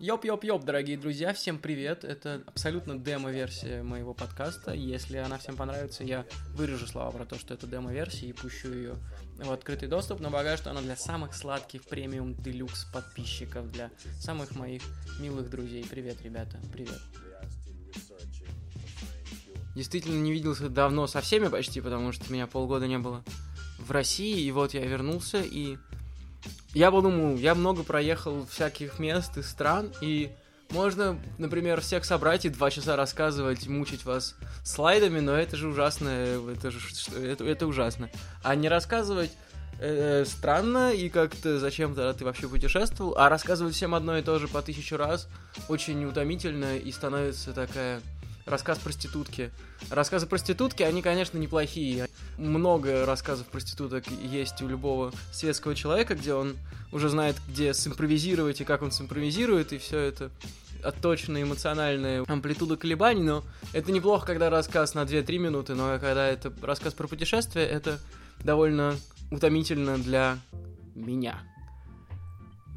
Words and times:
Йоп-йоп-йоп, 0.00 0.64
дорогие 0.64 0.96
друзья, 0.96 1.34
всем 1.34 1.58
привет. 1.58 2.04
Это 2.04 2.40
абсолютно 2.46 2.96
демо-версия 2.96 3.82
моего 3.82 4.14
подкаста. 4.14 4.72
Если 4.72 5.16
она 5.16 5.38
всем 5.38 5.56
понравится, 5.56 6.04
я 6.04 6.24
вырежу 6.54 6.86
слова 6.86 7.10
про 7.10 7.24
то, 7.24 7.36
что 7.36 7.54
это 7.54 7.66
демо-версия 7.66 8.26
и 8.28 8.32
пущу 8.32 8.72
ее 8.72 8.94
в 9.38 9.50
открытый 9.50 9.88
доступ, 9.88 10.20
но 10.20 10.30
пока 10.30 10.56
что 10.56 10.70
она 10.70 10.82
для 10.82 10.94
самых 10.94 11.34
сладких 11.34 11.82
premium 11.82 12.36
deluxe 12.36 12.84
подписчиков, 12.92 13.72
для 13.72 13.90
самых 14.20 14.54
моих 14.54 14.82
милых 15.18 15.50
друзей. 15.50 15.84
Привет, 15.90 16.22
ребята, 16.22 16.60
привет. 16.72 17.00
Действительно 19.74 20.20
не 20.20 20.30
виделся 20.30 20.68
давно 20.68 21.08
со 21.08 21.20
всеми 21.22 21.48
почти, 21.48 21.80
потому 21.80 22.12
что 22.12 22.32
меня 22.32 22.46
полгода 22.46 22.86
не 22.86 22.98
было 22.98 23.24
в 23.80 23.90
России, 23.90 24.42
и 24.42 24.52
вот 24.52 24.74
я 24.74 24.86
вернулся, 24.86 25.40
и 25.42 25.76
я 26.78 26.92
подумал, 26.92 27.36
я 27.36 27.56
много 27.56 27.82
проехал 27.82 28.46
всяких 28.46 29.00
мест 29.00 29.36
и 29.36 29.42
стран, 29.42 29.92
и 30.00 30.30
можно, 30.70 31.18
например, 31.36 31.80
всех 31.80 32.04
собрать 32.04 32.44
и 32.44 32.50
два 32.50 32.70
часа 32.70 32.94
рассказывать, 32.94 33.66
мучить 33.66 34.04
вас 34.04 34.36
слайдами, 34.62 35.18
но 35.18 35.36
это 35.36 35.56
же 35.56 35.66
ужасно, 35.66 36.08
это 36.08 36.70
же 36.70 36.78
это, 37.16 37.44
это 37.44 37.66
ужасно. 37.66 38.10
А 38.44 38.54
не 38.54 38.68
рассказывать 38.68 39.32
э, 39.80 40.24
странно 40.24 40.92
и 40.92 41.08
как-то 41.08 41.58
зачем 41.58 41.96
тогда 41.96 42.12
ты 42.12 42.24
вообще 42.24 42.46
путешествовал, 42.46 43.18
а 43.18 43.28
рассказывать 43.28 43.74
всем 43.74 43.92
одно 43.92 44.16
и 44.16 44.22
то 44.22 44.38
же 44.38 44.46
по 44.46 44.62
тысячу 44.62 44.96
раз 44.96 45.28
очень 45.68 46.04
утомительно 46.04 46.76
и 46.76 46.92
становится 46.92 47.52
такая 47.52 48.00
рассказ 48.48 48.78
проститутки. 48.78 49.50
Рассказы 49.90 50.26
проститутки, 50.26 50.82
они, 50.82 51.02
конечно, 51.02 51.38
неплохие. 51.38 52.08
Много 52.36 53.06
рассказов 53.06 53.46
проституток 53.46 54.06
есть 54.10 54.60
у 54.62 54.68
любого 54.68 55.12
светского 55.32 55.74
человека, 55.74 56.14
где 56.14 56.34
он 56.34 56.56
уже 56.92 57.08
знает, 57.08 57.36
где 57.48 57.74
симпровизировать 57.74 58.60
и 58.60 58.64
как 58.64 58.82
он 58.82 58.90
симпровизирует, 58.90 59.72
и 59.72 59.78
все 59.78 59.98
это 59.98 60.30
отточенная 60.82 61.42
эмоциональная 61.42 62.24
амплитуда 62.26 62.76
колебаний, 62.76 63.22
но 63.22 63.44
это 63.72 63.90
неплохо, 63.92 64.26
когда 64.26 64.48
рассказ 64.50 64.94
на 64.94 65.02
2-3 65.02 65.38
минуты, 65.38 65.74
но 65.74 65.98
когда 65.98 66.26
это 66.26 66.52
рассказ 66.62 66.94
про 66.94 67.08
путешествие, 67.08 67.66
это 67.66 67.98
довольно 68.44 68.96
утомительно 69.30 69.98
для 69.98 70.38
меня. 70.94 71.40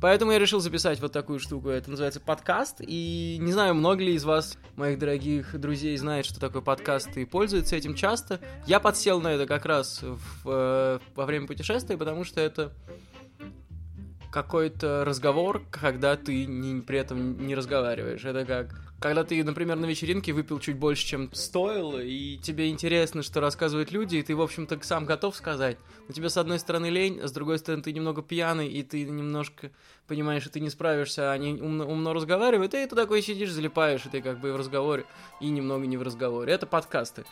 Поэтому 0.02 0.32
я 0.32 0.40
решил 0.40 0.60
записать 0.60 1.00
вот 1.00 1.12
такую 1.12 1.40
штуку. 1.40 1.70
Это 1.70 1.92
называется 1.92 2.20
подкаст. 2.20 2.78
И 2.80 3.38
не 3.40 3.52
знаю, 3.52 3.76
много 3.76 4.04
ли 4.04 4.16
из 4.16 4.24
вас, 4.24 4.58
моих 4.76 4.98
дорогих 4.98 5.58
друзей, 5.60 5.96
знает, 5.96 6.26
что 6.26 6.40
такое 6.40 6.64
подкаст 6.64 7.16
и 7.18 7.26
пользуется 7.26 7.76
этим 7.76 7.94
часто. 7.94 8.40
Я 8.66 8.80
подсел 8.80 9.22
на 9.22 9.28
это 9.28 9.46
как 9.46 9.64
раз 9.66 10.02
в, 10.02 10.50
э, 10.50 11.00
во 11.16 11.26
время 11.28 11.46
путешествия, 11.46 11.98
потому 11.98 12.24
что 12.24 12.42
это 12.42 12.74
какой-то 14.32 15.04
разговор, 15.06 15.62
когда 15.72 16.16
ты 16.16 16.46
не, 16.46 16.82
при 16.82 17.00
этом 17.00 17.46
не 17.46 17.54
разговариваешь. 17.54 18.24
Это 18.24 18.46
как 18.46 18.74
когда 19.02 19.24
ты, 19.24 19.44
например, 19.44 19.78
на 19.78 19.88
вечеринке 19.88 20.32
выпил 20.32 20.60
чуть 20.60 20.78
больше, 20.78 21.04
чем 21.08 21.34
стоило, 21.34 21.98
и 21.98 22.38
тебе 22.38 22.70
интересно, 22.70 23.24
что 23.24 23.42
рассказывают 23.42 23.92
люди, 23.92 24.18
и 24.18 24.22
ты, 24.22 24.36
в 24.36 24.42
общем-то, 24.42 24.80
сам 24.84 25.06
готов 25.06 25.36
сказать. 25.36 25.78
Но 26.08 26.14
тебе, 26.14 26.30
с 26.30 26.38
одной 26.38 26.60
стороны, 26.60 26.86
лень, 26.86 27.20
а 27.20 27.28
с 27.28 27.32
другой 27.32 27.58
стороны, 27.58 27.82
ты 27.82 27.94
немного 27.94 28.22
пьяный, 28.22 28.68
и 28.68 28.84
ты 28.84 29.04
немножко 29.04 29.72
понимаешь, 30.06 30.44
что 30.44 30.52
ты 30.52 30.60
не 30.60 30.70
справишься, 30.70 31.32
а 31.32 31.34
они 31.34 31.60
умно, 31.60 31.88
умно 31.88 32.14
разговаривают, 32.14 32.76
и 32.76 32.86
ты 32.86 32.96
такой 32.96 33.24
сидишь, 33.24 33.50
залипаешь, 33.50 34.06
и 34.06 34.10
ты 34.10 34.22
как 34.22 34.40
бы 34.40 34.54
в 34.54 34.56
разговоре, 34.56 35.06
и 35.40 35.50
немного 35.50 35.88
не 35.88 35.98
в 35.98 36.04
разговоре. 36.04 36.54
Это 36.54 36.68
подкасты. 36.68 37.26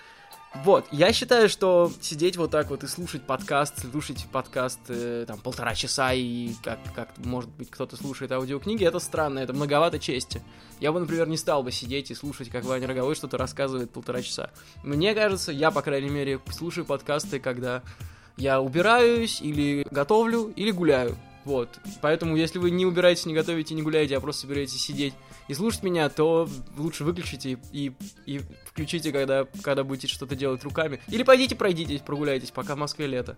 Вот, 0.56 0.88
я 0.92 1.14
считаю, 1.14 1.48
что 1.48 1.92
сидеть 2.02 2.36
вот 2.36 2.50
так 2.50 2.72
вот 2.72 2.84
и 2.84 2.88
слушать 2.88 3.22
подкаст, 3.22 3.88
слушать 3.92 4.26
подкаст 4.32 4.80
э, 4.88 5.26
там 5.28 5.38
полтора 5.40 5.76
часа 5.76 6.12
и 6.12 6.54
как, 6.64 6.80
как 6.96 7.18
может 7.20 7.52
быть 7.52 7.70
кто-то 7.70 7.96
слушает 7.96 8.32
аудиокниги, 8.32 8.84
это 8.84 8.98
странно, 9.00 9.40
это 9.40 9.54
многовато 9.54 10.00
чести. 10.00 10.42
Я 10.80 10.92
бы, 10.92 11.00
например, 11.00 11.28
не 11.28 11.38
стал 11.38 11.62
бы 11.62 11.72
сидеть 11.72 12.10
и 12.10 12.16
слушать, 12.16 12.50
как 12.50 12.66
Ваня 12.66 12.88
Роговой 12.88 13.14
что-то 13.14 13.38
рассказывает 13.38 13.92
полтора 13.92 14.24
часа. 14.24 14.50
Мне 14.84 15.14
кажется, 15.14 15.52
я, 15.52 15.70
по 15.70 15.84
крайней 15.84 16.10
мере, 16.10 16.40
слушаю 16.52 16.84
подкасты, 16.84 17.40
когда 17.40 17.84
я 18.36 18.60
убираюсь 18.60 19.42
или 19.42 19.86
готовлю, 19.92 20.52
или 20.56 20.72
гуляю. 20.72 21.16
Вот. 21.50 21.80
Поэтому, 22.02 22.36
если 22.36 22.60
вы 22.60 22.70
не 22.70 22.86
убираетесь, 22.86 23.26
не 23.26 23.34
готовите, 23.34 23.74
не 23.74 23.82
гуляете, 23.82 24.16
а 24.16 24.20
просто 24.20 24.42
собираетесь 24.42 24.84
сидеть 24.84 25.16
и 25.48 25.56
слушать 25.56 25.82
меня, 25.82 26.08
то 26.08 26.48
лучше 26.78 27.04
выключите 27.04 27.58
и, 27.72 27.92
и 28.28 28.42
включите, 28.66 29.12
когда, 29.12 29.48
когда 29.64 29.84
будете 29.84 30.06
что-то 30.06 30.36
делать 30.36 30.64
руками. 30.64 31.02
Или 31.08 31.24
пойдите 31.24 31.56
пройдитесь, 31.56 32.02
прогуляйтесь, 32.02 32.52
пока 32.52 32.76
в 32.76 32.78
Москве 32.78 33.08
лето. 33.08 33.36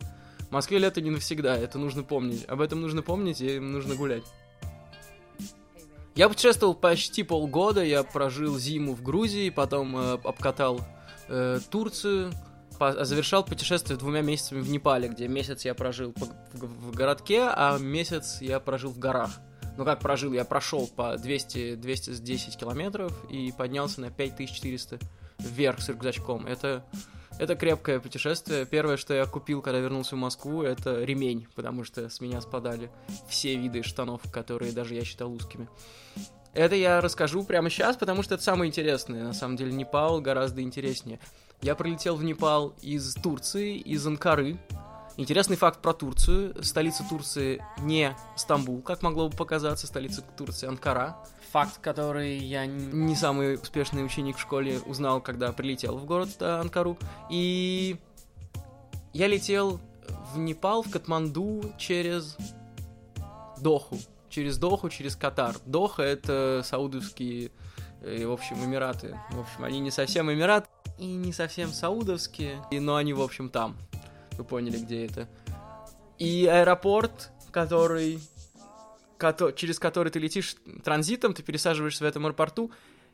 В 0.50 0.52
Москве 0.52 0.80
лето 0.80 1.00
не 1.00 1.10
навсегда, 1.10 1.58
это 1.58 1.80
нужно 1.80 2.04
помнить. 2.04 2.44
Об 2.50 2.60
этом 2.60 2.82
нужно 2.82 3.02
помнить 3.02 3.40
и 3.40 3.60
нужно 3.60 3.96
гулять. 3.96 4.24
Я 6.14 6.28
путешествовал 6.28 6.76
почти 6.76 7.24
полгода, 7.24 7.82
я 7.82 8.04
прожил 8.04 8.60
зиму 8.60 8.94
в 8.94 9.02
Грузии, 9.02 9.50
потом 9.52 9.96
э, 9.96 10.14
обкатал 10.26 10.82
э, 11.30 11.62
Турцию, 11.70 12.34
завершал 12.90 13.44
путешествие 13.44 13.98
двумя 13.98 14.22
месяцами 14.22 14.62
в 14.62 14.70
Непале, 14.70 15.08
где 15.08 15.28
месяц 15.28 15.66
я 15.66 15.74
прожил 15.74 16.14
в 16.54 16.96
городке, 16.96 17.44
а 17.44 17.78
месяц 17.78 18.42
я 18.42 18.60
прожил 18.60 18.92
в 18.92 19.00
горах 19.00 19.32
ну 19.78 19.86
как 19.86 20.00
прожил, 20.00 20.34
я 20.34 20.46
прошел 20.46 20.88
по 20.88 21.18
200, 21.18 21.76
210 21.76 22.58
километров 22.58 23.14
и 23.30 23.52
поднялся 23.52 24.02
на 24.02 24.12
5400 24.12 25.00
вверх 25.40 25.82
с 25.82 25.90
рюкзачком. 25.90 26.46
Это, 26.46 26.86
это 27.40 27.56
крепкое 27.56 28.00
путешествие. 28.00 28.66
Первое, 28.66 28.98
что 28.98 29.14
я 29.14 29.26
купил, 29.26 29.62
когда 29.62 29.80
вернулся 29.80 30.16
в 30.16 30.20
Москву, 30.20 30.62
это 30.62 31.04
ремень, 31.04 31.48
потому 31.56 31.84
что 31.84 32.10
с 32.10 32.22
меня 32.22 32.42
спадали 32.42 32.92
все 33.28 33.56
виды 33.56 33.84
штанов, 33.84 34.22
которые 34.32 34.72
даже 34.72 34.94
я 34.94 35.04
считал 35.04 35.32
узкими. 35.32 35.68
Это 36.54 36.76
я 36.76 37.00
расскажу 37.00 37.44
прямо 37.44 37.70
сейчас, 37.70 37.96
потому 37.96 38.24
что 38.24 38.36
это 38.36 38.44
самое 38.44 38.68
интересное. 38.68 39.24
На 39.24 39.34
самом 39.34 39.56
деле 39.56 39.72
Непал 39.72 40.20
гораздо 40.20 40.62
интереснее. 40.62 41.20
Я 41.62 41.76
прилетел 41.76 42.16
в 42.16 42.24
Непал 42.24 42.74
из 42.82 43.14
Турции, 43.16 43.78
из 43.78 44.06
Анкары, 44.08 44.60
Интересный 45.18 45.58
факт 45.58 45.82
про 45.82 45.94
Турцию. 45.94 46.64
Столица 46.64 47.04
Турции 47.08 47.64
не 47.80 48.16
Стамбул, 48.36 48.82
как 48.82 49.02
могло 49.02 49.30
бы 49.30 49.36
показаться, 49.36 49.86
столица 49.86 50.22
Турции 50.22 50.68
Анкара. 50.68 51.18
Факт, 51.52 51.80
который 51.80 52.38
я 52.38 52.66
не 52.66 53.16
самый 53.16 53.56
успешный 53.56 54.06
ученик 54.06 54.38
в 54.38 54.40
школе 54.40 54.80
узнал, 54.86 55.22
когда 55.22 55.52
прилетел 55.52 55.98
в 55.98 56.06
город 56.06 56.30
э, 56.40 56.60
Анкару. 56.62 56.98
И 57.30 57.98
я 59.12 59.28
летел 59.28 59.82
в 60.34 60.40
Непал, 60.40 60.82
в 60.82 60.90
Катманду 60.90 61.74
через 61.78 62.38
Доху. 63.60 64.00
Через 64.30 64.58
Доху, 64.58 64.90
через 64.90 65.18
Катар. 65.18 65.56
Доха— 65.66 66.02
это 66.04 66.62
саудовские, 66.64 67.52
э, 68.02 68.26
в 68.26 68.32
общем, 68.32 68.64
Эмираты. 68.64 69.20
В 69.32 69.42
общем, 69.42 69.66
они 69.66 69.82
не 69.82 69.92
совсем 69.92 70.32
Эмират 70.32 70.70
и 71.02 71.16
не 71.16 71.34
совсем 71.34 71.74
саудовские, 71.74 72.62
но 72.72 72.96
они, 72.96 73.14
в 73.14 73.22
общем, 73.22 73.50
там 73.50 73.76
вы 74.38 74.44
поняли, 74.44 74.78
где 74.78 75.08
это. 75.08 75.28
И 76.20 76.46
аэропорт, 76.46 77.32
который, 77.50 78.20
кото, 79.18 79.52
через 79.52 79.80
который 79.80 80.12
ты 80.12 80.20
летишь 80.20 80.56
транзитом, 80.84 81.34
ты 81.34 81.42
пересаживаешься 81.42 82.04
в 82.04 82.08
этом 82.08 82.28
аэропорту. 82.28 82.72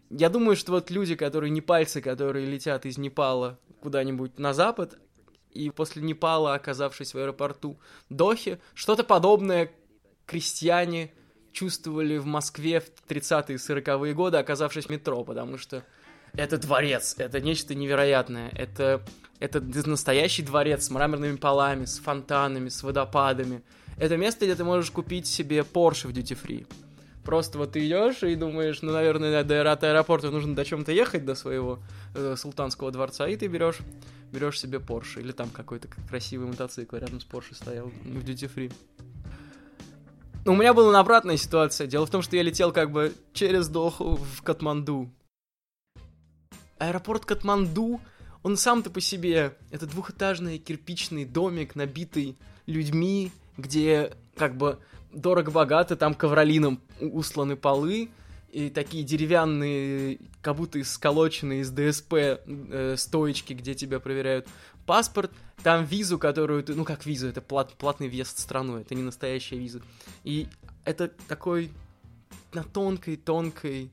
Я 0.10 0.30
думаю, 0.30 0.58
что 0.58 0.74
вот 0.74 0.92
люди, 0.92 1.16
которые 1.16 1.50
не 1.50 1.62
пальцы, 1.62 2.02
которые 2.02 2.46
летят 2.46 2.86
из 2.86 2.98
Непала 2.98 3.58
куда-нибудь 3.80 4.38
на 4.38 4.54
запад, 4.54 5.00
и 5.52 5.70
после 5.70 6.02
Непала, 6.02 6.56
оказавшись 6.56 7.14
в 7.14 7.18
аэропорту 7.18 7.80
Дохи, 8.10 8.60
что-то 8.74 9.06
подобное 9.06 9.72
крестьяне 10.26 11.14
чувствовали 11.54 12.18
в 12.18 12.26
Москве 12.26 12.82
в 12.82 12.92
30-е 13.08 13.56
40-е 13.56 14.14
годы, 14.14 14.38
оказавшись 14.38 14.88
в 14.88 14.90
метро, 14.90 15.24
потому 15.24 15.58
что 15.58 15.86
это 16.34 16.58
дворец, 16.58 17.16
это 17.18 17.40
нечто 17.42 17.76
невероятное, 17.76 18.50
это 18.50 19.04
это 19.40 19.62
настоящий 19.88 20.42
дворец 20.42 20.86
с 20.86 20.90
мраморными 20.90 21.36
полами, 21.36 21.86
с 21.86 22.00
фонтанами, 22.00 22.70
с 22.70 22.82
водопадами. 22.82 23.62
Это 23.98 24.18
место, 24.18 24.46
где 24.46 24.56
ты 24.56 24.64
можешь 24.64 24.92
купить 24.92 25.28
себе 25.28 25.60
Porsche 25.60 26.08
в 26.08 26.12
Duty 26.12 26.38
Free. 26.42 26.68
Просто 27.24 27.58
вот 27.58 27.74
ты 27.74 27.86
идешь 27.86 28.24
и 28.24 28.36
думаешь, 28.36 28.82
ну, 28.82 28.94
наверное, 28.94 29.44
до 29.44 29.74
аэропорта 29.74 30.32
нужно 30.32 30.56
до 30.56 30.64
чем-то 30.64 30.92
ехать, 30.92 31.26
до 31.26 31.36
своего 31.36 31.80
э, 32.16 32.36
султанского 32.38 32.90
дворца, 32.90 33.28
и 33.28 33.36
ты 33.36 33.48
берешь, 33.48 33.80
берешь 34.32 34.60
себе 34.60 34.78
Porsche. 34.78 35.20
Или 35.20 35.34
там 35.34 35.50
какой-то 35.50 35.90
красивый 36.10 36.48
мотоцикл 36.48 36.96
рядом 36.96 37.20
с 37.20 37.26
Porsche 37.26 37.54
стоял 37.54 37.88
в 37.88 38.24
Duty 38.24 38.50
Free. 38.54 38.74
У 40.46 40.56
меня 40.56 40.74
была 40.74 40.98
обратная 40.98 41.36
ситуация. 41.36 41.88
Дело 41.88 42.06
в 42.06 42.10
том, 42.10 42.22
что 42.22 42.38
я 42.38 42.44
летел 42.44 42.72
как 42.72 42.92
бы 42.92 43.14
через 43.34 43.68
Доху 43.68 44.16
в 44.16 44.42
Катманду. 44.42 45.12
Аэропорт 46.80 47.26
Катманду 47.26 48.00
он 48.44 48.56
сам-то 48.56 48.90
по 48.90 49.02
себе, 49.02 49.58
это 49.72 49.86
двухэтажный 49.88 50.58
кирпичный 50.58 51.26
домик, 51.26 51.76
набитый 51.76 52.38
людьми, 52.66 53.32
где 53.58 54.14
как 54.36 54.56
бы 54.56 54.80
дорого-богато, 55.12 55.96
там 55.96 56.14
ковролином 56.14 56.82
усланы 57.00 57.56
полы, 57.56 58.10
и 58.52 58.70
такие 58.70 59.04
деревянные, 59.04 60.20
как 60.42 60.56
будто 60.56 60.82
сколоченные 60.84 61.62
из 61.62 61.72
ДСП 61.72 62.14
э, 62.14 62.96
стоечки, 62.98 63.54
где 63.54 63.74
тебя 63.74 64.00
проверяют 64.00 64.48
паспорт, 64.86 65.32
там 65.64 65.84
визу, 65.84 66.18
которую 66.18 66.64
ты, 66.64 66.74
ну 66.74 66.86
как 66.86 67.06
визу, 67.06 67.28
это 67.28 67.42
плат, 67.42 67.74
платный 67.74 68.08
въезд 68.08 68.38
в 68.38 68.40
страну, 68.40 68.78
это 68.78 68.96
не 68.96 69.04
настоящая 69.04 69.58
виза. 69.58 69.82
И 70.24 70.48
это 70.86 71.10
такой 71.28 71.70
на 72.54 72.64
тонкой-тонкой 72.64 73.92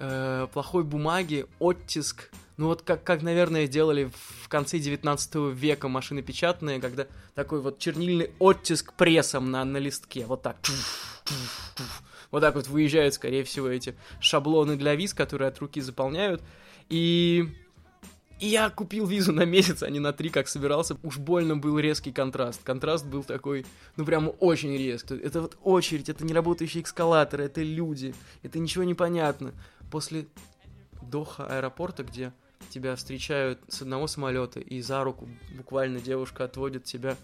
э, 0.00 0.46
плохой 0.52 0.82
бумаге 0.82 1.46
оттиск 1.58 2.30
ну 2.56 2.66
вот 2.66 2.82
как, 2.82 3.02
как, 3.04 3.22
наверное, 3.22 3.66
делали 3.66 4.10
в 4.42 4.48
конце 4.48 4.78
19 4.78 5.54
века 5.54 5.88
машины 5.88 6.20
печатные, 6.20 6.78
когда 6.78 7.06
такой 7.34 7.62
вот 7.62 7.78
чернильный 7.78 8.32
оттиск 8.38 8.92
прессом 8.92 9.50
на, 9.50 9.64
на 9.64 9.78
листке, 9.78 10.26
вот 10.26 10.42
так. 10.42 10.56
Вот 12.30 12.40
так 12.42 12.54
вот 12.54 12.68
выезжают, 12.68 13.14
скорее 13.14 13.44
всего, 13.44 13.66
эти 13.66 13.96
шаблоны 14.20 14.76
для 14.76 14.94
виз, 14.94 15.14
которые 15.14 15.48
от 15.48 15.58
руки 15.58 15.80
заполняют. 15.80 16.42
И 16.90 17.48
и 18.40 18.46
я 18.46 18.70
купил 18.70 19.06
визу 19.06 19.32
на 19.32 19.44
месяц, 19.44 19.82
а 19.82 19.90
не 19.90 20.00
на 20.00 20.14
три, 20.14 20.30
как 20.30 20.48
собирался. 20.48 20.96
Уж 21.02 21.18
больно 21.18 21.58
был 21.58 21.78
резкий 21.78 22.10
контраст. 22.10 22.62
Контраст 22.64 23.04
был 23.04 23.22
такой, 23.22 23.66
ну 23.96 24.04
прямо 24.06 24.30
очень 24.30 24.76
резкий. 24.76 25.16
Это 25.16 25.42
вот 25.42 25.58
очередь, 25.62 26.08
это 26.08 26.24
не 26.24 26.32
работающие 26.32 26.82
эскалаторы, 26.82 27.44
это 27.44 27.62
люди, 27.62 28.14
это 28.42 28.58
ничего 28.58 28.84
не 28.84 28.94
понятно. 28.94 29.52
После 29.90 30.26
Доха 31.02 31.46
аэропорта, 31.46 32.04
где 32.04 32.32
тебя 32.68 32.94
встречают 32.96 33.58
с 33.68 33.82
одного 33.82 34.06
самолета, 34.06 34.60
и 34.60 34.80
за 34.80 35.02
руку 35.02 35.28
буквально 35.56 36.00
девушка 36.00 36.44
отводит 36.44 36.84
тебя 36.84 37.16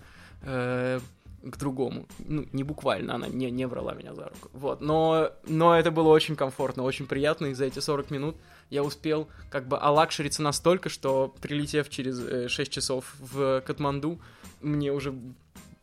э, 0.42 1.00
к 1.42 1.56
другому. 1.56 2.06
Ну, 2.18 2.46
не 2.52 2.64
буквально, 2.64 3.14
она 3.14 3.28
не, 3.28 3.50
не 3.50 3.66
брала 3.66 3.94
меня 3.94 4.14
за 4.14 4.24
руку. 4.24 4.50
Вот, 4.52 4.80
но, 4.80 5.30
но 5.46 5.78
это 5.78 5.90
было 5.90 6.08
очень 6.08 6.36
комфортно, 6.36 6.82
очень 6.82 7.06
приятно, 7.06 7.46
и 7.46 7.54
за 7.54 7.66
эти 7.66 7.78
40 7.78 8.10
минут 8.10 8.36
я 8.70 8.82
успел 8.82 9.28
как 9.50 9.68
бы 9.68 9.78
алакшериться 9.78 10.42
настолько, 10.42 10.88
что 10.88 11.34
прилетев 11.40 11.88
через 11.88 12.18
э, 12.20 12.48
6 12.48 12.72
часов 12.72 13.14
в 13.18 13.60
Катманду, 13.60 14.20
мне 14.60 14.92
уже 14.92 15.14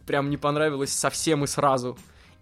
прям 0.06 0.30
не 0.30 0.38
понравилось 0.38 0.92
совсем 0.92 1.44
и 1.44 1.48
сразу. 1.48 1.98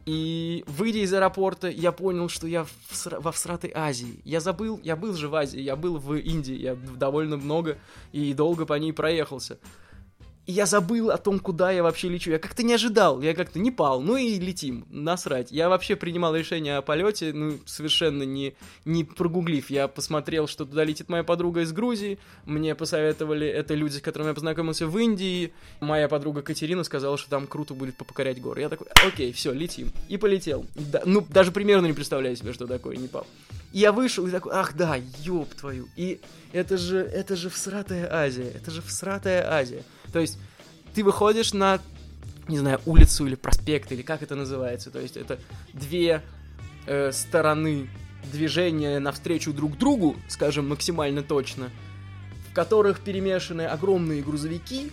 И 0.05 0.63
выйдя 0.67 0.99
из 0.99 1.13
аэропорта, 1.13 1.69
я 1.69 1.91
понял, 1.91 2.27
что 2.29 2.47
я 2.47 2.63
в, 2.63 3.05
во 3.19 3.31
всратой 3.31 3.71
Азии. 3.73 4.19
Я 4.23 4.39
забыл, 4.39 4.79
я 4.83 4.95
был 4.95 5.13
же 5.13 5.29
в 5.29 5.35
Азии, 5.35 5.59
я 5.59 5.75
был 5.75 5.97
в 5.97 6.15
Индии, 6.15 6.55
я 6.55 6.75
довольно 6.75 7.37
много 7.37 7.77
и 8.11 8.33
долго 8.33 8.65
по 8.65 8.73
ней 8.73 8.93
проехался. 8.93 9.59
Я 10.47 10.65
забыл 10.65 11.11
о 11.11 11.17
том, 11.17 11.39
куда 11.39 11.71
я 11.71 11.83
вообще 11.83 12.09
лечу. 12.09 12.31
Я 12.31 12.39
как-то 12.39 12.63
не 12.63 12.73
ожидал, 12.73 13.21
я 13.21 13.33
как-то 13.35 13.59
не 13.59 13.69
пал. 13.69 14.01
Ну 14.01 14.17
и 14.17 14.39
летим, 14.39 14.85
насрать. 14.89 15.51
Я 15.51 15.69
вообще 15.69 15.95
принимал 15.95 16.35
решение 16.35 16.77
о 16.77 16.81
полете, 16.81 17.31
ну, 17.31 17.59
совершенно 17.65 18.23
не, 18.23 18.55
не 18.83 19.03
прогуглив. 19.03 19.69
Я 19.69 19.87
посмотрел, 19.87 20.47
что 20.47 20.65
туда 20.65 20.83
летит 20.83 21.09
моя 21.09 21.23
подруга 21.23 21.61
из 21.61 21.71
Грузии. 21.71 22.17
Мне 22.45 22.73
посоветовали, 22.73 23.47
это 23.47 23.75
люди, 23.75 23.97
с 23.97 24.01
которыми 24.01 24.29
я 24.29 24.33
познакомился 24.33 24.87
в 24.87 24.97
Индии. 24.97 25.53
Моя 25.79 26.07
подруга 26.07 26.41
Катерина 26.41 26.83
сказала, 26.83 27.17
что 27.17 27.29
там 27.29 27.45
круто 27.45 27.73
будет 27.75 27.95
покорять 27.95 28.41
горы. 28.41 28.61
Я 28.61 28.69
такой, 28.69 28.87
окей, 29.05 29.31
все, 29.33 29.51
летим. 29.51 29.91
И 30.09 30.17
полетел. 30.17 30.65
Да, 30.75 31.03
ну, 31.05 31.25
даже 31.29 31.51
примерно 31.51 31.85
не 31.85 31.93
представляю 31.93 32.35
себе, 32.35 32.51
что 32.51 32.65
такое 32.65 32.97
Непал. 32.97 33.27
И 33.71 33.79
я 33.79 33.91
вышел 33.91 34.27
и 34.27 34.31
такой, 34.31 34.53
ах 34.53 34.75
да, 34.75 34.97
ёб 35.19 35.53
твою. 35.55 35.87
И 35.95 36.19
это 36.51 36.77
же, 36.77 36.99
это 36.99 37.35
же 37.35 37.49
всратая 37.49 38.11
Азия, 38.11 38.49
это 38.49 38.71
же 38.71 38.81
всратая 38.81 39.49
Азия. 39.51 39.83
То 40.11 40.19
есть 40.19 40.37
ты 40.93 41.03
выходишь 41.03 41.53
на, 41.53 41.79
не 42.47 42.59
знаю, 42.59 42.81
улицу 42.85 43.25
или 43.25 43.35
проспект, 43.35 43.91
или 43.91 44.01
как 44.01 44.23
это 44.23 44.35
называется. 44.35 44.91
То 44.91 44.99
есть 44.99 45.15
это 45.15 45.39
две 45.73 46.21
э, 46.85 47.11
стороны 47.11 47.89
движения 48.31 48.99
навстречу 48.99 49.53
друг 49.53 49.77
другу, 49.77 50.15
скажем, 50.27 50.67
максимально 50.69 51.23
точно, 51.23 51.69
в 52.49 52.53
которых 52.53 52.99
перемешаны 52.99 53.63
огромные 53.63 54.21
грузовики, 54.21 54.91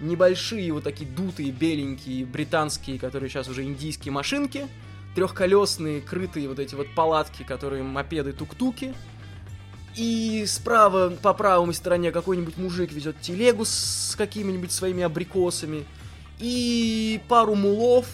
небольшие 0.00 0.72
вот 0.72 0.84
такие 0.84 1.08
дутые, 1.08 1.50
беленькие, 1.50 2.26
британские, 2.26 2.98
которые 2.98 3.30
сейчас 3.30 3.48
уже 3.48 3.64
индийские 3.64 4.12
машинки, 4.12 4.68
трехколесные, 5.14 6.00
крытые 6.00 6.48
вот 6.48 6.58
эти 6.58 6.74
вот 6.74 6.86
палатки, 6.94 7.42
которые 7.42 7.82
мопеды, 7.82 8.32
тук-туки, 8.32 8.94
и 9.96 10.44
справа, 10.46 11.10
по 11.10 11.32
правой 11.34 11.72
стороне, 11.72 12.10
какой-нибудь 12.10 12.56
мужик 12.56 12.92
везет 12.92 13.20
телегу 13.20 13.64
с 13.64 14.14
какими-нибудь 14.18 14.72
своими 14.72 15.04
абрикосами. 15.04 15.84
И 16.40 17.20
пару 17.28 17.54
мулов 17.54 18.06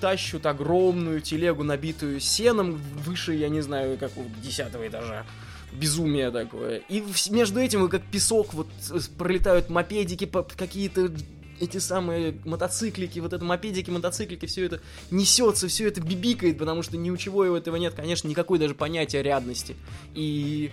тащут 0.00 0.46
огромную 0.46 1.20
телегу, 1.20 1.62
набитую 1.62 2.18
сеном, 2.18 2.80
выше, 3.04 3.34
я 3.34 3.48
не 3.48 3.60
знаю, 3.60 3.98
какого 3.98 4.26
десятого 4.42 4.86
этажа. 4.88 5.24
Безумие 5.72 6.32
такое. 6.32 6.78
И 6.88 7.04
между 7.30 7.60
этим, 7.60 7.88
как 7.88 8.02
песок, 8.02 8.52
вот 8.52 8.66
пролетают 9.16 9.70
мопедики, 9.70 10.28
какие-то 10.56 11.12
эти 11.60 11.78
самые 11.78 12.34
мотоциклики, 12.44 13.18
вот 13.18 13.32
это 13.32 13.44
мопедики, 13.44 13.90
мотоциклики, 13.90 14.46
все 14.46 14.64
это 14.64 14.80
несется, 15.10 15.68
все 15.68 15.86
это 15.88 16.00
бибикает, 16.00 16.58
потому 16.58 16.82
что 16.82 16.96
ни 16.96 17.10
у 17.10 17.16
чего 17.16 17.44
его 17.44 17.56
этого 17.56 17.76
нет, 17.76 17.94
конечно, 17.94 18.28
никакой 18.28 18.58
даже 18.58 18.74
понятия 18.74 19.22
рядности. 19.22 19.76
И 20.14 20.70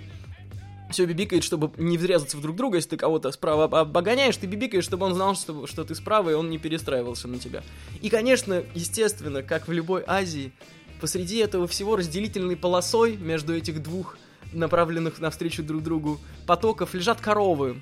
все 0.89 1.06
бибикает, 1.06 1.44
чтобы 1.44 1.72
не 1.78 1.98
врезаться 1.98 2.38
в 2.38 2.42
друг 2.42 2.56
друга, 2.56 2.78
если 2.78 2.92
ты 2.92 2.98
кого-то 2.98 3.31
справа 3.31 3.66
обгоняешь, 3.66 4.38
ты 4.38 4.48
бибикаешь, 4.48 4.86
чтобы 4.86 5.06
он 5.06 5.13
знал, 5.13 5.36
что, 5.36 5.68
что 5.68 5.84
ты 5.84 5.95
справа, 5.95 6.30
и 6.30 6.34
он 6.34 6.50
не 6.50 6.57
перестраивался 6.57 7.28
на 7.28 7.39
тебя. 7.39 7.63
И, 8.01 8.10
конечно, 8.10 8.63
естественно, 8.74 9.44
как 9.44 9.68
в 9.68 9.72
любой 9.72 10.04
Азии, 10.07 10.54
посреди 11.01 11.38
этого 11.38 11.68
всего 11.68 11.95
разделительной 11.95 12.56
полосой 12.56 13.18
между 13.18 13.54
этих 13.54 13.84
двух 13.84 14.18
направленных 14.54 15.19
навстречу 15.19 15.62
друг 15.63 15.84
другу 15.84 16.19
потоков 16.45 16.94
лежат 16.94 17.19
коровы. 17.19 17.81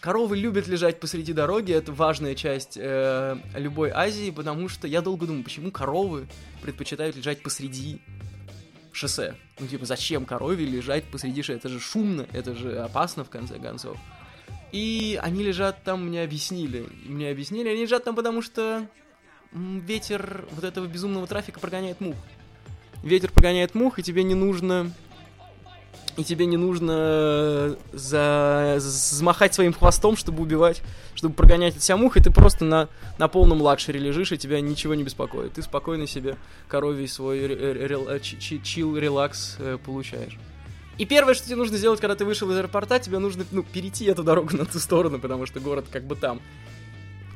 Коровы 0.00 0.36
любят 0.36 0.68
лежать 0.68 1.00
посреди 1.00 1.32
дороги, 1.32 1.72
это 1.72 1.90
важная 1.90 2.36
часть 2.36 2.78
э, 2.80 3.36
любой 3.54 3.90
Азии, 3.90 4.30
потому 4.30 4.68
что 4.68 4.86
я 4.86 5.00
долго 5.00 5.26
думал, 5.26 5.42
почему 5.42 5.72
коровы 5.72 6.28
предпочитают 6.62 7.16
лежать 7.16 7.42
посреди 7.42 8.00
шоссе. 8.92 9.34
Ну, 9.58 9.66
типа, 9.66 9.86
зачем 9.86 10.24
корове 10.24 10.64
лежать 10.64 11.04
посреди 11.04 11.42
шоссе? 11.42 11.58
Это 11.58 11.68
же 11.68 11.80
шумно, 11.80 12.28
это 12.32 12.54
же 12.54 12.78
опасно, 12.78 13.24
в 13.24 13.30
конце 13.30 13.58
концов. 13.58 13.96
И 14.70 15.18
они 15.20 15.42
лежат 15.42 15.82
там, 15.82 16.06
мне 16.06 16.22
объяснили. 16.22 16.86
Мне 17.04 17.30
объяснили, 17.30 17.68
они 17.68 17.82
лежат 17.82 18.04
там, 18.04 18.14
потому 18.14 18.40
что 18.40 18.86
ветер 19.52 20.44
вот 20.52 20.62
этого 20.62 20.86
безумного 20.86 21.26
трафика 21.26 21.58
прогоняет 21.58 22.00
мух. 22.00 22.16
Ветер 23.02 23.32
прогоняет 23.32 23.74
мух, 23.74 23.98
и 23.98 24.02
тебе 24.02 24.22
не 24.22 24.34
нужно 24.34 24.92
и 26.18 26.24
тебе 26.24 26.46
не 26.46 26.56
нужно 26.56 26.92
э, 26.96 27.76
за... 27.92 28.74
взмахать 28.78 29.54
своим 29.54 29.72
хвостом, 29.72 30.16
чтобы 30.16 30.42
убивать, 30.42 30.82
чтобы 31.14 31.32
прогонять 31.36 31.76
от 31.76 31.82
себя 31.84 31.96
мух, 31.96 32.16
и 32.16 32.20
ты 32.20 32.32
просто 32.32 32.64
на, 32.64 32.88
на 33.18 33.28
полном 33.28 33.62
лакшере 33.62 34.00
лежишь, 34.00 34.32
и 34.32 34.36
тебя 34.36 34.60
ничего 34.60 34.96
не 34.96 35.04
беспокоит. 35.04 35.52
Ты 35.52 35.62
спокойно 35.62 36.08
себе 36.08 36.36
коровий 36.66 37.06
свой 37.06 37.38
э, 37.38 37.86
э, 39.60 39.78
получаешь. 39.78 40.36
И 40.98 41.04
первое, 41.06 41.34
что 41.34 41.46
тебе 41.46 41.54
нужно 41.54 41.76
сделать, 41.76 42.00
когда 42.00 42.16
ты 42.16 42.24
вышел 42.24 42.50
из 42.50 42.56
аэропорта, 42.56 42.98
тебе 42.98 43.20
нужно, 43.20 43.44
ну, 43.52 43.62
перейти 43.62 44.06
эту 44.06 44.24
дорогу 44.24 44.56
на 44.56 44.66
ту 44.66 44.80
сторону, 44.80 45.20
потому 45.20 45.46
что 45.46 45.60
город 45.60 45.86
как 45.88 46.02
бы 46.02 46.16
там 46.16 46.40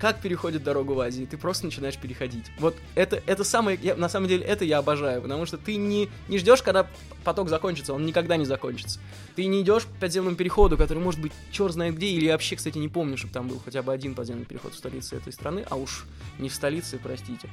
как 0.03 0.19
переходит 0.19 0.65
дорогу 0.65 0.95
в 0.95 1.01
Азии, 1.01 1.29
ты 1.31 1.39
просто 1.39 1.67
начинаешь 1.67 1.97
переходить. 1.97 2.47
Вот 2.59 2.75
это, 2.97 3.23
это 3.25 3.45
самое, 3.45 3.79
я, 3.81 3.95
на 3.95 4.09
самом 4.09 4.27
деле, 4.27 4.45
это 4.45 4.65
я 4.65 4.79
обожаю, 4.79 5.23
потому 5.23 5.47
что 5.47 5.59
ты 5.59 5.77
не, 5.77 6.09
не 6.27 6.39
ждешь, 6.39 6.61
когда 6.61 6.89
поток 7.23 7.49
закончится, 7.49 7.95
он 7.95 8.05
никогда 8.05 8.37
не 8.37 8.45
закончится. 8.45 8.99
Ты 9.37 9.47
не 9.47 9.63
идешь 9.63 9.85
по 9.85 10.01
подземному 10.01 10.35
переходу, 10.35 10.77
который 10.77 10.99
может 10.99 11.21
быть 11.21 11.31
черт 11.53 11.75
знает 11.75 11.95
где, 11.95 12.09
или 12.09 12.25
я 12.25 12.33
вообще, 12.33 12.57
кстати, 12.57 12.79
не 12.79 12.89
помню, 12.89 13.17
чтобы 13.17 13.33
там 13.33 13.47
был 13.47 13.63
хотя 13.65 13.81
бы 13.85 13.93
один 13.93 14.17
подземный 14.17 14.45
переход 14.45 14.75
в 14.75 14.77
столице 14.77 15.15
этой 15.15 15.33
страны, 15.33 15.65
а 15.71 15.77
уж 15.77 16.05
не 16.41 16.49
в 16.49 16.55
столице, 16.57 16.99
простите. 17.01 17.49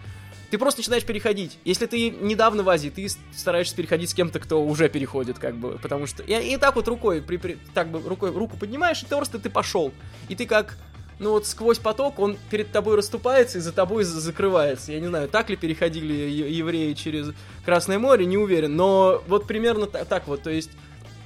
Ты 0.50 0.58
просто 0.58 0.80
начинаешь 0.80 1.06
переходить. 1.06 1.60
Если 1.66 1.86
ты 1.86 2.10
недавно 2.10 2.64
в 2.64 2.70
Азии, 2.70 2.90
ты 2.90 3.08
стараешься 3.32 3.76
переходить 3.76 4.10
с 4.10 4.16
кем-то, 4.16 4.40
кто 4.40 4.66
уже 4.66 4.90
переходит, 4.90 5.38
как 5.38 5.56
бы, 5.56 5.78
потому 5.78 6.08
что... 6.08 6.24
И, 6.24 6.54
и 6.54 6.58
так 6.58 6.76
вот 6.76 6.88
рукой, 6.88 7.22
при, 7.22 7.38
при, 7.38 7.60
так 7.76 7.92
бы 7.92 8.02
рукой 8.02 8.32
руку 8.32 8.58
поднимаешь, 8.58 9.04
и 9.04 9.06
ты 9.06 9.16
просто 9.16 9.38
ты 9.38 9.52
пошел. 9.52 9.94
И 10.30 10.36
ты 10.36 10.48
как 10.48 10.80
ну 11.20 11.32
вот 11.32 11.46
сквозь 11.46 11.80
поток 11.80 12.20
он 12.20 12.38
перед 12.50 12.72
тобой 12.72 12.96
расступается 12.96 13.58
и 13.58 13.62
за 13.62 13.72
тобой 13.72 14.04
закрывается. 14.04 14.92
Я 14.92 15.00
не 15.00 15.08
знаю, 15.08 15.28
так 15.28 15.50
ли 15.50 15.56
переходили 15.56 16.14
евреи 16.14 16.94
через 16.94 17.34
Красное 17.66 18.00
море, 18.00 18.26
не 18.26 18.38
уверен, 18.38 18.76
но 18.76 19.22
вот 19.28 19.46
примерно 19.46 19.86
так, 19.86 20.28
вот, 20.28 20.42
то 20.44 20.50
есть 20.50 20.72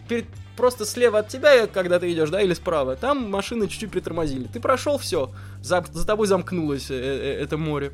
перед, 0.09 0.25
просто 0.57 0.85
слева 0.85 1.19
от 1.19 1.29
тебя, 1.29 1.67
когда 1.67 1.99
ты 1.99 2.11
идешь, 2.11 2.29
да, 2.29 2.41
или 2.41 2.53
справа, 2.53 2.95
там 2.95 3.29
машины 3.29 3.67
чуть-чуть 3.67 3.91
притормозили. 3.91 4.47
Ты 4.51 4.59
прошел, 4.59 4.97
все, 4.97 5.31
за, 5.61 5.83
за 5.91 6.05
тобой 6.05 6.27
замкнулось 6.27 6.89
э, 6.89 6.95
э, 6.95 7.43
это 7.43 7.57
море. 7.57 7.93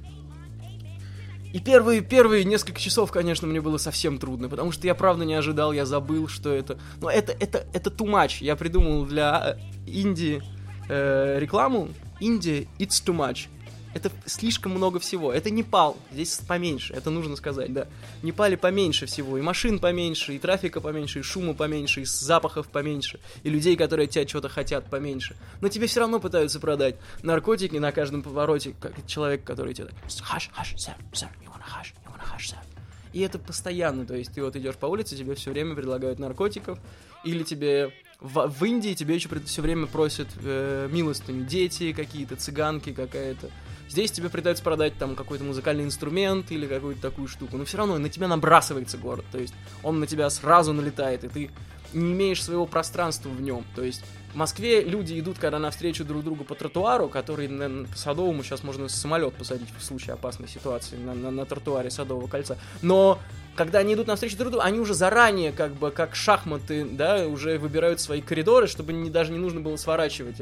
И 1.52 1.60
первые, 1.60 2.02
первые 2.02 2.44
несколько 2.44 2.80
часов, 2.80 3.12
конечно, 3.12 3.48
мне 3.48 3.60
было 3.60 3.78
совсем 3.78 4.20
трудно, 4.20 4.50
потому 4.50 4.72
что 4.72 4.86
я 4.86 4.94
правда 4.94 5.26
не 5.26 5.34
ожидал, 5.34 5.74
я 5.74 5.86
забыл, 5.86 6.28
что 6.28 6.54
это... 6.54 6.78
Но 7.02 7.10
это, 7.10 7.32
это, 7.40 7.66
это 7.74 7.90
too 7.90 8.06
much. 8.06 8.38
Я 8.42 8.56
придумал 8.56 9.06
для 9.06 9.58
э, 9.58 9.90
Индии 9.90 10.44
э, 10.90 11.40
рекламу, 11.40 11.90
Индия, 12.20 12.68
it's 12.78 13.04
too 13.04 13.16
much. 13.16 13.48
Это 13.94 14.12
слишком 14.26 14.74
много 14.74 15.00
всего. 15.00 15.34
Это 15.34 15.50
Непал, 15.50 15.98
здесь 16.12 16.40
поменьше, 16.48 16.94
это 16.94 17.10
нужно 17.10 17.36
сказать, 17.36 17.74
да. 17.74 17.88
В 18.22 18.24
Непале 18.24 18.56
поменьше 18.56 19.08
всего, 19.08 19.38
и 19.38 19.42
машин 19.42 19.80
поменьше, 19.80 20.36
и 20.36 20.40
трафика 20.40 20.80
поменьше, 20.80 21.20
и 21.20 21.22
шума 21.24 21.54
поменьше, 21.54 22.02
и 22.02 22.06
запахов 22.06 22.68
поменьше, 22.68 23.20
и 23.44 23.50
людей, 23.50 23.76
которые 23.76 24.06
от 24.06 24.12
тебя 24.12 24.28
что-то 24.28 24.48
хотят, 24.48 24.90
поменьше. 24.90 25.36
Но 25.62 25.70
тебе 25.70 25.88
все 25.88 26.02
равно 26.02 26.20
пытаются 26.20 26.60
продать 26.60 26.98
наркотики 27.24 27.78
на 27.78 27.92
каждом 27.92 28.22
повороте, 28.22 28.76
как 28.80 28.94
человек, 29.08 29.44
который 29.44 29.74
тебе 29.74 29.88
так, 29.88 29.96
хаш, 30.22 30.50
хаш, 30.54 30.76
sir, 30.76 30.94
sir, 31.12 31.28
you 31.42 31.50
wanna 31.50 31.66
hash, 31.66 31.94
you 32.06 32.12
wanna 32.12 32.24
hash, 32.32 32.50
sir. 32.50 32.69
И 33.14 33.22
это 33.22 33.40
постоянно, 33.40 34.06
то 34.06 34.16
есть 34.16 34.34
ты 34.34 34.44
вот 34.44 34.56
идешь 34.56 34.76
по 34.76 34.86
улице, 34.86 35.16
тебе 35.16 35.36
все 35.36 35.52
время 35.52 35.76
предлагают 35.76 36.20
наркотиков, 36.20 36.80
или 37.24 37.44
тебе 37.44 37.92
в, 38.20 38.48
в 38.48 38.66
Индии 38.66 38.94
тебе 38.94 39.16
еще 39.16 39.30
все 39.46 39.62
время 39.62 39.88
просят 39.88 40.28
э, 40.44 40.88
милостыню, 40.92 41.46
дети 41.46 41.94
какие-то, 41.94 42.36
цыганки 42.36 42.94
какая-то. 42.94 43.50
Здесь 43.90 44.12
тебе 44.12 44.30
пытаются 44.30 44.64
продать 44.64 44.96
там 45.00 45.16
какой-то 45.16 45.44
музыкальный 45.44 45.84
инструмент 45.84 46.52
или 46.52 46.68
какую-то 46.68 47.02
такую 47.02 47.28
штуку, 47.28 47.58
но 47.58 47.66
все 47.66 47.78
равно 47.78 47.98
на 47.98 48.10
тебя 48.10 48.28
набрасывается 48.28 48.98
город, 48.98 49.26
то 49.32 49.40
есть 49.40 49.54
он 49.82 50.00
на 50.00 50.06
тебя 50.06 50.30
сразу 50.30 50.74
налетает, 50.74 51.24
и 51.24 51.28
ты 51.28 51.50
не 51.94 52.14
имеешь 52.14 52.44
своего 52.44 52.66
пространства 52.66 53.30
в 53.30 53.42
нем, 53.42 53.66
то 53.76 53.84
есть 53.84 54.04
в 54.34 54.36
Москве 54.36 54.84
люди 54.84 55.20
идут, 55.20 55.40
когда 55.40 55.58
навстречу 55.58 56.06
друг 56.06 56.24
другу 56.24 56.44
по 56.44 56.54
тротуару, 56.54 57.10
который 57.10 57.48
на, 57.48 57.86
по 57.88 57.98
Садовому 57.98 58.44
сейчас 58.44 58.64
можно 58.64 58.88
самолет 58.88 59.34
посадить 59.34 59.70
в 59.78 59.84
случае 59.84 60.14
опасной 60.14 60.48
ситуации 60.48 60.98
на, 60.98 61.14
на, 61.16 61.32
на 61.32 61.46
тротуаре 61.46 61.90
Садового 61.90 62.28
кольца. 62.28 62.58
Но 62.84 63.18
когда 63.56 63.80
они 63.80 63.96
идут 63.96 64.08
навстречу 64.08 64.38
друг 64.38 64.52
другу, 64.52 64.64
они 64.64 64.80
уже 64.80 64.94
заранее, 64.94 65.52
как 65.52 65.74
бы, 65.74 65.90
как 65.90 66.16
шахматы, 66.16 66.86
да, 66.86 67.28
уже 67.28 67.58
выбирают 67.58 68.00
свои 68.02 68.22
коридоры, 68.22 68.68
чтобы 68.68 68.94
не, 68.94 69.10
даже 69.10 69.32
не 69.32 69.40
нужно 69.40 69.62
было 69.62 69.78
сворачивать. 69.78 70.36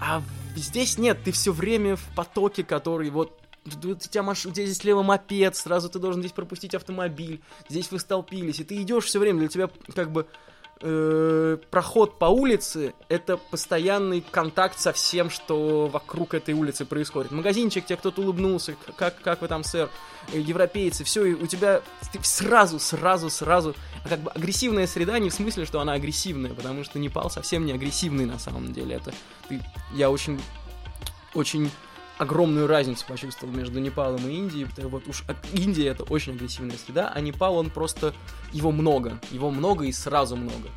А 0.00 0.22
здесь 0.56 0.98
нет, 0.98 1.18
ты 1.24 1.30
все 1.30 1.52
время 1.52 1.94
в 1.94 2.04
потоке, 2.16 2.64
который 2.64 3.10
вот 3.10 3.38
тебя, 3.64 4.22
маш... 4.22 4.42
здесь 4.42 4.76
слева 4.76 5.02
мопед, 5.02 5.56
сразу 5.56 5.88
ты 5.88 5.98
должен 5.98 6.20
здесь 6.20 6.32
пропустить 6.32 6.74
автомобиль, 6.74 7.40
здесь 7.68 7.90
вы 7.90 7.98
столпились, 7.98 8.60
и 8.60 8.64
ты 8.64 8.80
идешь 8.82 9.04
все 9.04 9.18
время, 9.18 9.40
для 9.40 9.48
тебя 9.48 9.70
как 9.94 10.10
бы 10.10 10.26
э, 10.80 11.58
проход 11.70 12.18
по 12.18 12.26
улице 12.26 12.94
это 13.08 13.36
постоянный 13.36 14.20
контакт 14.20 14.78
со 14.78 14.92
всем, 14.92 15.30
что 15.30 15.86
вокруг 15.86 16.34
этой 16.34 16.54
улицы 16.54 16.84
происходит. 16.84 17.30
Магазинчик, 17.30 17.86
тебе 17.86 17.96
кто-то 17.96 18.22
улыбнулся, 18.22 18.74
как, 18.96 19.20
как 19.22 19.42
вы 19.42 19.48
там, 19.48 19.62
сэр, 19.64 19.88
э, 20.32 20.40
европейцы, 20.40 21.04
все, 21.04 21.24
и 21.24 21.34
у 21.34 21.46
тебя 21.46 21.82
ты 22.12 22.18
сразу, 22.22 22.78
сразу, 22.78 23.30
сразу, 23.30 23.74
как 24.08 24.20
бы 24.20 24.30
агрессивная 24.32 24.86
среда 24.86 25.18
не 25.18 25.30
в 25.30 25.34
смысле, 25.34 25.66
что 25.66 25.80
она 25.80 25.92
агрессивная, 25.92 26.52
потому 26.52 26.84
что 26.84 26.98
Непал 26.98 27.30
совсем 27.30 27.64
не 27.64 27.72
агрессивный 27.72 28.26
на 28.26 28.38
самом 28.38 28.72
деле. 28.72 28.96
Это 28.96 29.12
ты, 29.48 29.60
я 29.94 30.10
очень, 30.10 30.40
очень 31.34 31.70
огромную 32.22 32.66
разницу 32.66 33.04
почувствовал 33.06 33.52
между 33.52 33.80
Непалом 33.80 34.26
и 34.28 34.34
Индией. 34.34 34.66
Вот 34.78 35.06
уж 35.08 35.24
Индия 35.52 35.88
это 35.88 36.04
очень 36.04 36.34
агрессивная 36.34 36.76
среда, 36.76 37.12
а 37.14 37.20
Непал 37.20 37.56
он 37.56 37.68
просто 37.68 38.14
его 38.52 38.70
много, 38.70 39.18
его 39.30 39.50
много 39.50 39.84
и 39.84 39.92
сразу 39.92 40.36
много. 40.36 40.68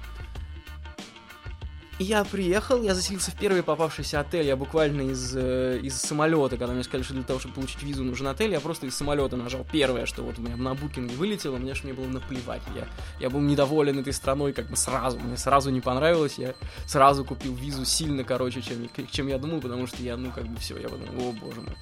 Я 1.97 2.25
приехал, 2.25 2.83
я 2.83 2.93
заселился 2.93 3.31
в 3.31 3.35
первый 3.35 3.63
попавшийся 3.63 4.19
отель, 4.19 4.45
я 4.45 4.57
буквально 4.57 5.11
из, 5.11 5.33
э, 5.33 5.79
из 5.81 5.95
самолета, 5.95 6.57
когда 6.57 6.73
мне 6.73 6.83
сказали, 6.83 7.03
что 7.03 7.13
для 7.13 7.23
того, 7.23 7.39
чтобы 7.39 7.55
получить 7.55 7.83
визу, 7.83 8.03
нужен 8.03 8.27
отель, 8.27 8.51
я 8.51 8.59
просто 8.59 8.85
из 8.85 8.95
самолета 8.95 9.37
нажал 9.37 9.65
первое, 9.71 10.05
что 10.05 10.21
вот 10.21 10.37
у 10.37 10.41
меня 10.41 10.57
на 10.57 10.73
букинге 10.73 11.15
вылетело, 11.15 11.55
мне 11.55 11.73
же 11.73 11.85
мне 11.85 11.93
было 11.93 12.07
наплевать, 12.07 12.61
я, 12.75 12.89
я 13.21 13.29
был 13.29 13.39
недоволен 13.39 13.97
этой 13.97 14.11
страной 14.11 14.51
как 14.51 14.69
бы 14.69 14.75
сразу, 14.75 15.17
мне 15.19 15.37
сразу 15.37 15.69
не 15.69 15.79
понравилось, 15.79 16.37
я 16.37 16.53
сразу 16.85 17.23
купил 17.23 17.55
визу 17.55 17.85
сильно 17.85 18.25
короче, 18.25 18.61
чем, 18.61 18.89
чем 19.09 19.27
я 19.27 19.37
думал, 19.37 19.61
потому 19.61 19.87
что 19.87 20.03
я, 20.03 20.17
ну, 20.17 20.31
как 20.31 20.47
бы 20.47 20.59
все, 20.59 20.77
я 20.77 20.89
подумал, 20.89 21.29
о 21.29 21.31
боже 21.31 21.61
мой. 21.61 21.77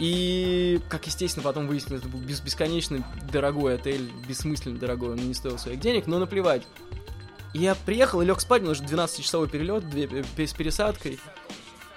И, 0.00 0.80
как 0.88 1.06
естественно, 1.06 1.44
потом 1.44 1.68
выяснилось, 1.68 2.02
это 2.02 2.10
был 2.10 2.18
бесконечно 2.18 3.04
дорогой 3.30 3.76
отель, 3.76 4.10
бессмысленно 4.26 4.76
дорогой, 4.76 5.10
он 5.10 5.18
не 5.18 5.34
стоил 5.34 5.56
своих 5.56 5.78
денег, 5.78 6.08
но 6.08 6.18
наплевать. 6.18 6.62
Я 7.54 7.74
приехал 7.74 8.22
и 8.22 8.24
лег 8.24 8.40
спать, 8.40 8.62
потому 8.62 8.74
что 8.74 8.84
12-часовой 8.84 9.48
перелет 9.48 9.84
э, 9.94 10.46
с 10.46 10.52
пересадкой. 10.52 11.18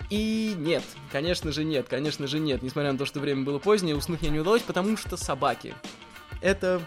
И 0.09 0.53
нет, 0.57 0.83
конечно 1.12 1.51
же 1.51 1.63
нет, 1.63 1.88
конечно 1.89 2.27
же 2.27 2.39
нет. 2.39 2.62
Несмотря 2.62 2.91
на 2.91 2.97
то, 2.97 3.05
что 3.05 3.19
время 3.19 3.43
было 3.43 3.59
позднее, 3.59 3.95
уснуть 3.95 4.21
мне 4.21 4.31
не 4.31 4.39
удалось, 4.39 4.62
потому 4.62 4.97
что 4.97 5.17
собаки. 5.17 5.74
Это 6.41 6.81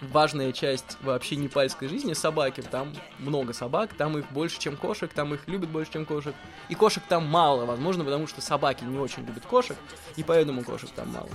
важная 0.00 0.52
часть 0.52 0.96
вообще 1.02 1.36
непальской 1.36 1.88
жизни 1.88 2.14
собаки. 2.14 2.62
Там 2.62 2.92
много 3.18 3.52
собак, 3.52 3.92
там 3.94 4.18
их 4.18 4.30
больше, 4.32 4.58
чем 4.58 4.76
кошек, 4.76 5.12
там 5.12 5.34
их 5.34 5.46
любят 5.46 5.68
больше, 5.68 5.92
чем 5.92 6.06
кошек. 6.06 6.34
И 6.68 6.74
кошек 6.74 7.02
там 7.08 7.26
мало, 7.26 7.66
возможно, 7.66 8.04
потому 8.04 8.26
что 8.26 8.40
собаки 8.40 8.84
не 8.84 8.98
очень 8.98 9.24
любят 9.24 9.44
кошек, 9.44 9.76
и 10.16 10.22
поэтому 10.22 10.64
кошек 10.64 10.90
там 10.90 11.10
мало. 11.10 11.30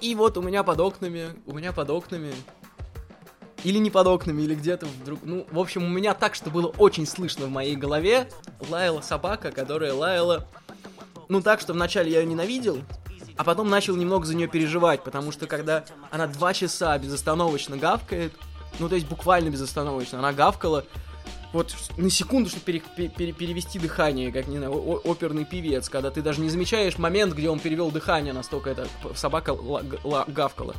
И 0.00 0.14
вот 0.14 0.36
у 0.36 0.42
меня 0.42 0.62
под 0.62 0.78
окнами, 0.78 1.30
у 1.46 1.54
меня 1.54 1.72
под 1.72 1.90
окнами 1.90 2.32
или 3.64 3.78
не 3.78 3.90
под 3.90 4.06
окнами, 4.06 4.42
или 4.42 4.54
где-то 4.54 4.86
вдруг... 4.86 5.20
Ну, 5.22 5.46
в 5.50 5.58
общем, 5.58 5.84
у 5.84 5.88
меня 5.88 6.14
так, 6.14 6.34
что 6.34 6.50
было 6.50 6.68
очень 6.78 7.06
слышно 7.06 7.46
в 7.46 7.50
моей 7.50 7.76
голове, 7.76 8.28
лаяла 8.68 9.00
собака, 9.00 9.50
которая 9.50 9.92
лаяла... 9.92 10.46
Ну, 11.28 11.42
так, 11.42 11.60
что 11.60 11.74
вначале 11.74 12.10
я 12.10 12.20
ее 12.20 12.26
ненавидел, 12.26 12.78
а 13.36 13.44
потом 13.44 13.68
начал 13.68 13.96
немного 13.96 14.24
за 14.26 14.34
нее 14.34 14.48
переживать, 14.48 15.04
потому 15.04 15.30
что 15.30 15.46
когда 15.46 15.84
она 16.10 16.26
два 16.26 16.54
часа 16.54 16.96
безостановочно 16.98 17.76
гавкает, 17.76 18.32
ну, 18.78 18.88
то 18.88 18.94
есть 18.94 19.06
буквально 19.06 19.50
безостановочно, 19.50 20.20
она 20.20 20.32
гавкала, 20.32 20.84
вот 21.52 21.74
на 21.96 22.10
секунду, 22.10 22.50
чтобы 22.50 22.64
пере, 22.64 22.80
пере, 23.08 23.32
перевести 23.32 23.78
дыхание, 23.78 24.32
как, 24.32 24.48
не 24.48 24.58
знаю, 24.58 24.72
оперный 25.04 25.44
певец, 25.44 25.88
когда 25.88 26.10
ты 26.10 26.20
даже 26.20 26.40
не 26.40 26.50
замечаешь 26.50 26.98
момент, 26.98 27.34
где 27.34 27.48
он 27.48 27.58
перевел 27.58 27.90
дыхание, 27.90 28.32
настолько 28.32 28.70
эта 28.70 28.86
собака 29.14 29.56
гавкала. 30.26 30.74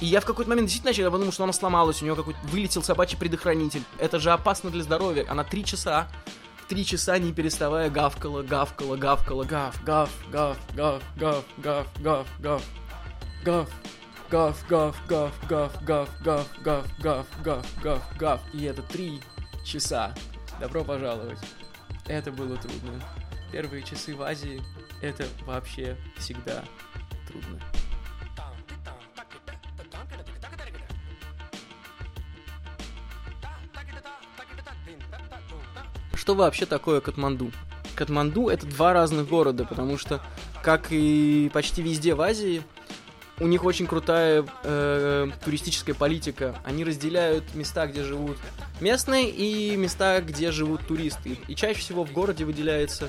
И 0.00 0.06
я 0.06 0.20
в 0.20 0.26
какой-то 0.26 0.48
момент 0.50 0.68
действительно 0.68 0.90
начал, 0.90 1.04
я 1.04 1.10
подумал, 1.10 1.32
что 1.32 1.44
она 1.44 1.52
сломалась, 1.52 2.02
у 2.02 2.04
нее 2.04 2.14
какой-то 2.14 2.38
вылетел 2.44 2.82
собачий 2.82 3.16
предохранитель. 3.16 3.82
Это 3.98 4.18
же 4.18 4.30
опасно 4.30 4.70
для 4.70 4.82
здоровья. 4.82 5.24
Она 5.28 5.42
три 5.42 5.64
часа, 5.64 6.08
три 6.68 6.84
часа 6.84 7.18
не 7.18 7.32
переставая 7.32 7.88
гавкала, 7.88 8.42
гавкала, 8.42 8.96
гавкала, 8.96 9.44
гав, 9.44 9.82
гав, 9.84 10.10
гав, 10.30 10.56
гав, 10.74 11.02
гав, 11.16 11.44
гав, 11.56 11.86
гав, 12.02 12.26
гав, 12.42 12.62
гав. 13.44 13.68
Гав, 14.30 14.56
гав, 14.68 14.96
гав, 15.08 15.32
гав, 15.48 15.72
гав, 15.86 16.08
гав, 16.24 16.46
гав, 16.64 16.86
гав, 16.98 17.26
гав, 17.42 17.66
гав, 17.82 18.02
гав. 18.18 18.40
И 18.52 18.64
это 18.64 18.82
три 18.82 19.20
часа. 19.64 20.14
Добро 20.60 20.84
пожаловать. 20.84 21.38
Это 22.06 22.32
было 22.32 22.56
трудно. 22.56 23.02
Первые 23.52 23.82
часы 23.82 24.14
в 24.14 24.22
Азии 24.22 24.62
это 25.00 25.26
вообще 25.46 25.96
всегда 26.18 26.64
трудно. 27.28 27.60
Что 36.26 36.34
вообще 36.34 36.66
такое 36.66 37.00
Катманду? 37.00 37.52
Катманду 37.94 38.48
это 38.48 38.66
два 38.66 38.92
разных 38.92 39.28
города, 39.28 39.64
потому 39.64 39.96
что, 39.96 40.20
как 40.60 40.88
и 40.90 41.48
почти 41.54 41.82
везде 41.82 42.16
в 42.16 42.20
Азии, 42.20 42.64
у 43.38 43.46
них 43.46 43.64
очень 43.64 43.86
крутая 43.86 44.44
э, 44.64 45.28
туристическая 45.44 45.94
политика. 45.94 46.60
Они 46.64 46.82
разделяют 46.82 47.54
места, 47.54 47.86
где 47.86 48.02
живут 48.02 48.38
местные, 48.80 49.30
и 49.30 49.76
места, 49.76 50.20
где 50.20 50.50
живут 50.50 50.84
туристы. 50.88 51.38
И 51.46 51.54
чаще 51.54 51.78
всего 51.78 52.04
в 52.04 52.12
городе 52.12 52.44
выделяется 52.44 53.08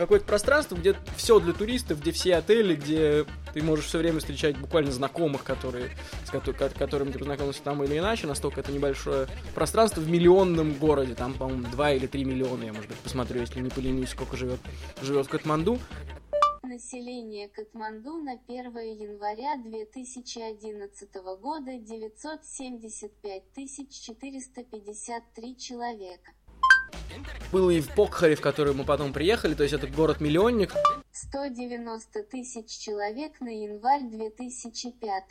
какое-то 0.00 0.24
пространство, 0.24 0.74
где 0.74 0.96
все 1.16 1.38
для 1.38 1.52
туристов, 1.52 2.00
где 2.00 2.10
все 2.10 2.36
отели, 2.36 2.74
где 2.74 3.26
ты 3.52 3.62
можешь 3.62 3.86
все 3.86 3.98
время 3.98 4.18
встречать 4.20 4.58
буквально 4.58 4.90
знакомых, 4.90 5.44
которые, 5.44 5.90
с 6.24 6.30
которыми 6.30 7.12
ты 7.12 7.18
познакомился 7.18 7.62
там 7.62 7.84
или 7.84 7.98
иначе, 7.98 8.26
настолько 8.26 8.60
это 8.60 8.72
небольшое 8.72 9.28
пространство 9.54 10.00
в 10.00 10.08
миллионном 10.08 10.74
городе, 10.74 11.14
там, 11.14 11.34
по-моему, 11.34 11.68
2 11.70 11.92
или 11.92 12.06
3 12.06 12.24
миллиона, 12.24 12.64
я, 12.64 12.72
может 12.72 12.88
быть, 12.88 12.98
посмотрю, 12.98 13.40
если 13.40 13.60
не 13.60 13.70
поленюсь, 13.70 14.10
сколько 14.10 14.36
живет, 14.36 14.60
живет 15.02 15.26
в 15.26 15.28
Катманду. 15.28 15.78
Население 16.62 17.48
Катманду 17.48 18.18
на 18.18 18.38
1 18.46 18.64
января 18.78 19.56
2011 19.56 21.14
года 21.40 21.78
975 21.78 23.42
453 23.90 25.56
человека. 25.56 26.32
Было 27.52 27.70
и 27.70 27.80
в 27.80 27.94
Покхаре, 27.94 28.36
в 28.36 28.40
который 28.40 28.74
мы 28.74 28.84
потом 28.84 29.12
приехали, 29.12 29.54
то 29.54 29.62
есть 29.62 29.74
это 29.74 29.86
город-миллионник. 29.86 30.72
190 31.12 32.22
тысяч 32.24 32.78
человек 32.78 33.40
на 33.40 33.48
январь 33.48 34.02
2005 34.02 35.24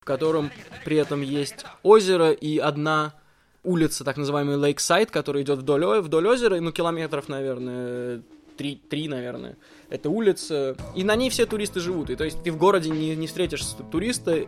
В 0.00 0.04
котором 0.04 0.50
при 0.84 0.96
этом 0.96 1.22
есть 1.22 1.64
озеро 1.82 2.32
и 2.32 2.58
одна 2.58 3.14
улица, 3.62 4.04
так 4.04 4.16
называемый 4.16 4.56
Лейксайд, 4.56 5.10
которая 5.10 5.42
идет 5.42 5.60
вдоль, 5.60 6.00
вдоль 6.00 6.26
озера, 6.26 6.58
ну, 6.60 6.72
километров, 6.72 7.28
наверное, 7.28 8.22
три, 8.60 8.74
три, 8.76 9.08
наверное. 9.08 9.56
Это 9.88 10.10
улица, 10.10 10.76
и 10.94 11.02
на 11.02 11.16
ней 11.16 11.30
все 11.30 11.46
туристы 11.46 11.80
живут. 11.80 12.10
И 12.10 12.16
то 12.16 12.24
есть 12.24 12.42
ты 12.42 12.52
в 12.52 12.58
городе 12.58 12.90
не, 12.90 13.16
не 13.16 13.26
встретишь 13.26 13.62
туриста, 13.90 14.40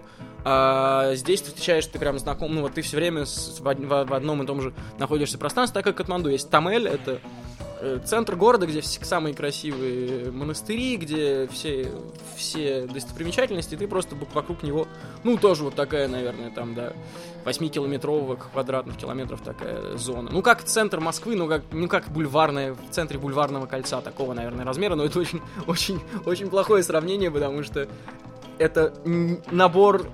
а 0.44 1.14
здесь 1.14 1.40
ты 1.40 1.48
встречаешь, 1.48 1.86
ты 1.86 1.98
прям 1.98 2.18
знакомый, 2.18 2.54
ну 2.54 2.60
вот 2.60 2.74
ты 2.74 2.82
все 2.82 2.98
время 2.98 3.24
с, 3.24 3.58
в, 3.58 3.64
в, 3.64 4.04
в 4.04 4.12
одном 4.12 4.42
и 4.42 4.46
том 4.46 4.60
же 4.60 4.74
находишься 4.98 5.38
пространстве, 5.38 5.72
так 5.72 5.84
как 5.84 5.96
Катманду 5.96 6.28
есть 6.28 6.50
Тамель, 6.50 6.86
это 6.86 7.20
центр 8.04 8.36
города, 8.36 8.66
где 8.66 8.80
все 8.80 9.04
самые 9.04 9.34
красивые 9.34 10.30
монастыри, 10.30 10.96
где 10.96 11.48
все, 11.48 11.90
все 12.36 12.86
достопримечательности, 12.86 13.76
ты 13.76 13.88
просто 13.88 14.16
вокруг 14.32 14.62
него, 14.62 14.86
ну, 15.24 15.36
тоже 15.36 15.64
вот 15.64 15.74
такая, 15.74 16.08
наверное, 16.08 16.50
там, 16.50 16.74
да, 16.74 16.92
8-километрового 17.44 18.36
квадратных 18.36 18.96
километров 18.96 19.40
такая 19.42 19.96
зона. 19.96 20.30
Ну, 20.32 20.42
как 20.42 20.62
центр 20.62 21.00
Москвы, 21.00 21.34
ну, 21.34 21.48
как, 21.48 21.62
ну, 21.72 21.88
как 21.88 22.08
бульварная, 22.08 22.74
в 22.74 22.90
центре 22.90 23.18
бульварного 23.18 23.66
кольца 23.66 24.00
такого, 24.00 24.32
наверное, 24.32 24.64
размера, 24.64 24.94
но 24.94 25.04
это 25.04 25.18
очень, 25.18 25.40
очень, 25.66 26.00
очень 26.24 26.48
плохое 26.48 26.82
сравнение, 26.82 27.30
потому 27.30 27.62
что 27.62 27.88
это 28.58 28.94
набор 29.50 30.06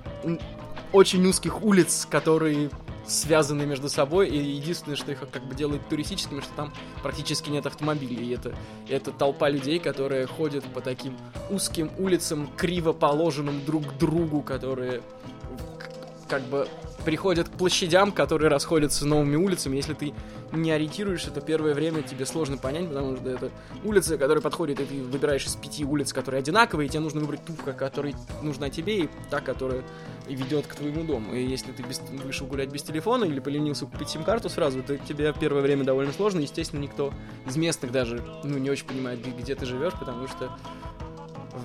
очень 0.91 1.25
узких 1.27 1.61
улиц, 1.61 2.07
которые 2.09 2.71
связаны 3.09 3.65
между 3.65 3.89
собой, 3.89 4.29
и 4.29 4.37
единственное, 4.37 4.95
что 4.95 5.11
их 5.11 5.19
как 5.31 5.43
бы 5.43 5.55
делает 5.55 5.87
туристическими, 5.89 6.39
что 6.39 6.51
там 6.55 6.73
практически 7.01 7.49
нет 7.49 7.65
автомобилей, 7.65 8.27
и 8.27 8.33
это, 8.33 8.55
это 8.87 9.11
толпа 9.11 9.49
людей, 9.49 9.79
которые 9.79 10.27
ходят 10.27 10.63
по 10.73 10.81
таким 10.81 11.17
узким 11.49 11.91
улицам, 11.97 12.49
криво 12.55 12.93
положенным 12.93 13.63
друг 13.65 13.87
к 13.87 13.97
другу, 13.97 14.41
которые 14.41 15.01
как 16.27 16.43
бы 16.43 16.67
приходят 17.09 17.49
к 17.49 17.53
площадям, 17.53 18.11
которые 18.11 18.49
расходятся 18.49 19.03
новыми 19.07 19.35
улицами. 19.35 19.77
Если 19.77 19.95
ты 19.95 20.13
не 20.51 20.69
ориентируешься, 20.69 21.31
то 21.31 21.41
первое 21.41 21.73
время 21.73 22.03
тебе 22.03 22.23
сложно 22.23 22.55
понять, 22.55 22.87
потому 22.87 23.17
что 23.17 23.29
это 23.31 23.49
улица, 23.83 24.15
которая 24.19 24.43
подходит, 24.43 24.79
и 24.79 24.85
ты 24.85 25.01
выбираешь 25.01 25.43
из 25.47 25.55
пяти 25.55 25.83
улиц, 25.83 26.13
которые 26.13 26.37
одинаковые, 26.37 26.85
и 26.85 26.89
тебе 26.89 26.99
нужно 26.99 27.21
выбрать 27.21 27.43
ту, 27.43 27.53
которая 27.53 28.13
нужна 28.43 28.69
тебе, 28.69 29.05
и 29.05 29.09
та, 29.31 29.41
которая 29.41 29.81
ведет 30.27 30.67
к 30.67 30.75
твоему 30.75 31.03
дому. 31.03 31.33
И 31.33 31.43
если 31.43 31.71
ты 31.71 31.81
без, 31.81 31.99
вышел 32.23 32.45
гулять 32.45 32.69
без 32.69 32.83
телефона 32.83 33.23
или 33.23 33.39
поленился 33.39 33.87
купить 33.87 34.09
сим-карту 34.09 34.47
сразу, 34.47 34.83
то 34.83 34.95
тебе 34.95 35.33
первое 35.33 35.63
время 35.63 35.85
довольно 35.85 36.13
сложно. 36.13 36.41
Естественно, 36.41 36.79
никто 36.79 37.11
из 37.47 37.57
местных 37.57 37.91
даже 37.91 38.23
ну, 38.43 38.59
не 38.59 38.69
очень 38.69 38.85
понимает, 38.85 39.19
где, 39.19 39.31
где 39.31 39.55
ты 39.55 39.65
живешь, 39.65 39.93
потому 39.99 40.27
что 40.27 40.55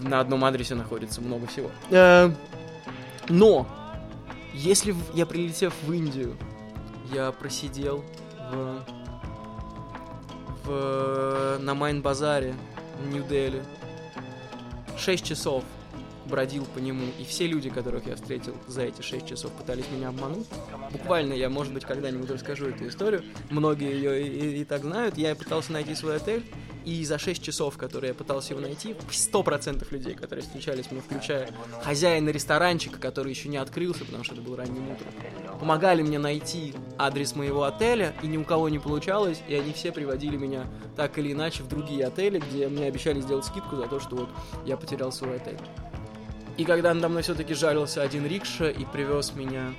на 0.00 0.20
одном 0.20 0.42
адресе 0.42 0.74
находится 0.74 1.20
много 1.20 1.46
всего. 1.48 1.70
Э, 1.90 2.30
но 3.28 3.66
если 4.54 4.94
я 5.12 5.26
прилетев 5.26 5.74
в 5.82 5.92
Индию, 5.92 6.36
я 7.12 7.32
просидел 7.32 8.04
в, 8.50 8.84
в 10.64 11.58
на 11.60 11.74
Майн-базаре 11.74 12.54
в 13.02 13.12
Нью-Дели 13.12 13.62
6 14.96 15.24
часов 15.24 15.64
бродил 16.26 16.64
по 16.64 16.78
нему, 16.78 17.04
и 17.18 17.24
все 17.24 17.46
люди, 17.46 17.68
которых 17.68 18.06
я 18.06 18.16
встретил 18.16 18.56
за 18.66 18.82
эти 18.82 19.02
6 19.02 19.26
часов, 19.26 19.52
пытались 19.52 19.84
меня 19.94 20.08
обмануть. 20.08 20.46
Буквально 20.90 21.34
я, 21.34 21.50
может 21.50 21.72
быть, 21.72 21.84
когда-нибудь 21.84 22.30
расскажу 22.30 22.66
эту 22.66 22.88
историю. 22.88 23.22
Многие 23.50 23.92
ее 23.92 24.26
и, 24.26 24.28
и, 24.28 24.60
и 24.62 24.64
так 24.64 24.82
знают. 24.82 25.18
Я 25.18 25.34
пытался 25.34 25.72
найти 25.72 25.94
свой 25.94 26.16
отель, 26.16 26.44
и 26.84 27.04
за 27.04 27.18
6 27.18 27.42
часов, 27.42 27.76
которые 27.76 28.08
я 28.08 28.14
пытался 28.14 28.52
его 28.54 28.60
найти, 28.60 28.94
100% 29.10 29.86
людей, 29.90 30.14
которые 30.14 30.42
встречались 30.42 30.90
мне, 30.90 31.00
включая 31.00 31.50
хозяина 31.82 32.30
ресторанчика, 32.30 32.98
который 32.98 33.30
еще 33.30 33.48
не 33.48 33.56
открылся, 33.56 34.04
потому 34.04 34.24
что 34.24 34.34
это 34.34 34.42
был 34.42 34.56
ранним 34.56 34.90
утром, 34.90 35.08
помогали 35.58 36.02
мне 36.02 36.18
найти 36.18 36.74
адрес 36.98 37.34
моего 37.34 37.64
отеля, 37.64 38.14
и 38.22 38.26
ни 38.26 38.36
у 38.36 38.44
кого 38.44 38.68
не 38.68 38.78
получалось, 38.78 39.40
и 39.48 39.54
они 39.54 39.72
все 39.72 39.92
приводили 39.92 40.36
меня 40.36 40.66
так 40.96 41.18
или 41.18 41.32
иначе 41.32 41.62
в 41.62 41.68
другие 41.68 42.06
отели, 42.06 42.38
где 42.38 42.68
мне 42.68 42.86
обещали 42.86 43.20
сделать 43.20 43.44
скидку 43.44 43.76
за 43.76 43.86
то, 43.86 44.00
что 44.00 44.16
вот 44.16 44.28
я 44.66 44.76
потерял 44.76 45.12
свой 45.12 45.36
отель. 45.36 45.58
И 46.56 46.64
когда 46.64 46.94
надо 46.94 47.08
мной 47.08 47.22
все-таки 47.22 47.54
жарился 47.54 48.02
один 48.02 48.26
рикша 48.26 48.70
и 48.70 48.84
привез 48.84 49.34
меня 49.34 49.74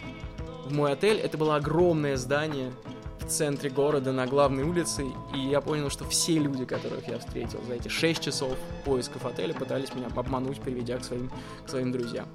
в 0.65 0.73
мой 0.73 0.91
отель, 0.91 1.17
это 1.17 1.37
было 1.37 1.55
огромное 1.55 2.17
здание 2.17 2.73
в 3.25 3.29
центре 3.29 3.69
города 3.69 4.11
на 4.11 4.27
главной 4.27 4.63
улице, 4.63 5.05
и 5.33 5.39
я 5.39 5.59
понял, 5.61 5.89
что 5.89 6.05
все 6.05 6.37
люди, 6.37 6.65
которых 6.65 7.07
я 7.07 7.17
встретил 7.19 7.59
за 7.67 7.73
эти 7.73 7.87
6 7.87 8.21
часов 8.21 8.55
поисков 8.83 9.25
отеля, 9.25 9.53
пытались 9.53 9.93
меня 9.93 10.07
обмануть, 10.15 10.61
приведя 10.61 10.97
к 10.97 11.03
своим, 11.03 11.31
к 11.65 11.69
своим 11.69 11.91
друзьям. 11.91 12.27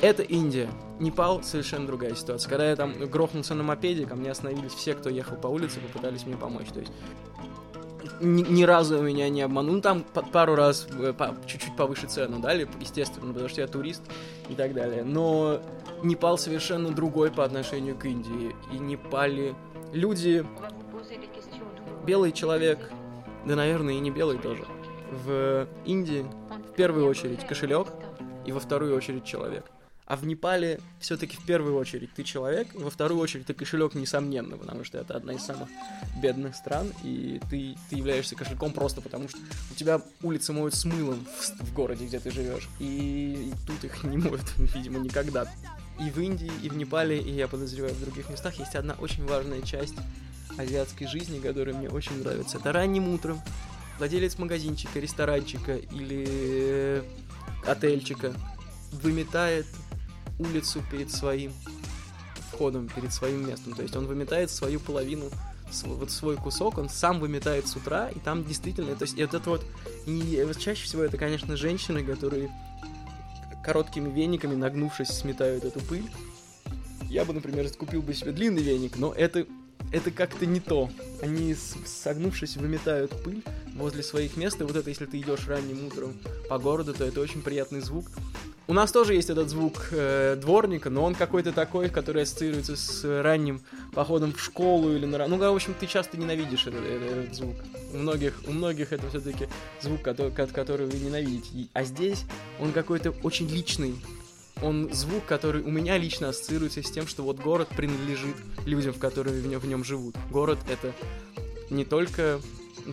Это 0.00 0.24
Индия. 0.24 0.68
Непал 0.98 1.44
совершенно 1.44 1.86
другая 1.86 2.16
ситуация. 2.16 2.50
Когда 2.50 2.68
я 2.68 2.74
там 2.74 2.92
грохнулся 3.06 3.54
на 3.54 3.62
мопеде, 3.62 4.04
ко 4.04 4.16
мне 4.16 4.32
остановились 4.32 4.72
все, 4.72 4.94
кто 4.94 5.08
ехал 5.08 5.36
по 5.36 5.46
улице, 5.46 5.78
попытались 5.80 6.26
мне 6.26 6.36
помочь. 6.36 6.68
То 6.74 6.80
есть 6.80 6.92
ни, 8.20 8.42
ни 8.42 8.62
разу 8.64 9.00
меня 9.02 9.28
не 9.28 9.42
обманул. 9.42 9.76
Ну, 9.76 9.80
там 9.80 10.04
пару 10.32 10.54
раз 10.54 10.86
э, 10.90 11.12
по, 11.12 11.34
чуть-чуть 11.46 11.76
повыше 11.76 12.06
цену 12.06 12.38
дали, 12.38 12.68
естественно, 12.80 13.32
потому 13.32 13.48
что 13.48 13.60
я 13.60 13.66
турист 13.66 14.02
и 14.48 14.54
так 14.54 14.74
далее. 14.74 15.04
Но 15.04 15.60
Непал 16.02 16.38
совершенно 16.38 16.90
другой 16.90 17.30
по 17.30 17.44
отношению 17.44 17.96
к 17.96 18.04
Индии. 18.04 18.54
И 18.72 18.78
Непале 18.78 19.54
люди... 19.92 20.44
Белый 22.04 22.32
человек, 22.32 22.90
да, 23.46 23.54
наверное, 23.54 23.94
и 23.94 24.00
не 24.00 24.10
белый 24.10 24.38
тоже. 24.38 24.64
В 25.10 25.68
Индии 25.84 26.26
в 26.72 26.74
первую 26.74 27.06
очередь 27.06 27.46
кошелек 27.46 27.88
и 28.44 28.52
во 28.52 28.58
вторую 28.58 28.96
очередь 28.96 29.24
человек. 29.24 29.64
А 30.06 30.16
в 30.16 30.26
Непале 30.26 30.80
все-таки 30.98 31.36
в 31.36 31.46
первую 31.46 31.76
очередь 31.76 32.12
ты 32.12 32.24
человек, 32.24 32.68
во 32.74 32.90
вторую 32.90 33.20
очередь 33.20 33.46
ты 33.46 33.54
кошелек, 33.54 33.94
несомненно, 33.94 34.56
потому 34.56 34.84
что 34.84 34.98
это 34.98 35.16
одна 35.16 35.34
из 35.34 35.42
самых 35.42 35.68
бедных 36.20 36.56
стран, 36.56 36.92
и 37.04 37.40
ты, 37.48 37.76
ты 37.88 37.96
являешься 37.96 38.34
кошельком 38.34 38.72
просто 38.72 39.00
потому, 39.00 39.28
что 39.28 39.38
у 39.70 39.74
тебя 39.74 40.00
улицы 40.22 40.52
моют 40.52 40.74
с 40.74 40.84
мылом 40.84 41.24
в, 41.24 41.64
в 41.64 41.72
городе, 41.72 42.06
где 42.06 42.18
ты 42.18 42.30
живешь, 42.30 42.68
и, 42.80 43.52
и 43.52 43.66
тут 43.66 43.84
их 43.84 44.02
не 44.04 44.16
моют, 44.16 44.44
видимо, 44.56 44.98
никогда. 44.98 45.46
И 46.00 46.10
в 46.10 46.18
Индии, 46.18 46.50
и 46.62 46.68
в 46.68 46.76
Непале, 46.76 47.20
и 47.20 47.30
я 47.30 47.46
подозреваю, 47.46 47.94
в 47.94 48.00
других 48.00 48.28
местах 48.28 48.54
есть 48.58 48.74
одна 48.74 48.94
очень 48.94 49.24
важная 49.24 49.62
часть 49.62 49.94
азиатской 50.58 51.06
жизни, 51.06 51.38
которая 51.38 51.74
мне 51.74 51.88
очень 51.88 52.18
нравится. 52.18 52.58
Это 52.58 52.72
ранним 52.72 53.08
утром 53.08 53.40
владелец 53.98 54.36
магазинчика, 54.38 54.98
ресторанчика 54.98 55.76
или 55.76 56.26
э, 56.28 57.02
отельчика 57.66 58.32
выметает 58.92 59.66
улицу 60.38 60.82
перед 60.90 61.10
своим 61.10 61.52
входом, 62.52 62.88
перед 62.88 63.12
своим 63.12 63.46
местом. 63.48 63.74
То 63.74 63.82
есть 63.82 63.96
он 63.96 64.06
выметает 64.06 64.50
свою 64.50 64.80
половину, 64.80 65.30
свой, 65.70 65.96
вот 65.96 66.10
свой 66.10 66.36
кусок, 66.36 66.78
он 66.78 66.88
сам 66.88 67.20
выметает 67.20 67.66
с 67.66 67.76
утра, 67.76 68.08
и 68.08 68.18
там 68.18 68.44
действительно, 68.44 68.94
то 68.94 69.04
есть 69.04 69.18
это 69.18 69.38
вот, 69.44 69.64
и 70.06 70.46
чаще 70.58 70.84
всего 70.84 71.02
это, 71.02 71.16
конечно, 71.16 71.56
женщины, 71.56 72.04
которые 72.04 72.50
короткими 73.64 74.10
вениками, 74.10 74.54
нагнувшись, 74.54 75.08
сметают 75.08 75.64
эту 75.64 75.80
пыль. 75.80 76.10
Я 77.08 77.24
бы, 77.24 77.32
например, 77.32 77.68
купил 77.70 78.02
бы 78.02 78.14
себе 78.14 78.32
длинный 78.32 78.62
веник, 78.62 78.96
но 78.96 79.12
это, 79.12 79.46
это 79.92 80.10
как-то 80.10 80.46
не 80.46 80.60
то. 80.60 80.90
Они, 81.20 81.54
согнувшись, 81.54 82.56
выметают 82.56 83.22
пыль 83.22 83.42
возле 83.74 84.02
своих 84.02 84.36
мест, 84.36 84.60
и 84.60 84.64
вот 84.64 84.76
это, 84.76 84.88
если 84.88 85.06
ты 85.06 85.20
идешь 85.20 85.46
ранним 85.46 85.86
утром 85.86 86.14
по 86.48 86.58
городу, 86.58 86.92
то 86.94 87.04
это 87.04 87.20
очень 87.20 87.42
приятный 87.42 87.80
звук. 87.80 88.06
У 88.68 88.74
нас 88.74 88.92
тоже 88.92 89.14
есть 89.14 89.28
этот 89.28 89.48
звук 89.48 89.88
э, 89.90 90.36
дворника, 90.40 90.88
но 90.88 91.02
он 91.02 91.14
какой-то 91.14 91.52
такой, 91.52 91.88
который 91.88 92.22
ассоциируется 92.22 92.76
с 92.76 93.04
ранним 93.22 93.60
походом 93.92 94.32
в 94.32 94.40
школу 94.40 94.92
или 94.92 95.04
на... 95.04 95.26
Ну, 95.26 95.36
в 95.36 95.54
общем, 95.54 95.74
ты 95.78 95.86
часто 95.86 96.16
ненавидишь 96.16 96.68
этот, 96.68 96.84
этот, 96.84 97.10
этот 97.10 97.34
звук. 97.34 97.56
У 97.92 97.98
многих, 97.98 98.34
у 98.46 98.52
многих 98.52 98.92
это 98.92 99.08
все-таки 99.08 99.48
звук, 99.80 100.02
который, 100.02 100.30
который 100.30 100.86
вы 100.86 100.98
ненавидите. 100.98 101.68
А 101.72 101.82
здесь 101.82 102.24
он 102.60 102.72
какой-то 102.72 103.10
очень 103.22 103.48
личный. 103.48 103.96
Он 104.62 104.88
звук, 104.92 105.24
который 105.26 105.62
у 105.62 105.70
меня 105.70 105.98
лично 105.98 106.28
ассоциируется 106.28 106.84
с 106.84 106.90
тем, 106.90 107.08
что 107.08 107.24
вот 107.24 107.40
город 107.40 107.68
принадлежит 107.76 108.36
людям, 108.64 108.92
в 108.92 108.98
которые 108.98 109.40
в 109.40 109.46
нем, 109.46 109.58
в 109.58 109.66
нем 109.66 109.82
живут. 109.82 110.14
Город— 110.30 110.58
это 110.70 110.92
не 111.68 111.84
только 111.84 112.40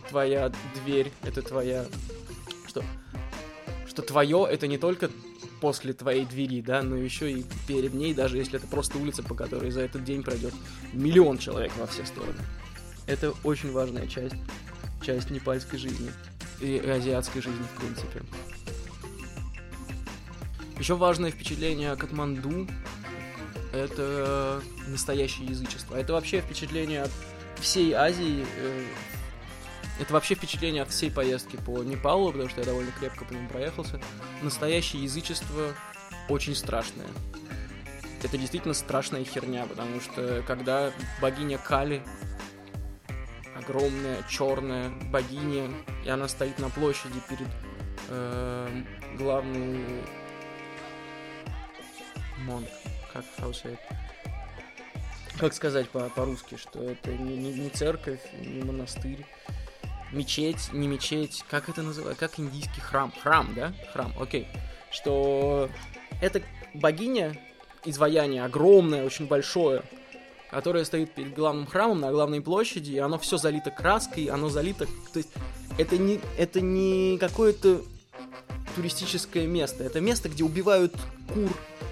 твоя 0.10 0.52
дверь, 0.84 1.12
это 1.22 1.44
твоя... 1.44 1.86
Что? 2.68 2.84
Что 3.88 4.02
твое— 4.02 4.48
это 4.52 4.66
не 4.66 4.80
только 4.80 5.12
после 5.62 5.94
твоей 5.94 6.26
двери, 6.26 6.62
да, 6.62 6.82
но 6.82 6.96
еще 6.96 7.32
и 7.32 7.46
перед 7.68 7.94
ней, 7.94 8.14
даже 8.14 8.38
если 8.38 8.58
это 8.58 8.68
просто 8.68 8.98
улица, 8.98 9.24
по 9.24 9.36
которой 9.36 9.72
за 9.72 9.82
этот 9.82 10.04
день 10.04 10.24
пройдет 10.24 10.54
миллион 10.94 11.38
человек 11.38 11.72
во 11.78 11.88
все 11.88 12.06
стороны. 12.06 12.40
Это 13.08 13.34
очень 13.44 13.72
важная 13.72 14.08
часть, 14.08 14.36
часть 15.02 15.30
непальской 15.30 15.80
жизни 15.80 16.12
и 16.62 16.78
азиатской 16.78 17.42
жизни, 17.42 17.66
в 17.76 17.80
принципе. 17.80 18.22
Еще 20.78 20.96
важное 20.96 21.32
впечатление 21.32 21.92
о 21.92 21.96
Катманду— 21.98 22.68
это 23.74 24.62
настоящее 24.88 25.48
язычество. 25.48 25.96
Это 25.96 26.14
вообще 26.14 26.42
впечатление 26.42 27.04
от 27.04 27.12
всей 27.60 27.94
Азии, 27.94 28.46
э, 28.58 28.86
это 30.00 30.14
вообще 30.14 30.36
впечатление 30.36 30.84
от 30.84 30.90
всей 30.90 31.12
поездки 31.12 31.58
по 31.58 31.84
Непалу, 31.84 32.32
потому 32.32 32.50
что 32.50 32.62
я 32.62 32.66
довольно 32.66 32.92
крепко 32.92 33.26
по 33.26 33.34
нему 33.34 33.50
проехался. 33.50 34.00
Настоящее 34.42 35.04
язычество 35.04 35.74
очень 36.30 36.56
страшное. 36.56 37.08
Это 38.24 38.38
действительно 38.38 38.74
страшная 38.74 39.24
херня, 39.24 39.66
потому 39.66 40.02
что 40.02 40.44
когда 40.46 40.92
богиня 41.22 41.58
Кали, 41.58 42.02
огромная 43.56 44.24
черная 44.30 44.90
богиня, 44.90 45.70
и 46.06 46.10
она 46.10 46.28
стоит 46.28 46.60
на 46.60 46.70
площади 46.70 47.20
перед 47.30 47.48
э, 48.10 48.84
главной 49.18 50.04
монк, 52.40 52.68
как 53.14 53.26
как 55.40 55.54
сказать 55.54 55.90
по- 55.90 56.10
по-русски, 56.10 56.58
что 56.58 56.84
это 56.84 57.12
не, 57.14 57.38
не, 57.38 57.54
не 57.54 57.70
церковь, 57.70 58.20
не 58.42 58.62
монастырь, 58.62 59.26
мечеть, 60.12 60.72
не 60.74 60.88
мечеть, 60.88 61.44
как 61.50 61.70
это 61.70 61.82
называют, 61.82 62.18
как 62.18 62.40
индийский 62.40 62.82
храм, 62.82 63.14
храм, 63.24 63.48
да, 63.56 63.74
храм, 63.94 64.14
окей, 64.20 64.48
что 64.92 65.70
это 66.22 66.42
богиня, 66.74 67.40
изваяние 67.86 68.44
огромное, 68.44 69.06
очень 69.06 69.28
большое, 69.28 69.84
которое 70.50 70.84
стоит 70.86 71.14
перед 71.14 71.34
главным 71.34 71.68
храмом 71.68 72.02
на 72.02 72.12
главной 72.12 72.42
площади, 72.42 72.92
и 72.92 72.98
оно 72.98 73.20
все 73.20 73.38
залито 73.38 73.72
краской, 73.72 74.26
оно 74.26 74.50
залито, 74.50 74.86
то 75.14 75.18
есть 75.18 75.30
это 75.78 75.98
не, 75.98 76.20
это 76.38 76.62
не 76.62 77.18
какое-то 77.20 77.82
туристическое 78.76 79.48
место, 79.48 79.84
это 79.84 80.02
место, 80.02 80.30
где 80.30 80.44
убивают 80.44 80.94
кур, 81.34 81.50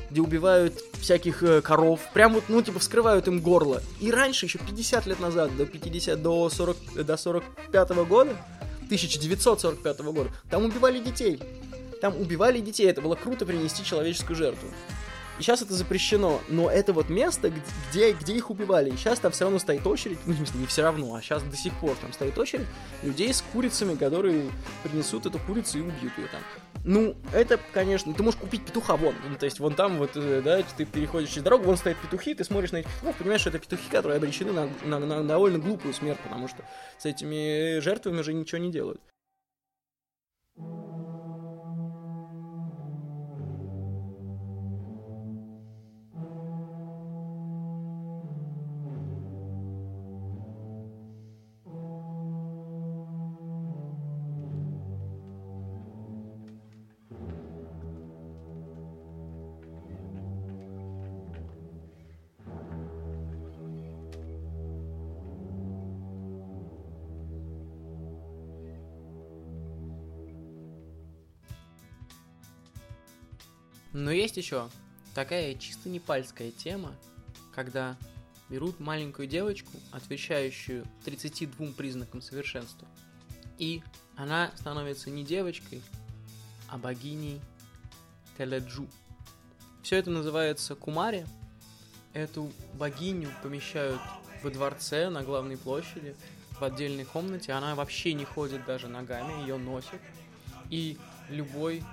где 0.09 0.21
убивают 0.21 0.73
всяких 0.99 1.43
э, 1.43 1.61
коров, 1.61 2.01
прям 2.13 2.33
вот, 2.33 2.45
ну, 2.47 2.61
типа, 2.61 2.79
вскрывают 2.79 3.27
им 3.27 3.41
горло. 3.41 3.81
И 3.99 4.11
раньше, 4.11 4.45
еще 4.45 4.59
50 4.59 5.05
лет 5.05 5.19
назад, 5.19 5.55
до 5.57 5.65
50, 5.65 6.21
до 6.21 6.49
40, 6.49 6.77
до 7.05 7.17
45 7.17 7.89
года, 8.07 8.35
1945 8.85 9.99
года, 9.99 10.31
там 10.49 10.65
убивали 10.65 10.99
детей. 10.99 11.39
Там 12.01 12.19
убивали 12.19 12.59
детей, 12.59 12.87
это 12.87 13.01
было 13.01 13.15
круто 13.15 13.45
принести 13.45 13.83
человеческую 13.83 14.35
жертву. 14.35 14.69
И 15.39 15.43
сейчас 15.43 15.61
это 15.61 15.73
запрещено, 15.75 16.41
но 16.47 16.69
это 16.69 16.93
вот 16.93 17.09
место, 17.09 17.51
где, 17.91 18.13
где 18.13 18.35
их 18.35 18.49
убивали. 18.49 18.89
И 18.89 18.97
сейчас 18.97 19.19
там 19.19 19.31
все 19.31 19.43
равно 19.43 19.59
стоит 19.59 19.85
очередь, 19.85 20.17
ну, 20.25 20.33
в 20.33 20.37
смысле, 20.37 20.61
не 20.61 20.65
все 20.65 20.81
равно, 20.81 21.13
а 21.13 21.21
сейчас 21.21 21.43
до 21.43 21.55
сих 21.55 21.73
пор 21.73 21.95
там 22.01 22.11
стоит 22.11 22.37
очередь 22.37 22.65
людей 23.03 23.31
с 23.31 23.43
курицами, 23.53 23.95
которые 23.95 24.49
принесут 24.83 25.27
эту 25.27 25.37
курицу 25.39 25.79
и 25.79 25.81
убьют 25.81 26.17
ее 26.17 26.27
там. 26.27 26.41
Ну, 26.87 27.17
это, 27.33 27.59
конечно, 27.73 28.13
ты 28.13 28.23
можешь 28.23 28.39
купить 28.39 28.65
петуха 28.65 28.95
вон, 28.95 29.13
ну, 29.27 29.35
то 29.35 29.43
есть 29.43 29.59
вон 29.59 29.75
там 29.75 29.97
вот, 29.97 30.11
э, 30.15 30.41
да, 30.41 30.63
ты 30.77 30.85
переходишь 30.85 31.31
через 31.31 31.43
дорогу, 31.43 31.65
вон 31.65 31.75
стоят 31.75 31.97
петухи, 31.97 32.33
ты 32.33 32.45
смотришь 32.45 32.71
на 32.71 32.77
этих 32.77 32.89
петухов, 32.89 33.17
понимаешь, 33.17 33.41
что 33.41 33.49
это 33.49 33.59
петухи, 33.59 33.89
которые 33.91 34.15
обречены 34.15 34.53
на, 34.53 34.69
на, 34.85 34.99
на 34.99 35.21
довольно 35.21 35.59
глупую 35.59 35.93
смерть, 35.93 36.19
потому 36.23 36.47
что 36.47 36.63
с 36.97 37.05
этими 37.05 37.79
жертвами 37.79 38.21
уже 38.21 38.33
ничего 38.33 38.59
не 38.59 38.71
делают. 38.71 39.01
Есть 74.17 74.37
еще 74.37 74.69
такая 75.13 75.55
чисто 75.55 75.89
непальская 75.89 76.51
тема, 76.51 76.95
когда 77.53 77.97
берут 78.49 78.79
маленькую 78.79 79.27
девочку, 79.27 79.71
отвечающую 79.91 80.85
32 81.05 81.73
признакам 81.73 82.21
совершенства, 82.21 82.87
и 83.57 83.81
она 84.15 84.51
становится 84.55 85.09
не 85.09 85.23
девочкой, 85.23 85.81
а 86.69 86.77
богиней 86.77 87.41
Теледжу. 88.37 88.87
Все 89.83 89.97
это 89.97 90.09
называется 90.11 90.75
Кумари. 90.75 91.25
Эту 92.13 92.51
богиню 92.73 93.29
помещают 93.43 94.01
во 94.43 94.49
дворце 94.49 95.09
на 95.09 95.23
главной 95.23 95.57
площади, 95.57 96.15
в 96.59 96.63
отдельной 96.63 97.05
комнате. 97.05 97.53
Она 97.53 97.75
вообще 97.75 98.13
не 98.13 98.25
ходит 98.25 98.65
даже 98.65 98.87
ногами, 98.87 99.41
ее 99.41 99.57
носят. 99.57 100.01
И 100.69 100.97
любой 101.29 101.83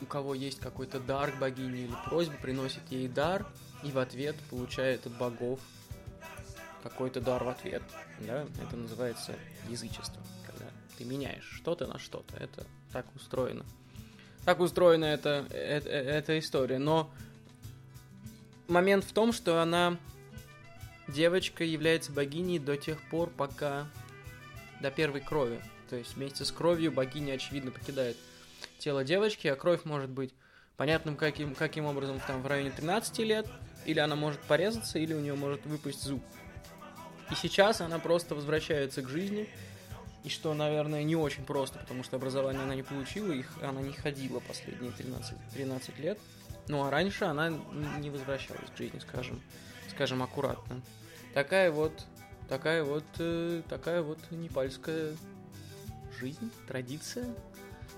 у 0.00 0.06
кого 0.06 0.34
есть 0.34 0.60
какой-то 0.60 1.00
дар 1.00 1.32
к 1.32 1.38
богине 1.38 1.84
или 1.84 1.94
просьба, 2.06 2.34
приносит 2.40 2.82
ей 2.90 3.08
дар, 3.08 3.46
и 3.82 3.90
в 3.90 3.98
ответ 3.98 4.36
получает 4.50 5.06
от 5.06 5.16
богов 5.16 5.60
какой-то 6.82 7.20
дар 7.20 7.42
в 7.42 7.48
ответ. 7.48 7.82
Да? 8.20 8.46
Это 8.62 8.76
называется 8.76 9.34
язычество, 9.68 10.22
когда 10.46 10.66
ты 10.96 11.04
меняешь 11.04 11.44
что-то 11.44 11.86
на 11.86 11.98
что-то. 11.98 12.36
Это 12.36 12.66
так 12.92 13.06
устроено. 13.14 13.64
Так 14.44 14.60
устроена 14.60 15.06
эта, 15.06 15.46
эта, 15.50 15.88
эта 15.88 16.38
история. 16.38 16.78
Но 16.78 17.10
момент 18.68 19.04
в 19.04 19.12
том, 19.12 19.32
что 19.32 19.60
она, 19.60 19.96
девочка, 21.08 21.64
является 21.64 22.12
богиней 22.12 22.58
до 22.58 22.76
тех 22.76 23.00
пор, 23.10 23.30
пока 23.30 23.88
до 24.80 24.90
первой 24.90 25.20
крови. 25.20 25.60
То 25.90 25.96
есть 25.96 26.14
вместе 26.16 26.44
с 26.44 26.52
кровью 26.52 26.92
богиня, 26.92 27.34
очевидно, 27.34 27.70
покидает 27.70 28.16
тело 28.78 29.04
девочки, 29.04 29.46
а 29.48 29.56
кровь 29.56 29.84
может 29.84 30.10
быть 30.10 30.34
понятным 30.76 31.16
каким, 31.16 31.54
каким 31.54 31.86
образом 31.86 32.20
там 32.26 32.42
в 32.42 32.46
районе 32.46 32.70
13 32.70 33.18
лет, 33.20 33.46
или 33.84 33.98
она 33.98 34.16
может 34.16 34.40
порезаться, 34.40 34.98
или 34.98 35.14
у 35.14 35.20
нее 35.20 35.34
может 35.34 35.64
выпасть 35.64 36.02
зуб. 36.02 36.22
И 37.30 37.34
сейчас 37.34 37.80
она 37.80 37.98
просто 37.98 38.34
возвращается 38.34 39.02
к 39.02 39.08
жизни, 39.08 39.48
и 40.24 40.28
что, 40.28 40.54
наверное, 40.54 41.02
не 41.02 41.16
очень 41.16 41.44
просто, 41.44 41.78
потому 41.78 42.02
что 42.02 42.16
образование 42.16 42.62
она 42.62 42.74
не 42.74 42.82
получила, 42.82 43.30
их 43.32 43.50
она 43.62 43.80
не 43.80 43.92
ходила 43.92 44.40
последние 44.40 44.92
13, 44.92 45.36
13 45.54 45.98
лет. 45.98 46.18
Ну 46.68 46.84
а 46.84 46.90
раньше 46.90 47.24
она 47.24 47.50
не 47.98 48.10
возвращалась 48.10 48.70
к 48.74 48.76
жизни, 48.76 48.98
скажем, 48.98 49.40
скажем 49.88 50.22
аккуратно. 50.22 50.82
Такая 51.32 51.70
вот, 51.70 52.04
такая 52.48 52.82
вот, 52.82 53.04
э, 53.18 53.62
такая 53.68 54.02
вот 54.02 54.18
непальская 54.30 55.16
жизнь, 56.18 56.50
традиция, 56.66 57.26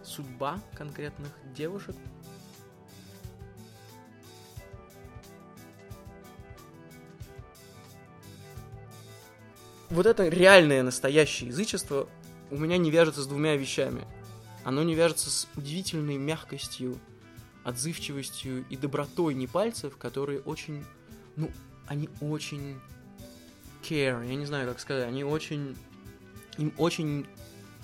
судьба 0.03 0.61
конкретных 0.75 1.31
девушек. 1.55 1.97
Вот 9.91 10.07
это 10.07 10.29
реальное 10.29 10.83
настоящее 10.83 11.49
язычество 11.49 12.09
у 12.51 12.59
меня 12.59 12.77
не 12.77 12.91
вяжется 12.91 13.23
с 13.23 13.27
двумя 13.27 13.57
вещами. 13.57 14.07
Оно 14.65 14.83
не 14.83 14.95
вяжется 14.95 15.31
с 15.31 15.49
удивительной 15.57 16.19
мягкостью, 16.19 16.99
отзывчивостью 17.65 18.67
и 18.69 18.77
добротой 18.77 19.35
непальцев, 19.35 19.97
которые 19.97 20.41
очень, 20.41 20.85
ну, 21.37 21.51
они 21.87 22.11
очень 22.21 22.79
care, 23.83 24.27
я 24.27 24.35
не 24.35 24.45
знаю, 24.45 24.69
как 24.69 24.81
сказать, 24.81 25.09
они 25.09 25.25
очень, 25.25 25.77
им 26.59 26.73
очень, 26.77 27.27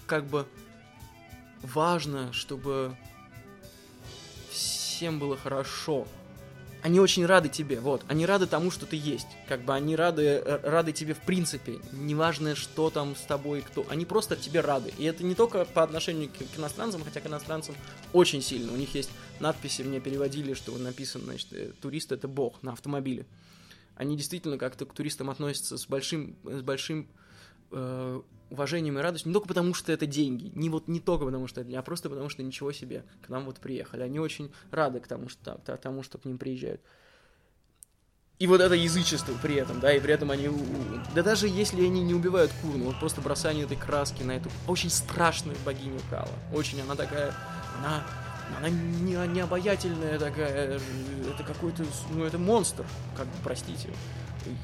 как 0.06 0.26
бы, 0.26 0.46
важно, 1.64 2.32
чтобы 2.32 2.96
всем 4.50 5.18
было 5.18 5.36
хорошо. 5.36 6.06
Они 6.82 7.00
очень 7.00 7.24
рады 7.24 7.48
тебе, 7.48 7.80
вот. 7.80 8.02
Они 8.08 8.26
рады 8.26 8.46
тому, 8.46 8.70
что 8.70 8.84
ты 8.84 8.96
есть. 8.96 9.26
Как 9.48 9.62
бы 9.62 9.72
они 9.72 9.96
рады, 9.96 10.22
э, 10.22 10.60
рады 10.62 10.92
тебе 10.92 11.14
в 11.14 11.20
принципе. 11.20 11.78
Неважно, 11.92 12.54
что 12.54 12.90
там 12.90 13.16
с 13.16 13.22
тобой, 13.22 13.62
кто. 13.62 13.86
Они 13.88 14.04
просто 14.04 14.36
тебе 14.36 14.60
рады. 14.60 14.92
И 14.98 15.04
это 15.04 15.24
не 15.24 15.34
только 15.34 15.64
по 15.64 15.82
отношению 15.82 16.28
к, 16.28 16.34
к 16.34 16.58
иностранцам, 16.58 17.02
хотя 17.02 17.20
к 17.20 17.26
иностранцам 17.26 17.74
очень 18.12 18.42
сильно. 18.42 18.70
У 18.70 18.76
них 18.76 18.94
есть 18.94 19.08
надписи, 19.40 19.80
мне 19.80 19.98
переводили, 19.98 20.52
что 20.52 20.76
написано, 20.76 21.24
значит, 21.24 21.48
э, 21.54 21.72
турист 21.80 22.12
это 22.12 22.28
бог 22.28 22.62
на 22.62 22.72
автомобиле. 22.72 23.24
Они 23.96 24.14
действительно 24.14 24.58
как-то 24.58 24.84
к 24.84 24.92
туристам 24.92 25.30
относятся 25.30 25.78
с 25.78 25.86
большим, 25.86 26.36
с 26.44 26.60
большим 26.60 27.08
э, 27.74 28.20
уважением 28.50 28.98
и 28.98 29.02
радостью, 29.02 29.28
не 29.28 29.34
только 29.34 29.48
потому, 29.48 29.74
что 29.74 29.92
это 29.92 30.06
деньги, 30.06 30.50
не 30.54 30.70
вот 30.70 30.88
не 30.88 31.00
только 31.00 31.24
потому, 31.24 31.46
что 31.46 31.60
это, 31.60 31.78
а 31.78 31.82
просто 31.82 32.08
потому, 32.08 32.28
что 32.28 32.42
ничего 32.42 32.72
себе, 32.72 33.04
к 33.24 33.28
нам 33.28 33.44
вот 33.44 33.58
приехали. 33.58 34.02
Они 34.02 34.18
очень 34.18 34.52
рады 34.70 35.00
к 35.00 35.06
тому, 35.06 35.28
что, 35.28 35.54
тому, 35.82 36.02
что 36.02 36.18
к 36.18 36.24
ним 36.24 36.38
приезжают. 36.38 36.80
И 38.40 38.46
вот 38.46 38.60
это 38.60 38.74
язычество 38.74 39.32
при 39.40 39.54
этом, 39.54 39.78
да, 39.78 39.92
и 39.92 40.00
при 40.00 40.12
этом 40.12 40.30
они... 40.30 40.48
Да 41.14 41.22
даже 41.22 41.46
если 41.46 41.84
они 41.84 42.02
не 42.02 42.14
убивают 42.14 42.50
Курну, 42.60 42.86
вот 42.86 42.98
просто 42.98 43.20
бросание 43.20 43.64
этой 43.64 43.76
краски 43.76 44.22
на 44.24 44.32
эту 44.32 44.50
очень 44.66 44.90
страшную 44.90 45.56
богиню 45.64 46.00
Кала. 46.10 46.28
Очень 46.52 46.80
она 46.80 46.96
такая... 46.96 47.32
Она 47.78 48.04
она 48.58 48.68
не, 48.68 49.14
не 49.32 49.40
обаятельная 49.40 50.18
такая, 50.18 50.78
это 51.32 51.42
какой-то, 51.44 51.84
ну 52.10 52.24
это 52.24 52.36
монстр, 52.36 52.84
как 53.16 53.26
простите. 53.42 53.88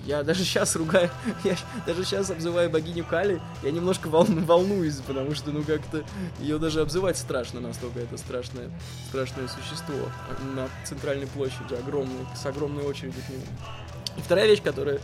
Я 0.05 0.23
даже 0.23 0.45
сейчас 0.45 0.77
ругаю, 0.77 1.11
я 1.45 1.57
даже 1.87 2.05
сейчас 2.05 2.31
обзываю 2.31 2.71
богиню 2.71 3.05
Кали, 3.05 3.41
я 3.63 3.71
немножко 3.71 4.09
вол, 4.09 4.25
волнуюсь, 4.25 4.97
потому 4.97 5.35
что, 5.35 5.51
ну, 5.51 5.63
как-то 5.63 6.05
ее 6.39 6.59
даже 6.59 6.81
обзывать 6.81 7.17
страшно, 7.17 7.61
настолько 7.61 8.01
это 8.01 8.17
страшное, 8.17 8.71
страшное 9.09 9.49
существо 9.49 9.97
на 10.55 10.69
центральной 10.85 11.27
площади, 11.27 11.75
огромной, 11.75 12.27
с 12.37 12.45
огромной 12.47 12.85
очередью 12.85 13.23
к 13.27 13.31
нему. 13.31 13.45
И 14.17 14.21
вторая 14.21 14.47
вещь, 14.47 14.63
которая, 14.63 15.01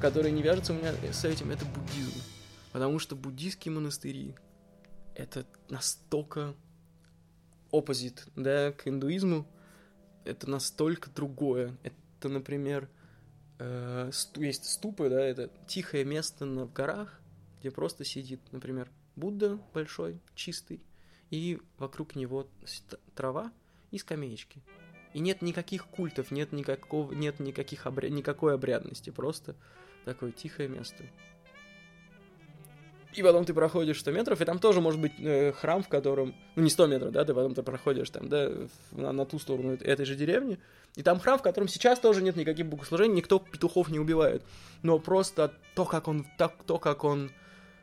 которая 0.00 0.30
не 0.32 0.42
вяжется 0.42 0.72
у 0.72 0.76
меня 0.76 0.92
с 1.12 1.24
этим, 1.24 1.50
это 1.50 1.64
буддизм. 1.64 2.20
Потому 2.72 2.98
что 2.98 3.14
буддийские 3.14 3.72
монастыри— 3.72 4.34
это 5.14 5.46
настолько 5.68 6.54
оппозит, 7.70 8.26
да, 8.36 8.72
к 8.72 8.88
индуизму, 8.88 9.46
это 10.24 10.48
настолько 10.48 11.10
другое. 11.10 11.76
Это, 11.82 12.28
например, 12.28 12.88
э, 13.58 14.10
есть 14.36 14.64
ступы, 14.64 15.08
да, 15.08 15.20
это 15.20 15.50
тихое 15.66 16.04
место 16.04 16.46
в 16.46 16.72
горах, 16.72 17.20
где 17.60 17.70
просто 17.70 18.04
сидит, 18.04 18.40
например, 18.52 18.90
Будда 19.16 19.60
большой, 19.72 20.20
чистый, 20.34 20.82
и 21.30 21.60
вокруг 21.78 22.16
него 22.16 22.48
трава 23.14 23.52
и 23.90 23.98
скамеечки. 23.98 24.62
И 25.12 25.20
нет 25.20 25.42
никаких 25.42 25.86
культов, 25.86 26.32
нет 26.32 26.52
никакого, 26.52 27.12
нет 27.12 27.38
никаких 27.38 27.86
обря... 27.86 28.08
никакой 28.08 28.54
обрядности, 28.54 29.10
просто 29.10 29.54
такое 30.04 30.32
тихое 30.32 30.68
место. 30.68 31.04
И 33.16 33.22
потом 33.22 33.44
ты 33.44 33.54
проходишь 33.54 34.00
100 34.00 34.10
метров, 34.12 34.40
и 34.40 34.44
там 34.44 34.58
тоже 34.58 34.80
может 34.80 35.00
быть 35.00 35.12
э, 35.20 35.52
храм, 35.52 35.82
в 35.82 35.88
котором... 35.88 36.34
Ну, 36.56 36.62
не 36.62 36.70
100 36.70 36.86
метров, 36.88 37.12
да, 37.12 37.24
ты 37.24 37.32
потом 37.34 37.54
ты 37.54 37.62
проходишь 37.62 38.10
там, 38.10 38.28
да, 38.28 38.50
на, 38.92 39.12
на 39.12 39.24
ту 39.24 39.38
сторону 39.38 39.74
эт- 39.74 39.84
этой 39.84 40.04
же 40.04 40.16
деревни. 40.16 40.58
И 40.96 41.02
там 41.02 41.20
храм, 41.20 41.38
в 41.38 41.42
котором 41.42 41.68
сейчас 41.68 42.00
тоже 42.00 42.22
нет 42.22 42.36
никаких 42.36 42.66
богослужений, 42.66 43.14
никто 43.16 43.38
петухов 43.38 43.88
не 43.90 43.98
убивает. 43.98 44.42
Но 44.82 44.98
просто 44.98 45.52
то, 45.74 45.84
как 45.84 46.08
он, 46.08 46.26
так, 46.38 46.54
то, 46.66 46.78
как 46.78 47.04
он 47.04 47.30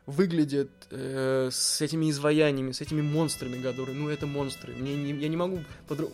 выглядит 0.06 0.72
э, 0.90 1.50
с 1.52 1.80
этими 1.82 2.10
изваяниями, 2.10 2.72
с 2.72 2.82
этими 2.82 3.02
монстрами, 3.02 3.62
которые, 3.62 3.96
ну, 3.96 4.10
это 4.10 4.26
монстры. 4.28 4.74
Мне 4.74 4.96
не- 4.96 5.14
я 5.22 5.28
не 5.30 5.38
могу... 5.38 5.60
подру- 5.88 6.12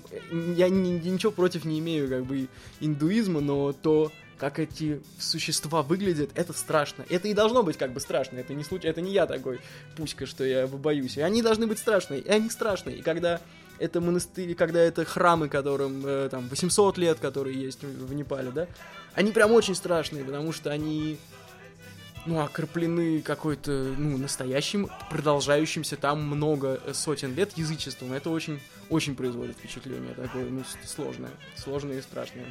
Я, 0.56 0.70
ни- 0.70 1.00
ничего 1.10 1.32
против 1.32 1.66
не 1.66 1.80
имею, 1.80 2.10
как 2.10 2.26
бы, 2.26 2.48
индуизма, 2.82 3.40
но 3.42 3.72
то, 3.74 4.12
как 4.38 4.60
эти 4.60 5.02
существа 5.20 5.82
выглядят, 5.82 6.30
это 6.36 6.54
страшно. 6.54 7.06
Это 7.10 7.28
и 7.28 7.34
должно 7.34 7.64
быть 7.64 7.78
как 7.78 7.94
бы 7.94 8.00
страшно. 8.00 8.38
Это 8.38 8.54
не 8.54 8.64
случай, 8.64 8.88
это 8.88 9.02
не 9.02 9.12
я 9.12 9.26
такой 9.26 9.60
пуська, 9.96 10.26
что 10.26 10.44
я 10.44 10.68
боюсь. 10.68 11.18
И 11.18 11.22
они 11.22 11.42
должны 11.42 11.68
быть 11.68 11.80
страшные. 11.80 12.22
И 12.22 12.30
они 12.30 12.50
страшные. 12.50 12.98
И 12.98 13.02
когда 13.02 13.42
это 13.80 14.02
монастыри, 14.02 14.54
когда 14.54 14.80
это 14.80 15.06
храмы, 15.06 15.50
которым 15.50 16.06
э, 16.06 16.30
там 16.30 16.48
800 16.48 16.98
лет, 16.98 17.20
которые 17.20 17.62
есть 17.62 17.84
в 17.84 18.14
Непале, 18.14 18.52
да, 18.52 18.68
они 19.14 19.32
прям 19.32 19.52
очень 19.52 19.76
страшные, 19.76 20.24
потому 20.24 20.52
что 20.52 20.72
они 20.72 21.18
ну, 22.26 22.42
окроплены 22.42 23.22
какой-то, 23.22 23.72
ну, 23.98 24.18
настоящим, 24.18 24.90
продолжающимся 25.10 25.96
там 25.96 26.22
много 26.22 26.80
э, 26.86 26.94
сотен 26.94 27.34
лет 27.34 27.58
язычеством. 27.58 28.14
Это 28.14 28.30
очень, 28.30 28.60
очень 28.90 29.16
производит 29.16 29.58
впечатление 29.58 30.14
такое, 30.14 30.50
ну, 30.50 30.64
сложное, 30.86 31.32
сложное 31.56 32.00
и 32.00 32.02
страшное. 32.02 32.46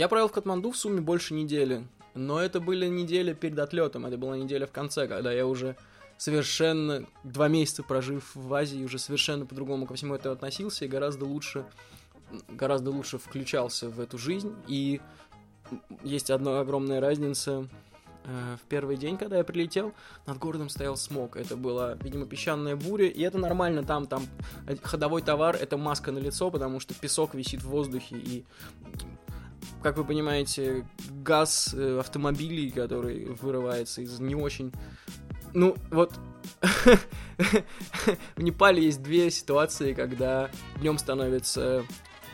Я 0.00 0.08
провел 0.08 0.28
в 0.28 0.32
Катманду 0.32 0.70
в 0.70 0.78
сумме 0.78 1.02
больше 1.02 1.34
недели, 1.34 1.86
но 2.14 2.40
это 2.40 2.58
были 2.58 2.86
недели 2.86 3.34
перед 3.34 3.58
отлетом, 3.58 4.06
это 4.06 4.16
была 4.16 4.34
неделя 4.34 4.66
в 4.66 4.72
конце, 4.72 5.06
когда 5.06 5.30
я 5.30 5.46
уже 5.46 5.76
совершенно, 6.16 7.04
два 7.22 7.48
месяца 7.48 7.82
прожив 7.82 8.34
в 8.34 8.54
Азии, 8.54 8.82
уже 8.82 8.98
совершенно 8.98 9.44
по-другому 9.44 9.84
ко 9.84 9.92
всему 9.92 10.14
этому 10.14 10.32
относился 10.32 10.86
и 10.86 10.88
гораздо 10.88 11.26
лучше, 11.26 11.66
гораздо 12.48 12.90
лучше 12.90 13.18
включался 13.18 13.90
в 13.90 14.00
эту 14.00 14.16
жизнь. 14.16 14.56
И 14.66 15.02
есть 16.02 16.30
одна 16.30 16.60
огромная 16.60 17.02
разница. 17.02 17.68
Э, 18.24 18.56
В 18.56 18.66
первый 18.70 18.96
день, 18.96 19.18
когда 19.18 19.36
я 19.36 19.44
прилетел, 19.44 19.92
над 20.26 20.38
городом 20.38 20.70
стоял 20.70 20.96
смог. 20.96 21.36
Это 21.36 21.56
была, 21.56 21.98
видимо, 22.02 22.24
песчаная 22.24 22.74
буря, 22.74 23.06
и 23.06 23.20
это 23.20 23.36
нормально 23.36 23.82
там, 23.82 24.06
там 24.06 24.26
э, 24.66 24.76
ходовой 24.82 25.20
товар, 25.20 25.56
это 25.56 25.76
маска 25.76 26.10
на 26.10 26.18
лицо, 26.20 26.50
потому 26.50 26.80
что 26.80 26.94
песок 26.94 27.34
висит 27.34 27.62
в 27.62 27.68
воздухе, 27.68 28.16
и 28.16 28.44
как 29.82 29.96
вы 29.96 30.04
понимаете, 30.04 30.86
газ 31.22 31.74
э, 31.74 31.98
автомобилей, 31.98 32.70
который 32.70 33.26
вырывается 33.26 34.02
из 34.02 34.20
не 34.20 34.34
очень... 34.34 34.72
Ну, 35.54 35.76
вот... 35.90 36.12
В 38.36 38.42
Непале 38.42 38.84
есть 38.84 39.02
две 39.02 39.30
ситуации, 39.30 39.94
когда 39.94 40.50
днем 40.76 40.98
становится 40.98 41.84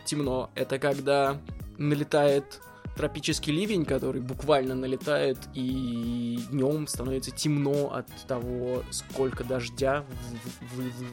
темно. 0.05 0.51
Это 0.55 0.79
когда 0.79 1.41
налетает 1.79 2.61
тропический 2.97 3.53
ливень, 3.53 3.85
который 3.85 4.21
буквально 4.21 4.75
налетает, 4.75 5.39
и 5.55 6.41
днем 6.51 6.87
становится 6.87 7.31
темно 7.31 7.93
от 7.95 8.07
того, 8.27 8.83
сколько 8.91 9.45
дождя 9.45 10.05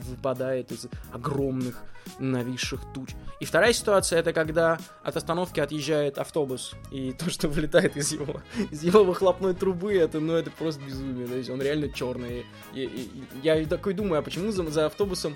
выпадает 0.09 0.71
из 0.71 0.87
огромных 1.11 1.83
нависших 2.19 2.81
туч. 2.93 3.11
И 3.39 3.45
вторая 3.45 3.73
ситуация 3.73 4.19
это 4.19 4.33
когда 4.33 4.77
от 5.03 5.15
остановки 5.15 5.59
отъезжает 5.59 6.17
автобус, 6.17 6.73
и 6.91 7.11
то, 7.19 7.29
что 7.29 7.47
вылетает 7.47 7.95
из 7.97 8.11
его, 8.11 8.41
из 8.71 8.83
его 8.83 9.03
выхлопной 9.03 9.53
трубы, 9.53 9.93
это, 9.93 10.19
ну, 10.19 10.33
это 10.33 10.51
просто 10.51 10.81
безумие, 10.83 11.27
то 11.27 11.35
есть 11.35 11.49
он 11.49 11.61
реально 11.61 11.89
черный. 11.89 12.45
И- 12.73 12.83
и 12.83 13.23
я 13.41 13.63
такой 13.65 13.93
думаю, 13.93 14.19
а 14.19 14.21
почему 14.21 14.51
за, 14.51 14.69
за 14.69 14.85
автобусом, 14.87 15.33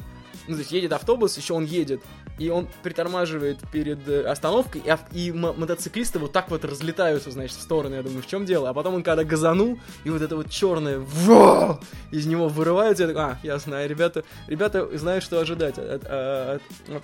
ну, 0.47 0.53
то 0.55 0.59
есть 0.59 0.71
едет 0.71 0.93
автобус, 0.93 1.37
еще 1.37 1.53
он 1.53 1.65
едет, 1.65 2.01
и 2.37 2.49
он 2.49 2.67
притормаживает 2.83 3.57
перед 3.71 4.07
э, 4.07 4.23
остановкой, 4.23 4.81
и, 5.13 5.27
и 5.27 5.31
мо- 5.31 5.53
мотоциклисты 5.53 6.19
вот 6.19 6.31
так 6.31 6.49
вот 6.49 6.63
разлетаются, 6.65 7.31
значит, 7.31 7.57
в 7.57 7.61
стороны, 7.61 7.95
я 7.95 8.03
думаю, 8.03 8.21
в 8.21 8.27
чем 8.27 8.45
дело? 8.45 8.69
А 8.69 8.73
потом 8.73 8.95
он 8.95 9.03
когда 9.03 9.23
газанул, 9.23 9.79
и 10.03 10.09
вот 10.09 10.21
это 10.21 10.35
вот 10.35 10.49
черное 10.49 10.99
во! 10.99 11.79
из 12.11 12.25
него 12.25 12.47
вырывается, 12.47 13.03
я 13.03 13.07
такой, 13.09 13.23
а, 13.23 13.39
ясно, 13.43 13.79
а 13.79 13.87
ребята, 13.87 14.23
ребята 14.47 14.87
знают, 14.97 15.23
что 15.23 15.39
ожидать 15.39 15.77
от, 15.77 16.05
от- 16.05 16.61
от- 16.89 17.03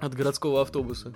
от 0.00 0.14
городского 0.14 0.62
автобуса. 0.62 1.12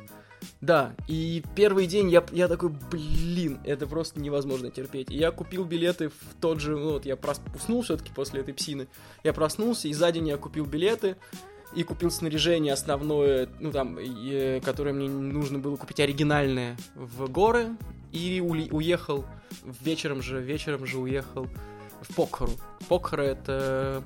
Да, 0.61 0.94
и 1.09 1.42
первый 1.55 1.87
день 1.87 2.09
я, 2.09 2.25
я 2.33 2.49
такой, 2.49 2.70
блин, 2.90 3.59
это 3.64 3.87
просто 3.87 4.20
невозможно 4.20 4.70
терпеть. 4.70 5.11
И 5.11 5.16
я 5.16 5.31
купил 5.31 5.64
билеты 5.64 6.09
в 6.09 6.14
тот 6.40 6.61
же, 6.61 6.77
ну 6.77 6.92
вот 6.92 7.05
я 7.05 7.14
прос- 7.14 7.40
уснул 7.55 7.83
все-таки 7.83 8.12
после 8.12 8.40
этой 8.40 8.55
псины. 8.55 8.87
Я 9.25 9.33
проснулся, 9.33 9.88
и 9.88 9.92
за 9.92 10.11
день 10.12 10.29
я 10.29 10.37
купил 10.37 10.64
билеты, 10.64 11.16
и 11.76 11.82
купил 11.82 12.10
снаряжение 12.10 12.72
основное, 12.72 13.48
ну 13.60 13.70
там, 13.70 13.98
и, 14.00 14.60
которое 14.60 14.94
мне 14.94 15.08
нужно 15.08 15.58
было 15.58 15.76
купить 15.76 16.00
оригинальное 16.00 16.74
в 16.94 17.30
горы, 17.30 17.76
и 18.12 18.40
уехал 18.40 19.26
вечером 19.82 20.22
же, 20.22 20.40
вечером 20.40 20.86
же 20.86 20.98
уехал 20.98 21.46
в 22.00 22.14
Покхару. 22.14 22.52
Покхара 22.88 23.22
это 23.22 24.02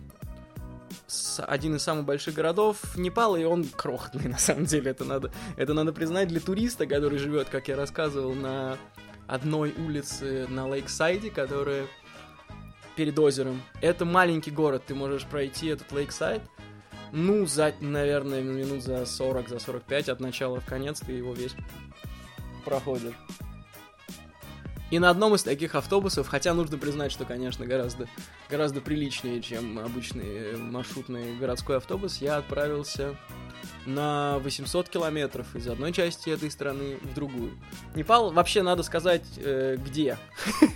один 1.39 1.77
из 1.77 1.83
самых 1.83 2.05
больших 2.07 2.35
городов 2.35 2.97
Непала, 2.97 3.37
и 3.37 3.45
он 3.45 3.65
крохотный, 3.65 4.29
на 4.29 4.39
самом 4.39 4.65
деле, 4.65 4.91
это 4.91 5.05
надо, 5.05 5.31
это 5.57 5.73
надо 5.73 5.93
признать 5.93 6.27
для 6.27 6.41
туриста, 6.41 6.87
который 6.87 7.19
живет, 7.19 7.49
как 7.51 7.69
я 7.69 7.77
рассказывал, 7.77 8.35
на 8.35 8.79
одной 9.29 9.73
улице 9.79 10.47
на 10.49 10.69
Лейксайде, 10.69 11.31
которая 11.31 11.87
перед 12.97 13.17
озером. 13.17 13.63
Это 13.81 14.05
маленький 14.05 14.51
город, 14.51 14.83
ты 14.89 14.97
можешь 14.97 15.25
пройти 15.25 15.69
этот 15.69 15.93
Лейксайд, 15.93 16.43
ну, 17.13 17.47
за, 17.47 17.75
наверное, 17.81 18.43
минут 18.43 18.83
за 18.83 19.05
40, 19.07 19.49
за 19.49 19.59
45 19.59 20.09
от 20.09 20.21
начала 20.21 20.61
в 20.61 20.67
конец 20.67 21.01
ты 21.01 21.13
его 21.13 21.33
весь 21.33 21.55
проходишь. 22.65 23.15
И 24.91 24.99
на 24.99 25.09
одном 25.11 25.37
из 25.37 25.45
таких 25.45 25.77
автобусов, 25.77 26.27
хотя 26.27 26.53
нужно 26.53 26.77
признать, 26.77 27.13
что, 27.13 27.25
конечно, 27.25 27.65
гораздо, 27.65 28.09
гораздо 28.49 28.81
приличнее, 28.81 29.41
чем 29.41 29.79
обычный 29.79 30.27
э, 30.27 30.57
маршрутный 30.57 31.37
городской 31.37 31.77
автобус, 31.77 32.21
я 32.21 32.39
отправился 32.39 33.15
на 33.87 34.39
800 34.41 34.89
километров 34.89 35.55
из 35.55 35.69
одной 35.69 35.93
части 35.93 36.31
этой 36.31 36.51
страны 36.51 36.99
в 37.03 37.15
другую. 37.15 37.53
Непал, 37.95 38.33
вообще, 38.33 38.63
надо 38.63 38.83
сказать, 38.83 39.25
э, 39.37 39.77
где. 39.79 40.19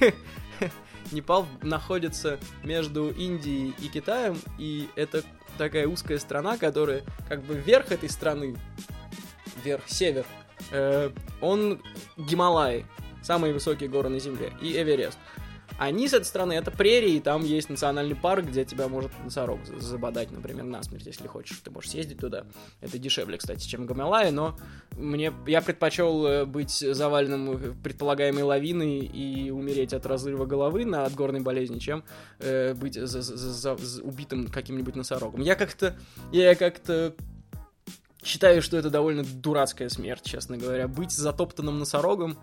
Непал 1.10 1.46
находится 1.62 2.38
между 2.62 3.10
Индией 3.10 3.74
и 3.80 3.88
Китаем, 3.88 4.38
и 4.58 4.88
это 4.94 5.24
такая 5.56 5.86
узкая 5.86 6.18
страна, 6.18 6.56
которая 6.56 7.02
как 7.28 7.42
бы 7.42 7.54
верх 7.54 7.92
этой 7.92 8.08
страны, 8.08 8.56
верх, 9.64 9.82
север, 9.86 10.26
э, 10.70 11.10
он 11.40 11.82
Гималаи, 12.16 12.86
самые 13.22 13.52
высокие 13.54 13.88
горы 13.88 14.08
на 14.08 14.20
Земле, 14.20 14.52
и 14.60 14.76
Эверест. 14.76 15.18
А 15.76 15.90
низ 15.90 16.12
этой 16.12 16.24
страны 16.24 16.52
это 16.52 16.70
прерии, 16.70 17.14
и 17.16 17.20
там 17.20 17.44
есть 17.44 17.68
национальный 17.68 18.14
парк, 18.14 18.46
где 18.46 18.64
тебя 18.64 18.88
может 18.88 19.10
носорог 19.24 19.64
за- 19.66 19.80
забодать, 19.80 20.30
например, 20.30 20.64
насмерть, 20.64 21.06
если 21.06 21.26
хочешь. 21.26 21.58
Ты 21.58 21.70
можешь 21.70 21.90
съездить 21.90 22.18
туда. 22.18 22.44
Это 22.80 22.96
дешевле, 22.98 23.38
кстати, 23.38 23.66
чем 23.66 23.86
Гималаи, 23.86 24.30
но 24.30 24.56
мне, 24.96 25.32
я 25.46 25.60
предпочел 25.60 26.26
э, 26.26 26.44
быть 26.44 26.70
заваленным 26.70 27.50
э, 27.56 27.74
предполагаемой 27.82 28.44
лавиной 28.44 28.98
и 29.00 29.50
умереть 29.50 29.92
от 29.92 30.06
разрыва 30.06 30.46
головы 30.46 30.84
на 30.84 31.04
от 31.04 31.14
горной 31.14 31.40
болезни, 31.40 31.78
чем 31.80 32.04
э, 32.38 32.74
быть 32.74 32.94
за- 32.94 33.22
за- 33.22 33.36
за- 33.36 33.76
за- 33.76 34.02
убитым 34.02 34.46
каким-нибудь 34.46 34.94
носорогом. 34.94 35.40
Я 35.40 35.56
как-то, 35.56 35.96
я 36.32 36.54
как-то 36.54 37.14
Считаю, 38.22 38.62
что 38.62 38.78
это 38.78 38.88
довольно 38.88 39.22
дурацкая 39.22 39.90
смерть, 39.90 40.22
честно 40.24 40.56
говоря. 40.56 40.88
Быть 40.88 41.10
затоптанным 41.10 41.78
носорогом 41.78 42.38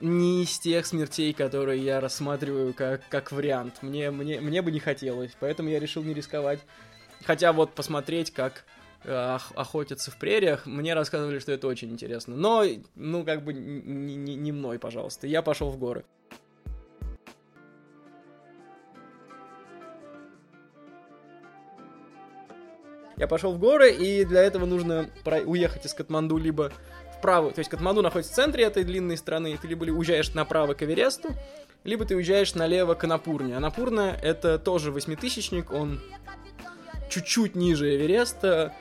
не 0.00 0.42
из 0.42 0.58
тех 0.58 0.86
смертей, 0.86 1.32
которые 1.32 1.82
я 1.82 2.00
рассматриваю 2.00 2.74
как, 2.74 3.08
как 3.08 3.32
вариант. 3.32 3.82
Мне, 3.82 4.10
мне, 4.10 4.40
мне 4.40 4.62
бы 4.62 4.70
не 4.70 4.80
хотелось, 4.80 5.36
поэтому 5.38 5.68
я 5.68 5.78
решил 5.78 6.02
не 6.02 6.14
рисковать. 6.14 6.60
Хотя 7.24 7.52
вот 7.52 7.74
посмотреть, 7.74 8.30
как 8.30 8.64
э, 9.04 9.38
охотятся 9.54 10.10
в 10.10 10.18
прериях, 10.18 10.66
мне 10.66 10.94
рассказывали, 10.94 11.38
что 11.38 11.52
это 11.52 11.66
очень 11.66 11.90
интересно. 11.90 12.36
Но, 12.36 12.64
ну, 12.94 13.24
как 13.24 13.44
бы 13.44 13.52
не, 13.52 14.14
не, 14.16 14.34
не 14.34 14.52
мной, 14.52 14.78
пожалуйста. 14.78 15.26
Я 15.26 15.42
пошел 15.42 15.70
в 15.70 15.78
горы. 15.78 16.04
Я 23.16 23.28
пошел 23.28 23.52
в 23.52 23.58
горы, 23.58 23.92
и 23.92 24.24
для 24.24 24.42
этого 24.42 24.66
нужно 24.66 25.08
уехать 25.46 25.86
из 25.86 25.94
Катманду 25.94 26.36
либо 26.36 26.72
вправо, 27.24 27.52
то 27.52 27.60
есть 27.60 27.70
Катманду 27.70 28.02
находится 28.02 28.34
в 28.34 28.36
центре 28.36 28.64
этой 28.64 28.84
длинной 28.84 29.16
страны, 29.16 29.56
ты 29.56 29.66
либо 29.66 29.84
уезжаешь 29.84 30.34
направо 30.34 30.74
к 30.74 30.82
Эвересту, 30.82 31.30
либо 31.82 32.04
ты 32.04 32.16
уезжаешь 32.16 32.54
налево 32.54 32.92
к 32.92 33.04
Анапурне. 33.04 33.56
Анапурна 33.56 34.14
это 34.22 34.58
тоже 34.58 34.92
восьмитысячник, 34.92 35.72
он 35.72 36.02
чуть-чуть 37.08 37.54
ниже 37.54 37.96
Эвереста, 37.96 38.74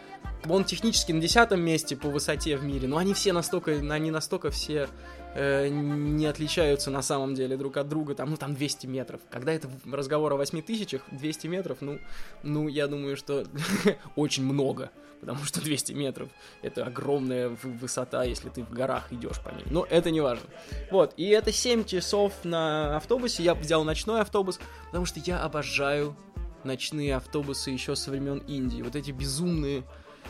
он 0.49 0.65
технически 0.65 1.13
на 1.13 1.21
десятом 1.21 1.61
месте 1.61 1.95
по 1.95 2.09
высоте 2.09 2.57
в 2.57 2.65
мире, 2.65 2.85
но 2.85 2.97
они 2.97 3.13
все 3.13 3.31
настолько, 3.31 3.71
они 3.71 4.11
настолько 4.11 4.51
все 4.51 4.89
э, 5.35 5.67
не 5.69 6.25
отличаются 6.25 6.91
на 6.91 7.01
самом 7.01 7.35
деле 7.35 7.57
друг 7.57 7.77
от 7.77 7.87
друга, 7.87 8.15
там, 8.15 8.29
ну, 8.29 8.37
там 8.37 8.55
200 8.55 8.87
метров. 8.87 9.21
Когда 9.29 9.53
это 9.53 9.69
разговор 9.91 10.33
о 10.33 10.37
8 10.37 10.61
тысячах, 10.61 11.01
200 11.11 11.47
метров, 11.47 11.77
ну, 11.81 11.99
ну, 12.43 12.67
я 12.67 12.87
думаю, 12.87 13.17
что 13.17 13.45
очень 14.15 14.43
много, 14.43 14.91
потому 15.19 15.43
что 15.43 15.61
200 15.61 15.93
метров— 15.93 16.29
это 16.61 16.85
огромная 16.85 17.49
высота, 17.63 18.23
если 18.23 18.49
ты 18.49 18.63
в 18.63 18.71
горах 18.71 19.11
идешь 19.11 19.39
по 19.41 19.49
ней. 19.49 19.65
Но 19.69 19.85
это 19.89 20.11
не 20.11 20.21
важно. 20.21 20.45
Вот, 20.91 21.13
и 21.17 21.27
это 21.29 21.51
7 21.51 21.85
часов 21.85 22.33
на 22.43 22.97
автобусе, 22.97 23.43
я 23.43 23.55
взял 23.55 23.83
ночной 23.83 24.21
автобус, 24.21 24.59
потому 24.87 25.05
что 25.05 25.19
я 25.19 25.39
обожаю 25.39 26.15
ночные 26.63 27.15
автобусы 27.15 27.71
еще 27.71 27.95
со 27.95 28.11
времен 28.11 28.39
Индии. 28.47 28.81
Вот 28.81 28.95
эти 28.95 29.11
безумные 29.11 29.83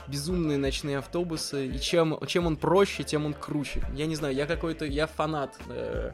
безумные 0.08 0.58
ночные 0.58 0.98
автобусы, 0.98 1.68
и 1.68 1.80
чем, 1.80 2.20
чем 2.28 2.48
он 2.48 2.58
проще, 2.58 3.04
тем 3.04 3.26
он 3.26 3.34
круче. 3.34 3.84
Я 3.96 4.06
не 4.06 4.16
знаю, 4.16 4.36
я 4.36 4.46
какой-то, 4.46 4.86
я 4.86 5.08
фанат 5.08 5.58
э, 5.70 6.12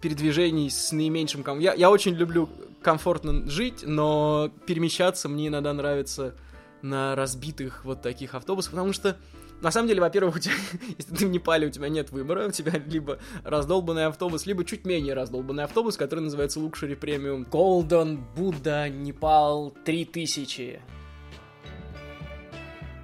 передвижений 0.00 0.70
с 0.70 0.92
наименьшим 0.92 1.42
комфортом. 1.42 1.64
Я, 1.64 1.74
я 1.74 1.90
очень 1.90 2.14
люблю 2.14 2.48
комфортно 2.82 3.48
жить, 3.48 3.84
но 3.86 4.50
перемещаться 4.66 5.28
мне 5.28 5.48
иногда 5.48 5.72
нравится 5.72 6.34
на 6.82 7.14
разбитых 7.16 7.84
вот 7.84 8.02
таких 8.02 8.34
автобусах, 8.34 8.72
потому 8.72 8.92
что 8.92 9.16
на 9.60 9.72
самом 9.72 9.88
деле, 9.88 10.00
во-первых, 10.00 10.36
у 10.36 10.38
тебя, 10.38 10.54
если 10.98 11.14
ты 11.14 11.26
в 11.26 11.30
Непале, 11.30 11.66
у 11.66 11.70
тебя 11.70 11.88
нет 11.88 12.10
выбора, 12.10 12.46
у 12.46 12.50
тебя 12.52 12.80
либо 12.86 13.18
раздолбанный 13.42 14.06
автобус, 14.06 14.46
либо 14.46 14.64
чуть 14.64 14.84
менее 14.84 15.14
раздолбанный 15.14 15.64
автобус, 15.64 15.96
который 15.96 16.20
называется 16.20 16.60
Luxury 16.60 16.98
Premium 16.98 17.48
Golden 17.48 18.20
Buddha 18.36 18.88
Непал 18.88 19.74
3000 19.84 20.80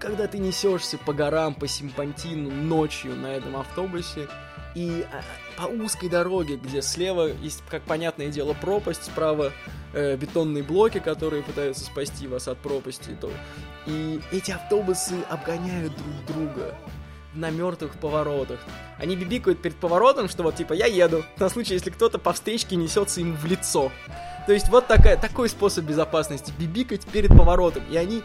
когда 0.05 0.27
ты 0.27 0.37
несешься 0.37 0.99
по 0.99 1.14
горам, 1.14 1.55
по 1.55 1.67
Симпантину 1.67 2.51
ночью 2.51 3.17
на 3.17 3.29
этом 3.29 3.57
автобусе, 3.57 4.29
и 4.75 5.07
а, 5.11 5.23
по 5.62 5.67
узкой 5.67 6.11
дороге, 6.11 6.57
где 6.57 6.83
слева 6.83 7.33
есть, 7.40 7.62
как 7.71 7.83
понятное 7.85 8.29
дело, 8.29 8.53
пропасть, 8.53 9.05
справа 9.05 9.51
э, 9.95 10.17
бетонные 10.17 10.62
блоки, 10.62 10.99
которые 10.99 11.43
пытаются 11.43 11.87
спасти 11.87 12.27
вас 12.27 12.49
от 12.49 12.59
пропасти, 12.59 13.17
то 13.19 13.31
и 13.87 14.21
эти 14.31 14.51
автобусы 14.51 15.14
обгоняют 15.31 15.95
друг 15.97 16.37
друга 16.37 16.77
на 17.33 17.49
мертвых 17.49 17.95
поворотах. 17.99 18.61
Они 18.99 19.17
бибикают 19.17 19.62
перед 19.62 19.77
поворотом, 19.77 20.29
что 20.29 20.43
вот 20.43 20.55
типа 20.57 20.75
я 20.75 20.85
еду, 20.85 21.25
на 21.38 21.49
случай, 21.49 21.73
если 21.73 21.88
кто-то 21.88 22.19
по 22.19 22.35
встречке 22.35 22.77
несется 22.77 23.23
им 23.23 23.35
в 23.37 23.47
лицо. 23.47 23.90
То 24.46 24.52
есть 24.52 24.68
вот 24.68 24.87
такая, 24.87 25.16
такой 25.16 25.48
способ 25.48 25.85
безопасности, 25.85 26.52
бибикать 26.59 27.07
перед 27.07 27.30
поворотом. 27.30 27.83
И 27.90 27.96
они 27.96 28.22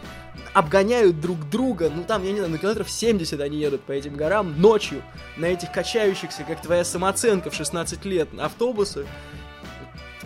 обгоняют 0.52 1.20
друг 1.20 1.48
друга, 1.48 1.90
ну 1.94 2.04
там, 2.04 2.24
я 2.24 2.32
не 2.32 2.38
знаю, 2.38 2.52
на 2.52 2.58
километров 2.58 2.90
70 2.90 3.40
они 3.40 3.58
едут 3.58 3.82
по 3.82 3.92
этим 3.92 4.16
горам 4.16 4.60
ночью, 4.60 5.02
на 5.36 5.46
этих 5.46 5.72
качающихся, 5.72 6.42
как 6.44 6.60
твоя 6.60 6.84
самооценка 6.84 7.50
в 7.50 7.54
16 7.54 8.04
лет, 8.04 8.28
автобусы 8.38 9.06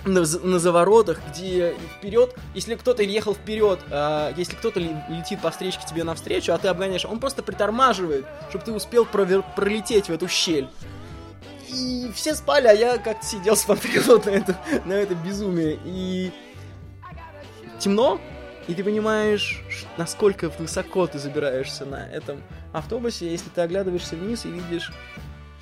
на, 0.04 0.20
на 0.20 0.59
заворотах, 0.59 1.20
где 1.30 1.74
вперед, 1.96 2.35
если 2.54 2.74
кто-то 2.74 3.02
ехал 3.02 3.35
вперед, 3.35 3.80
а, 3.90 4.33
если 4.37 4.54
кто-то 4.54 4.80
летит 4.80 5.40
по 5.40 5.50
встречке 5.50 5.87
тебе 5.88 6.04
навстречу, 6.04 6.52
а 6.52 6.59
ты 6.59 6.68
обгоняешь, 6.68 7.04
он 7.04 7.20
просто 7.20 7.42
притормаживает, 7.42 8.26
чтобы 8.50 8.64
ты 8.64 8.72
успел 8.72 9.04
провер- 9.04 9.44
пролететь 9.54 10.09
в 10.09 10.12
эту 10.12 10.28
щель. 10.28 10.68
И 11.75 12.11
все 12.15 12.35
спали, 12.35 12.67
а 12.67 12.73
я 12.73 12.99
как-то 12.99 13.27
сидел, 13.27 13.57
смотрел 13.57 14.03
вот 14.05 14.27
на 14.27 14.31
это, 14.31 14.57
на 14.85 14.93
это 14.93 15.15
безумие. 15.15 15.79
И 15.85 16.33
темно, 17.79 18.21
и 18.67 18.75
ты 18.75 18.83
понимаешь, 18.83 19.63
насколько 19.99 20.49
высоко 20.59 21.07
ты 21.07 21.19
забираешься 21.19 21.85
на 21.85 22.07
этом 22.09 22.43
автобусе, 22.73 23.31
если 23.31 23.51
ты 23.51 23.61
оглядываешься 23.61 24.17
вниз 24.17 24.47
и 24.47 24.49
видишь 24.49 24.93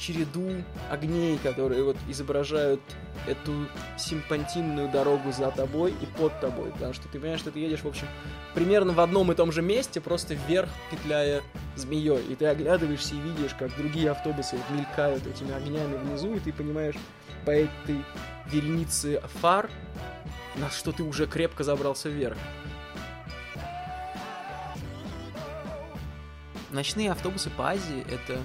череду 0.02 0.64
огней, 0.90 1.38
которые 1.38 1.84
вот 1.84 1.96
изображают 2.08 2.80
эту 3.28 3.52
симпантинную 3.96 4.88
дорогу 4.90 5.30
за 5.30 5.50
тобой 5.52 5.92
и 5.92 6.06
под 6.18 6.38
тобой, 6.40 6.72
потому 6.72 6.92
что 6.92 7.08
ты 7.08 7.18
понимаешь, 7.18 7.40
что 7.40 7.52
ты 7.52 7.60
едешь, 7.60 7.80
в 7.80 7.86
общем, 7.86 8.08
примерно 8.52 8.92
в 8.92 9.00
одном 9.00 9.30
и 9.30 9.34
том 9.36 9.52
же 9.52 9.62
месте, 9.62 10.00
просто 10.00 10.34
вверх 10.34 10.68
петляя 10.90 11.42
змеей, 11.76 12.20
и 12.28 12.34
ты 12.34 12.46
оглядываешься 12.46 13.14
и 13.14 13.20
видишь, 13.20 13.54
как 13.54 13.74
другие 13.76 14.10
автобусы 14.10 14.58
мелькают 14.70 15.24
этими 15.26 15.54
огнями 15.54 15.96
внизу, 15.96 16.34
и 16.34 16.40
ты 16.40 16.52
понимаешь 16.52 16.96
по 17.46 17.50
этой 17.50 18.04
веренице 18.50 19.22
фар, 19.40 19.70
на 20.56 20.68
что 20.68 20.90
ты 20.90 21.04
уже 21.04 21.26
крепко 21.26 21.62
забрался 21.62 22.08
вверх. 22.08 22.36
Ночные 26.70 27.12
автобусы 27.12 27.50
по 27.50 27.68
Азии— 27.68 28.04
это 28.10 28.40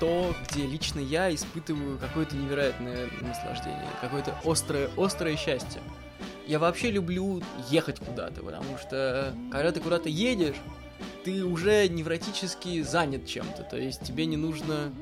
то, 0.00 0.34
где 0.48 0.66
лично 0.66 1.00
я 1.00 1.34
испытываю 1.34 1.98
какое-то 1.98 2.36
невероятное 2.36 3.08
наслаждение, 3.20 3.88
какое-то 4.00 4.34
острое, 4.44 4.90
острое 4.96 5.36
счастье. 5.36 5.80
Я 6.46 6.58
вообще 6.58 6.90
люблю 6.90 7.42
ехать 7.68 7.98
куда-то, 7.98 8.42
потому 8.42 8.78
что 8.78 9.34
когда 9.50 9.72
ты 9.72 9.80
куда-то 9.80 10.08
едешь, 10.08 10.56
ты 11.24 11.44
уже 11.44 11.88
невротически 11.88 12.82
занят 12.82 13.26
чем-то, 13.26 13.62
то 13.64 13.76
есть 13.76 14.02
тебе 14.02 14.26
не 14.26 14.36
нужно 14.36 14.92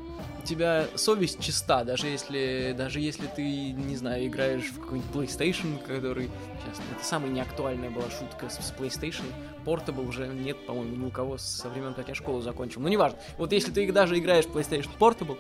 тебя 0.47 0.87
совесть 0.95 1.41
чиста, 1.41 1.85
даже 1.85 2.07
если, 2.07 2.75
даже 2.77 3.01
если 3.01 3.27
ты, 3.27 3.73
не 3.73 3.97
знаю, 3.97 4.27
играешь 4.27 4.71
в 4.71 4.81
какой-нибудь 4.81 5.11
PlayStation, 5.13 5.83
который... 5.85 6.31
Сейчас, 6.65 6.85
это 6.97 7.05
самая 7.05 7.31
неактуальная 7.31 7.91
была 7.91 8.09
шутка 8.11 8.49
с 8.49 8.73
PlayStation. 8.79 9.25
Portable 9.67 10.07
уже 10.07 10.29
нет, 10.29 10.65
по-моему, 10.65 10.97
ни 10.97 11.07
у 11.07 11.11
кого 11.11 11.37
со 11.39 11.69
времен, 11.69 11.93
как 11.93 12.09
я 12.09 12.15
школу 12.15 12.41
закончил. 12.41 12.81
Ну, 12.81 12.89
неважно. 12.89 13.19
Вот 13.37 13.53
если 13.53 13.73
ты 13.73 13.91
даже 13.93 14.17
играешь 14.19 14.47
в 14.47 14.57
PlayStation 14.57 14.91
Portable, 14.99 15.39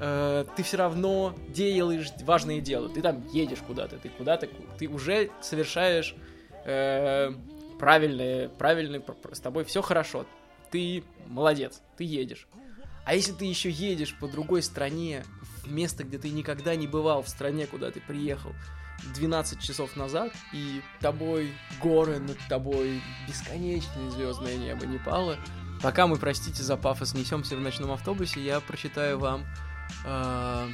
э, 0.00 0.44
ты 0.56 0.62
все 0.62 0.76
равно 0.76 1.34
делаешь 1.48 2.10
важные 2.22 2.60
дела. 2.60 2.88
Ты 2.88 3.02
там 3.02 3.26
едешь 3.32 3.58
куда-то, 3.66 3.98
ты 3.98 4.08
куда-то, 4.08 4.48
ты 4.78 4.86
уже 4.86 5.30
совершаешь 5.42 6.14
э, 6.64 7.32
правильное, 7.78 8.48
правильное, 8.48 9.02
с 9.32 9.40
тобой 9.40 9.64
все 9.64 9.82
хорошо. 9.82 10.24
Ты 10.70 11.02
молодец, 11.26 11.82
ты 11.96 12.04
едешь. 12.04 12.46
А 13.04 13.14
если 13.14 13.32
ты 13.32 13.44
еще 13.44 13.70
едешь 13.70 14.16
по 14.18 14.28
другой 14.28 14.62
стране, 14.62 15.24
в 15.64 15.70
место, 15.70 16.04
где 16.04 16.18
ты 16.18 16.30
никогда 16.30 16.74
не 16.76 16.86
бывал, 16.86 17.22
в 17.22 17.28
стране, 17.28 17.66
куда 17.66 17.90
ты 17.90 18.00
приехал 18.00 18.52
12 19.14 19.60
часов 19.60 19.96
назад, 19.96 20.32
и 20.52 20.82
тобой 21.00 21.52
горы, 21.80 22.18
над 22.18 22.38
тобой 22.48 23.02
бесконечное 23.28 24.10
звездное 24.10 24.56
небо 24.56 24.86
Непала, 24.86 25.36
пока 25.82 26.06
мы, 26.06 26.16
простите 26.16 26.62
за 26.62 26.76
пафос, 26.76 27.14
несемся 27.14 27.56
в 27.56 27.60
ночном 27.60 27.92
автобусе, 27.92 28.40
я 28.42 28.60
прочитаю 28.60 29.18
вам 29.18 29.44
э, 30.04 30.68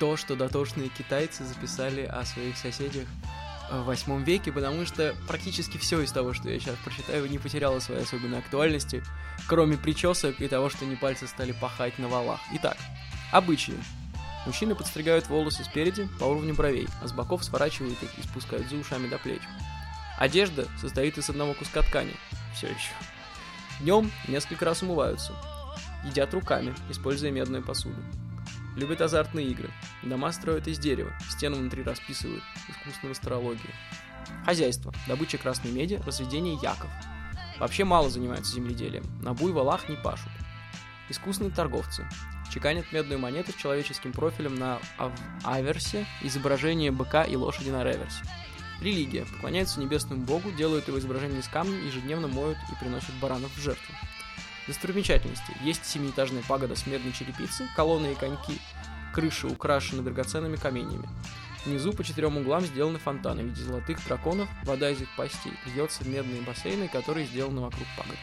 то, 0.00 0.16
что 0.16 0.34
дотошные 0.34 0.88
китайцы 0.88 1.44
записали 1.44 2.02
о 2.02 2.24
своих 2.24 2.56
соседях 2.56 3.06
в 3.70 3.84
восьмом 3.84 4.24
веке, 4.24 4.52
потому 4.52 4.84
что 4.84 5.14
практически 5.26 5.78
все 5.78 6.00
из 6.02 6.12
того, 6.12 6.34
что 6.34 6.50
я 6.50 6.58
сейчас 6.58 6.76
прочитаю, 6.84 7.28
не 7.30 7.38
потеряло 7.38 7.78
своей 7.78 8.02
особенной 8.02 8.38
актуальности, 8.38 9.02
кроме 9.48 9.78
причесок 9.78 10.40
и 10.40 10.48
того, 10.48 10.68
что 10.68 10.84
не 10.84 10.96
пальцы 10.96 11.26
стали 11.26 11.52
пахать 11.52 11.98
на 11.98 12.08
валах. 12.08 12.40
Итак, 12.52 12.76
обычаи. 13.30 13.76
Мужчины 14.46 14.74
подстригают 14.74 15.28
волосы 15.28 15.64
спереди 15.64 16.08
по 16.18 16.24
уровню 16.24 16.54
бровей, 16.54 16.88
а 17.00 17.06
с 17.06 17.12
боков 17.12 17.44
сворачивают 17.44 18.02
их 18.02 18.18
и 18.18 18.22
спускают 18.22 18.68
за 18.68 18.76
ушами 18.76 19.08
до 19.08 19.18
плеч. 19.18 19.42
Одежда 20.18 20.66
состоит 20.80 21.16
из 21.18 21.30
одного 21.30 21.54
куска 21.54 21.82
ткани. 21.82 22.14
Все 22.54 22.68
еще. 22.68 22.92
Днем 23.80 24.10
несколько 24.28 24.64
раз 24.64 24.82
умываются. 24.82 25.32
Едят 26.04 26.34
руками, 26.34 26.74
используя 26.90 27.30
медную 27.30 27.62
посуду. 27.62 28.00
Любят 28.76 29.00
азартные 29.00 29.46
игры. 29.48 29.70
Дома 30.02 30.32
строят 30.32 30.66
из 30.66 30.78
дерева, 30.78 31.12
стены 31.30 31.56
внутри 31.56 31.82
расписывают 31.82 32.42
искусственную 32.68 33.12
астрологию. 33.12 33.72
Хозяйство. 34.44 34.92
Добыча 35.06 35.38
красной 35.38 35.70
меди, 35.72 36.00
разведение 36.06 36.54
яков. 36.62 36.90
вообще 37.58 37.84
мало 37.84 38.10
занимаются 38.10 38.54
земледелием. 38.54 39.04
На 39.20 39.34
буйволах 39.34 39.88
не 39.88 39.96
пашут. 39.96 40.32
Искусные 41.08 41.50
торговцы. 41.50 42.08
Чеканят 42.52 42.92
медную 42.92 43.18
монету 43.18 43.52
с 43.52 43.54
человеческим 43.54 44.12
профилем 44.12 44.56
на 44.56 44.78
ав- 44.98 45.18
аверсе, 45.42 46.06
изображение 46.20 46.90
быка 46.90 47.24
и 47.24 47.34
лошади 47.34 47.70
на 47.70 47.82
реверсе. 47.82 48.22
Религия. 48.82 49.24
Поклоняются 49.24 49.80
небесному 49.80 50.22
богу, 50.22 50.50
делают 50.50 50.86
его 50.86 50.98
изображение 50.98 51.40
из 51.40 51.48
камня, 51.48 51.78
ежедневно 51.78 52.28
моют 52.28 52.58
и 52.70 52.74
приносят 52.78 53.14
баранов 53.14 53.50
в 53.56 53.60
жертву. 53.60 53.94
Достопримечательности. 54.66 55.56
Есть 55.62 55.86
семиэтажная 55.86 56.42
пагода 56.42 56.76
с 56.76 56.86
медной 56.86 57.12
черепицей, 57.12 57.66
колонны 57.74 58.12
и 58.12 58.16
коньки, 58.16 58.60
крыши 59.14 59.46
украшены 59.46 60.02
драгоценными 60.02 60.56
каменьями. 60.56 61.08
Внизу 61.64 61.92
по 61.92 62.04
четырем 62.04 62.36
углам 62.36 62.66
сделаны 62.66 62.98
фонтаны 62.98 63.44
в 63.44 63.46
виде 63.46 63.62
золотых 63.62 64.04
драконов, 64.04 64.48
вода 64.64 64.90
из 64.90 65.00
их 65.00 65.08
пастей 65.16 65.52
льется 65.74 66.04
в 66.04 66.08
медные 66.08 66.42
бассейны, 66.42 66.88
которые 66.88 67.26
сделаны 67.26 67.62
вокруг 67.62 67.86
пагод. 67.96 68.16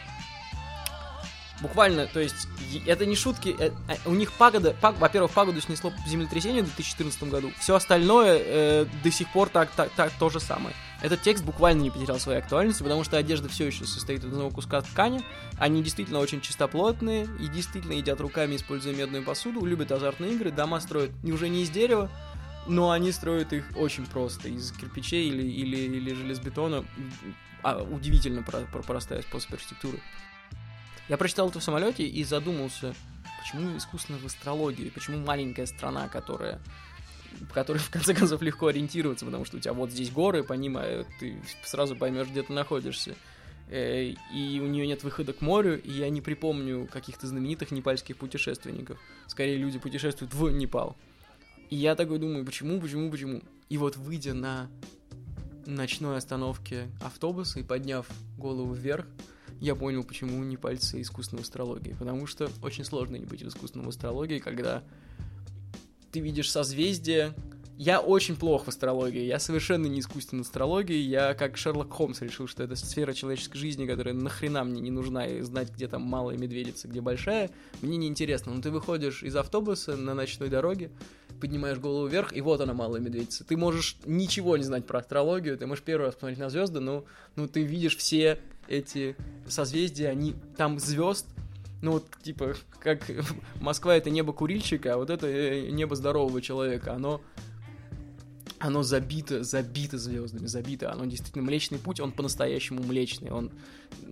Буквально, 1.60 2.06
то 2.06 2.20
есть, 2.20 2.48
это 2.86 3.04
не 3.04 3.14
шутки, 3.14 3.54
э, 3.58 3.70
э, 3.88 3.96
у 4.06 4.12
них 4.14 4.32
пагода, 4.32 4.74
паг- 4.80 4.98
во-первых, 4.98 5.30
пагоду 5.32 5.60
снесло 5.60 5.92
землетрясение 6.06 6.62
в 6.62 6.66
2014 6.66 7.24
году, 7.24 7.52
все 7.58 7.74
остальное 7.74 8.38
э, 8.42 8.86
до 9.04 9.10
сих 9.10 9.30
пор 9.32 9.50
так, 9.50 9.70
так, 9.72 9.90
так 9.90 10.10
то 10.18 10.30
же 10.30 10.40
самое. 10.40 10.74
Этот 11.02 11.20
текст 11.22 11.44
буквально 11.44 11.82
не 11.82 11.90
потерял 11.90 12.18
своей 12.18 12.38
актуальности, 12.38 12.82
потому 12.82 13.04
что 13.04 13.18
одежда 13.18 13.48
все 13.48 13.66
еще 13.66 13.84
состоит 13.84 14.20
из 14.20 14.26
одного 14.26 14.50
куска 14.50 14.80
ткани, 14.80 15.22
они 15.58 15.82
действительно 15.82 16.18
очень 16.18 16.40
чистоплотные 16.40 17.26
и 17.38 17.48
действительно 17.48 17.92
едят 17.92 18.20
руками, 18.20 18.56
используя 18.56 18.94
медную 18.94 19.22
посуду, 19.22 19.64
любят 19.64 19.92
азартные 19.92 20.32
игры, 20.34 20.50
дома 20.50 20.80
строят 20.80 21.10
уже 21.24 21.48
не 21.50 21.62
из 21.62 21.70
дерева, 21.70 22.10
но 22.66 22.90
они 22.90 23.12
строят 23.12 23.52
их 23.52 23.64
очень 23.76 24.06
просто, 24.06 24.48
из 24.48 24.72
кирпичей 24.72 25.28
или, 25.28 25.42
или, 25.42 25.76
или 25.76 26.14
железобетона. 26.14 26.84
А, 27.62 27.82
удивительно 27.82 28.42
про- 28.42 28.60
про- 28.72 28.82
простая 28.82 29.20
способ 29.22 29.52
архитектуры. 29.52 30.00
Я 31.10 31.16
прочитал 31.16 31.48
это 31.48 31.58
в 31.58 31.64
самолете 31.64 32.06
и 32.06 32.22
задумался, 32.22 32.94
почему 33.40 33.76
искусственно 33.76 34.16
в 34.18 34.26
астрологии, 34.26 34.90
почему 34.90 35.18
маленькая 35.18 35.66
страна, 35.66 36.06
которая 36.06 36.60
в 37.40 37.52
которой, 37.52 37.78
в 37.80 37.90
конце 37.90 38.14
концов, 38.14 38.42
легко 38.42 38.68
ориентироваться, 38.68 39.24
потому 39.24 39.44
что 39.44 39.56
у 39.56 39.60
тебя 39.60 39.72
вот 39.72 39.90
здесь 39.90 40.12
горы, 40.12 40.44
по 40.44 40.52
ним 40.52 40.78
э, 40.78 41.04
ты 41.18 41.42
сразу 41.64 41.96
поймешь, 41.96 42.28
где 42.28 42.44
ты 42.44 42.52
находишься. 42.52 43.16
Э, 43.68 44.04
И 44.32 44.60
у 44.60 44.68
нее 44.68 44.86
нет 44.86 45.02
выхода 45.02 45.32
к 45.32 45.40
морю, 45.40 45.82
и 45.82 45.90
я 45.90 46.08
не 46.10 46.20
припомню 46.20 46.86
каких-то 46.86 47.26
знаменитых 47.26 47.72
непальских 47.72 48.16
путешественников. 48.16 48.96
Скорее, 49.26 49.56
люди 49.56 49.80
путешествуют 49.80 50.32
в 50.32 50.48
Непал. 50.50 50.96
И 51.70 51.76
я 51.76 51.96
такой 51.96 52.20
думаю, 52.20 52.44
почему, 52.44 52.80
почему, 52.80 53.10
почему? 53.10 53.42
И 53.68 53.78
вот 53.78 53.96
выйдя 53.96 54.32
на 54.32 54.70
ночной 55.66 56.18
остановке 56.18 56.86
автобуса 57.02 57.58
и 57.58 57.64
подняв 57.64 58.06
голову 58.38 58.72
вверх, 58.74 59.06
я 59.60 59.74
понял, 59.74 60.02
почему 60.04 60.42
непальцы 60.42 61.00
искусственной 61.02 61.42
астрологии. 61.42 61.94
Потому 61.98 62.26
что 62.26 62.50
очень 62.62 62.84
сложно 62.84 63.16
не 63.16 63.26
быть 63.26 63.42
в 63.42 63.48
искусственной 63.48 63.88
астрологии, 63.88 64.38
когда 64.38 64.82
ты 66.10 66.20
видишь 66.20 66.50
созвездие. 66.50 67.34
Я 67.76 68.00
очень 68.00 68.36
плох 68.36 68.64
в 68.64 68.68
астрологии, 68.68 69.22
я 69.22 69.38
совершенно 69.38 69.86
не 69.86 70.00
искусственной 70.00 70.42
астрологии, 70.42 70.98
я 70.98 71.32
как 71.32 71.56
Шерлок 71.56 71.90
Холмс 71.90 72.20
решил, 72.20 72.46
что 72.46 72.62
это 72.62 72.76
сфера 72.76 73.14
человеческой 73.14 73.56
жизни, 73.56 73.86
которая 73.86 74.12
нахрена 74.12 74.64
мне 74.64 74.82
не 74.82 74.90
нужна, 74.90 75.26
и 75.26 75.40
знать, 75.40 75.72
где 75.72 75.88
там 75.88 76.02
малая 76.02 76.36
медведица, 76.36 76.88
где 76.88 77.00
большая, 77.00 77.50
мне 77.80 77.96
не 77.96 78.06
интересно. 78.06 78.52
Но 78.52 78.60
ты 78.60 78.70
выходишь 78.70 79.22
из 79.22 79.34
автобуса 79.34 79.96
на 79.96 80.12
ночной 80.12 80.50
дороге, 80.50 80.90
поднимаешь 81.40 81.78
голову 81.78 82.06
вверх, 82.06 82.36
и 82.36 82.42
вот 82.42 82.60
она, 82.60 82.74
малая 82.74 83.00
медведица. 83.00 83.44
Ты 83.44 83.56
можешь 83.56 83.96
ничего 84.04 84.58
не 84.58 84.64
знать 84.64 84.86
про 84.86 84.98
астрологию, 84.98 85.56
ты 85.56 85.66
можешь 85.66 85.82
первый 85.82 86.04
раз 86.04 86.14
посмотреть 86.14 86.38
на 86.38 86.50
звезды, 86.50 86.80
но 86.80 87.06
ну, 87.34 87.48
ты 87.48 87.62
видишь 87.62 87.96
все 87.96 88.40
эти 88.70 89.16
созвездия, 89.46 90.08
они 90.08 90.34
там 90.56 90.78
звезд, 90.78 91.26
ну 91.82 91.92
вот 91.92 92.06
типа 92.22 92.54
как 92.78 93.02
Москва 93.60 93.96
это 93.96 94.10
небо 94.10 94.32
курильщика, 94.32 94.94
а 94.94 94.96
вот 94.96 95.10
это 95.10 95.26
э, 95.26 95.70
небо 95.70 95.96
здорового 95.96 96.40
человека, 96.40 96.94
оно 96.94 97.20
оно 98.60 98.82
забито, 98.82 99.42
забито 99.42 99.96
звездами, 99.96 100.46
забито. 100.46 100.92
Оно 100.92 101.06
действительно 101.06 101.44
Млечный 101.44 101.78
путь, 101.78 101.98
он 101.98 102.12
по-настоящему 102.12 102.82
млечный, 102.82 103.30
он, 103.30 103.50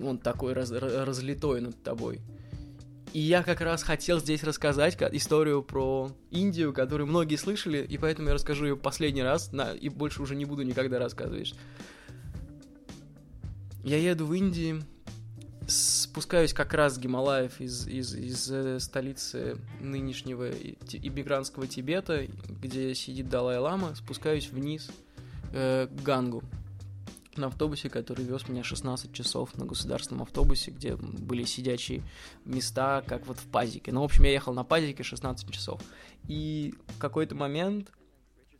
он 0.02 0.16
такой 0.16 0.54
раз, 0.54 0.72
ра- 0.72 1.04
разлитой 1.04 1.60
над 1.60 1.80
тобой. 1.82 2.20
И 3.12 3.20
я 3.20 3.42
как 3.42 3.60
раз 3.60 3.82
хотел 3.82 4.20
здесь 4.20 4.42
рассказать 4.42 4.96
ка- 4.96 5.10
историю 5.12 5.62
про 5.62 6.10
Индию, 6.30 6.72
которую 6.72 7.06
многие 7.06 7.36
слышали, 7.36 7.84
и 7.86 7.98
поэтому 7.98 8.28
я 8.28 8.34
расскажу 8.34 8.64
ее 8.64 8.76
последний 8.76 9.22
раз, 9.22 9.52
на, 9.52 9.72
и 9.72 9.90
больше 9.90 10.22
уже 10.22 10.34
не 10.34 10.46
буду 10.46 10.62
никогда 10.62 10.98
рассказывать. 10.98 11.54
Я 13.88 13.96
еду 13.96 14.26
в 14.26 14.34
Индии, 14.34 14.82
спускаюсь 15.66 16.52
как 16.52 16.74
раз 16.74 16.96
с 16.96 16.98
Гималаев 16.98 17.58
из, 17.58 17.86
из, 17.86 18.14
из 18.14 18.50
э, 18.50 18.80
столицы 18.80 19.56
нынешнего 19.80 20.50
иммигрантского 20.50 21.66
Тибета, 21.66 22.26
где 22.50 22.94
сидит 22.94 23.30
Далай-Лама, 23.30 23.94
спускаюсь 23.94 24.50
вниз 24.50 24.90
э, 25.54 25.86
к 25.86 26.02
Гангу 26.02 26.42
на 27.34 27.46
автобусе, 27.46 27.88
который 27.88 28.26
вез 28.26 28.46
меня 28.46 28.62
16 28.62 29.10
часов 29.14 29.56
на 29.56 29.64
государственном 29.64 30.20
автобусе, 30.20 30.70
где 30.70 30.94
были 30.94 31.44
сидячие 31.44 32.02
места, 32.44 33.02
как 33.06 33.26
вот 33.26 33.38
в 33.38 33.46
пазике. 33.46 33.90
Ну, 33.90 34.02
в 34.02 34.04
общем, 34.04 34.24
я 34.24 34.32
ехал 34.32 34.52
на 34.52 34.64
пазике 34.64 35.02
16 35.02 35.50
часов. 35.50 35.80
И 36.26 36.74
в 36.88 36.98
какой-то 36.98 37.34
момент 37.34 37.90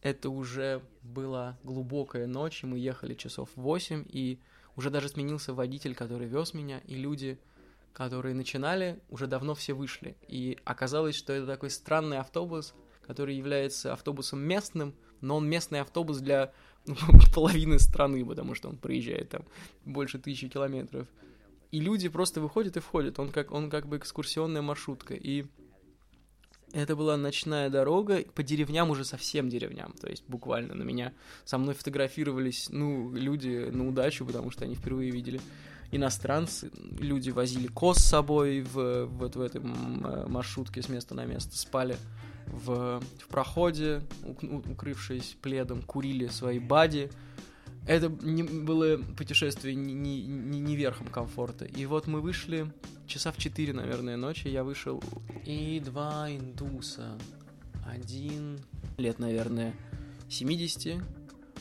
это 0.01 0.31
уже 0.31 0.81
была 1.03 1.59
глубокая 1.65 2.27
ночь, 2.27 2.65
и 2.65 2.67
мы 2.67 2.79
ехали 2.79 3.13
часов 3.13 3.51
8, 3.57 4.07
и 4.09 4.39
уже 4.79 4.91
даже 4.91 5.09
сменился 5.09 5.53
водитель, 5.53 5.97
который 5.97 6.29
вез 6.29 6.55
меня, 6.55 6.79
и 6.87 6.95
люди, 6.95 7.37
которые 7.93 8.33
начинали, 8.33 9.01
уже 9.11 9.27
давно 9.27 9.57
все 9.57 9.73
вышли. 9.73 10.17
И 10.29 10.57
оказалось, 10.65 11.17
что 11.17 11.33
это 11.33 11.47
такой 11.49 11.71
странный 11.71 12.19
автобус, 12.19 12.75
который 13.05 13.35
является 13.35 13.93
автобусом 13.93 14.39
местным, 14.39 14.95
но 15.21 15.39
он 15.39 15.49
местный 15.49 15.81
автобус 15.81 16.19
для 16.19 16.53
ну, 16.87 16.95
половины 17.35 17.81
страны, 17.81 18.25
потому 18.25 18.55
что 18.55 18.69
он 18.69 18.77
проезжает 18.77 19.31
там 19.31 19.45
больше 19.85 20.21
тысячи 20.21 20.49
километров. 20.49 21.09
И 21.73 21.81
люди 21.81 22.09
просто 22.09 22.41
выходят 22.41 22.77
и 22.77 22.81
входят. 22.81 23.19
Он 23.19 23.33
как, 23.33 23.51
он 23.51 23.71
как 23.71 23.89
бы 23.89 23.97
экскурсионная 23.97 24.63
маршрутка. 24.63 25.15
И 25.15 25.47
это 26.73 26.97
была 26.97 27.17
ночная 27.17 27.71
дорога 27.71 28.23
по 28.35 28.43
деревням, 28.43 28.91
уже 28.91 29.05
совсем 29.05 29.49
деревням. 29.49 29.95
То 30.01 30.09
есть 30.09 30.25
буквально 30.29 30.75
на 30.75 30.83
меня 30.83 31.13
со 31.45 31.59
мной 31.59 31.75
фотографировались, 31.75 32.69
ну, 32.71 33.13
люди 33.15 33.71
на 33.71 33.89
удачу, 33.89 34.27
потому 34.27 34.51
что 34.51 34.65
они 34.65 34.75
впервые 34.75 35.11
видели 35.11 35.41
иностранцы. 35.91 36.71
Люди 36.99 37.31
возили 37.31 37.67
коз 37.67 37.99
с 37.99 38.05
собой 38.05 38.61
в, 38.61 39.07
вот 39.07 39.37
в 39.37 39.41
этой 39.41 39.61
э, 39.63 40.27
маршрутке 40.29 40.83
с 40.83 40.89
места 40.89 41.15
на 41.15 41.25
место, 41.25 41.57
спали 41.57 41.97
в, 42.47 43.01
в 43.21 43.29
проходе, 43.29 44.03
укрывшись 44.71 45.37
пледом, 45.41 45.83
курили 45.83 46.27
свои 46.27 46.59
бади. 46.59 47.11
Это 47.89 48.11
не, 48.23 48.43
было 48.43 48.99
путешествие 49.17 49.75
не, 49.75 49.95
не, 49.95 50.61
не, 50.61 50.77
верхом 50.77 51.07
комфорта. 51.07 51.65
И 51.65 51.87
вот 51.87 52.07
мы 52.07 52.21
вышли 52.21 52.71
часа 53.07 53.33
в 53.33 53.39
4, 53.39 53.73
наверное, 53.73 54.19
ночи. 54.19 54.49
Я 54.49 54.63
вышел 54.63 55.03
и 55.47 55.81
два 55.81 56.31
индуса. 56.31 57.19
Один 57.87 58.61
лет, 58.99 59.19
наверное, 59.19 59.75
70 60.29 61.03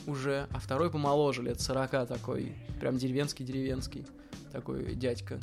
уже, 0.06 0.46
а 0.52 0.58
второй 0.58 0.90
помоложе, 0.90 1.42
лет 1.42 1.62
40 1.62 2.06
такой, 2.06 2.54
прям 2.78 2.98
деревенский-деревенский 2.98 4.04
такой 4.52 4.94
дядька. 4.96 5.40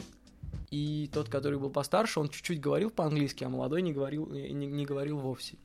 И 0.70 1.10
тот, 1.12 1.30
который 1.30 1.58
был 1.58 1.72
постарше, 1.72 2.20
он 2.20 2.30
чуть-чуть 2.30 2.62
говорил 2.62 2.92
по-английски, 2.92 3.44
а 3.44 3.50
молодой 3.50 3.82
не 3.82 3.92
говорил, 3.92 4.28
не, 4.28 4.52
не 4.52 4.86
говорил 4.86 5.18
вовсе. 5.18 5.58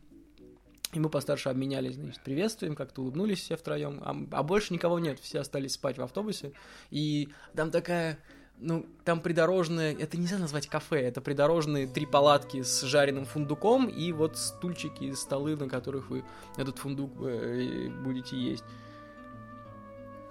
И 0.92 0.98
мы 0.98 1.08
постарше 1.08 1.50
обменялись, 1.50 1.94
значит, 1.94 2.20
приветствием, 2.22 2.74
как-то 2.74 3.02
улыбнулись 3.02 3.40
все 3.40 3.56
втроем, 3.56 4.00
а, 4.02 4.38
а 4.38 4.42
больше 4.42 4.72
никого 4.74 4.98
нет, 4.98 5.20
все 5.20 5.40
остались 5.40 5.74
спать 5.74 5.98
в 5.98 6.02
автобусе. 6.02 6.52
И 6.90 7.28
там 7.54 7.70
такая, 7.70 8.18
ну, 8.58 8.86
там 9.04 9.20
придорожная, 9.20 9.94
это 9.94 10.18
нельзя 10.18 10.38
назвать 10.38 10.66
кафе, 10.66 11.00
это 11.02 11.20
придорожные 11.20 11.86
три 11.86 12.06
палатки 12.06 12.62
с 12.62 12.82
жареным 12.82 13.24
фундуком 13.24 13.86
и 13.86 14.10
вот 14.10 14.36
стульчики, 14.36 15.12
столы, 15.12 15.56
на 15.56 15.68
которых 15.68 16.10
вы 16.10 16.24
этот 16.56 16.78
фундук 16.78 17.12
э, 17.22 17.88
будете 18.02 18.36
есть. 18.36 18.64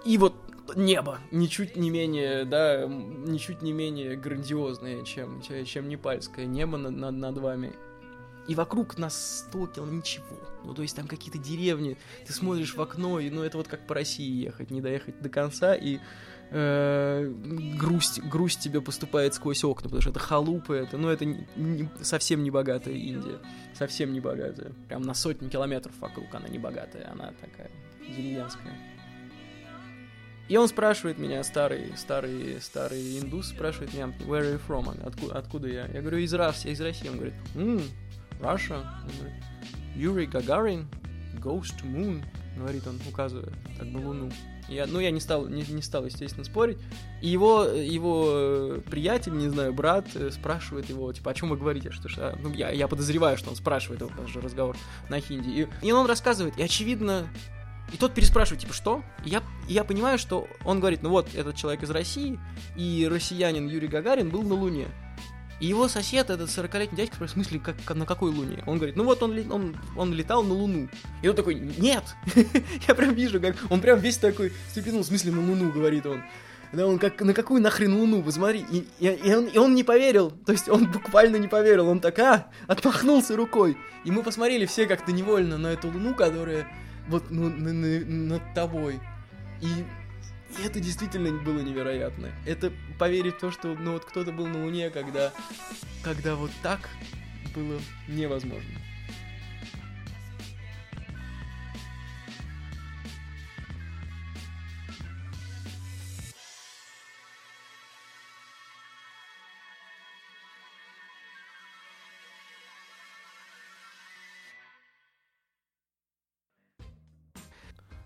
И 0.04 0.18
вот 0.18 0.34
небо, 0.76 1.18
ничуть 1.30 1.76
не 1.76 1.88
менее, 1.88 2.44
да, 2.44 2.86
ничуть 2.86 3.62
не 3.62 3.72
менее 3.72 4.16
грандиозное, 4.16 5.04
чем, 5.04 5.40
чем 5.40 5.88
непальское 5.88 6.44
небо 6.44 6.76
над, 6.76 6.96
над, 6.96 7.14
над 7.14 7.38
вами. 7.38 7.72
И 8.50 8.54
вокруг 8.56 8.98
нас 8.98 9.44
100 9.48 9.66
километров 9.68 9.92
ничего. 9.92 10.40
Ну, 10.64 10.74
то 10.74 10.82
есть 10.82 10.96
там 10.96 11.06
какие-то 11.06 11.38
деревни, 11.38 11.96
ты 12.26 12.32
смотришь 12.32 12.74
в 12.74 12.82
окно, 12.82 13.20
и 13.20 13.30
ну 13.30 13.44
это 13.44 13.56
вот 13.56 13.68
как 13.68 13.86
по 13.86 13.94
России 13.94 14.42
ехать, 14.44 14.72
не 14.72 14.80
доехать 14.80 15.20
до 15.22 15.28
конца, 15.28 15.76
и 15.76 16.00
э, 16.50 17.32
грусть, 17.78 18.20
грусть 18.24 18.58
тебе 18.58 18.80
поступает 18.80 19.34
сквозь 19.34 19.62
окна, 19.62 19.84
потому 19.84 20.00
что 20.00 20.10
это 20.10 20.18
халупы, 20.18 20.74
это, 20.74 20.98
ну, 20.98 21.08
это 21.10 21.26
не- 21.26 21.46
не- 21.54 21.88
совсем 22.02 22.42
не 22.42 22.50
богатая 22.50 22.94
Индия, 22.94 23.38
совсем 23.72 24.12
не 24.12 24.18
богатая. 24.18 24.72
Прям 24.88 25.02
на 25.02 25.14
сотни 25.14 25.48
километров 25.48 25.92
вокруг 26.00 26.34
она 26.34 26.48
не 26.48 26.58
богатая, 26.58 27.08
она 27.12 27.32
такая 27.40 27.70
деревенская. 28.00 28.76
И 30.48 30.56
он 30.56 30.66
спрашивает 30.66 31.18
меня, 31.18 31.44
старый, 31.44 31.92
старый, 31.96 32.60
старый 32.60 33.20
индус, 33.20 33.50
спрашивает 33.50 33.94
меня, 33.94 34.06
where 34.26 34.42
are 34.42 34.54
you 34.56 34.60
from? 34.66 35.06
Откуда, 35.06 35.38
откуда 35.38 35.68
я? 35.68 35.86
Я 35.86 36.00
говорю, 36.00 36.18
из 36.18 36.34
России, 36.34 36.72
из 36.72 36.80
России. 36.80 37.08
Он 37.08 37.14
говорит, 37.14 37.34
mm, 37.54 37.84
Russia. 38.40 38.84
Юрий 39.94 40.26
Гагарин 40.26 40.86
goes 41.42 41.66
to 41.80 41.84
moon, 41.84 42.24
говорит 42.56 42.86
он, 42.86 43.00
указывая 43.08 43.52
как 43.78 43.88
бы 43.88 43.98
Луну. 43.98 44.30
Я, 44.68 44.86
ну, 44.86 45.00
я 45.00 45.10
не 45.10 45.18
стал, 45.18 45.48
не, 45.48 45.62
не 45.62 45.82
стал, 45.82 46.06
естественно, 46.06 46.44
спорить. 46.44 46.78
И 47.20 47.28
его, 47.28 47.64
его 47.64 48.80
приятель, 48.88 49.32
не 49.36 49.48
знаю, 49.48 49.72
брат, 49.72 50.06
э, 50.14 50.30
спрашивает 50.30 50.88
его, 50.88 51.12
типа, 51.12 51.32
о 51.32 51.34
чем 51.34 51.48
вы 51.48 51.56
говорите? 51.56 51.90
Что, 51.90 52.08
что, 52.08 52.38
ну, 52.40 52.52
я, 52.52 52.70
я 52.70 52.86
подозреваю, 52.86 53.36
что 53.36 53.50
он 53.50 53.56
спрашивает 53.56 54.00
его, 54.00 54.10
даже 54.16 54.40
разговор 54.40 54.76
на 55.08 55.20
хинди. 55.20 55.48
И, 55.82 55.86
и 55.86 55.90
он 55.90 56.06
рассказывает, 56.06 56.56
и 56.56 56.62
очевидно, 56.62 57.26
и 57.92 57.96
тот 57.96 58.14
переспрашивает, 58.14 58.60
типа, 58.60 58.72
что? 58.72 59.02
И 59.24 59.30
я, 59.30 59.42
и 59.68 59.72
я 59.72 59.82
понимаю, 59.82 60.18
что 60.18 60.46
он 60.64 60.78
говорит, 60.78 61.02
ну 61.02 61.10
вот, 61.10 61.34
этот 61.34 61.56
человек 61.56 61.82
из 61.82 61.90
России, 61.90 62.38
и 62.76 63.08
россиянин 63.10 63.66
Юрий 63.66 63.88
Гагарин 63.88 64.30
был 64.30 64.42
на 64.44 64.54
Луне. 64.54 64.86
И 65.60 65.66
его 65.66 65.88
сосед, 65.88 66.30
этот 66.30 66.48
40-летний 66.48 66.96
дядька, 66.96 67.22
в 67.22 67.30
смысле, 67.30 67.60
как, 67.60 67.94
на 67.94 68.06
какой 68.06 68.30
Луне? 68.30 68.64
Он 68.66 68.78
говорит, 68.78 68.96
ну 68.96 69.04
вот 69.04 69.22
он, 69.22 69.38
он, 69.52 69.76
он 69.94 70.12
летал 70.14 70.42
на 70.42 70.54
Луну. 70.54 70.88
И 71.20 71.28
он 71.28 71.36
такой, 71.36 71.54
нет! 71.54 72.02
Я 72.88 72.94
прям 72.94 73.14
вижу, 73.14 73.40
как 73.40 73.56
он 73.68 73.82
прям 73.82 73.98
весь 73.98 74.16
такой 74.16 74.52
степенул, 74.70 75.02
в 75.02 75.06
смысле, 75.06 75.32
на 75.32 75.46
Луну, 75.46 75.70
говорит 75.70 76.06
он. 76.06 76.22
Да 76.72 76.86
он 76.86 76.98
как, 76.98 77.20
на 77.20 77.34
какую 77.34 77.60
нахрен 77.60 77.94
Луну, 77.94 78.22
посмотри. 78.22 78.64
И, 78.70 78.86
и, 79.00 79.08
и, 79.08 79.34
он, 79.34 79.46
и 79.46 79.58
он 79.58 79.74
не 79.74 79.84
поверил, 79.84 80.30
то 80.30 80.52
есть 80.52 80.68
он 80.68 80.90
буквально 80.90 81.36
не 81.36 81.48
поверил, 81.48 81.88
он 81.88 82.00
так, 82.00 82.18
а, 82.20 82.46
отмахнулся 82.66 83.36
рукой. 83.36 83.76
И 84.04 84.10
мы 84.10 84.22
посмотрели 84.22 84.64
все 84.64 84.86
как-то 84.86 85.12
невольно 85.12 85.58
на 85.58 85.68
эту 85.68 85.88
Луну, 85.88 86.14
которая 86.14 86.66
вот 87.08 87.24
ну, 87.30 87.50
на, 87.50 87.72
на, 87.72 88.00
над 88.06 88.54
тобой. 88.54 89.00
И 89.60 89.68
и 90.58 90.66
это 90.66 90.80
действительно 90.80 91.32
было 91.42 91.60
невероятно. 91.60 92.30
Это 92.46 92.72
поверить 92.98 93.36
в 93.36 93.40
то, 93.40 93.50
что 93.50 93.74
ну 93.74 93.92
вот 93.92 94.04
кто-то 94.04 94.32
был 94.32 94.46
на 94.46 94.64
Луне, 94.64 94.90
когда, 94.90 95.32
когда 96.02 96.34
вот 96.34 96.50
так 96.62 96.88
было 97.54 97.80
невозможно. 98.08 98.70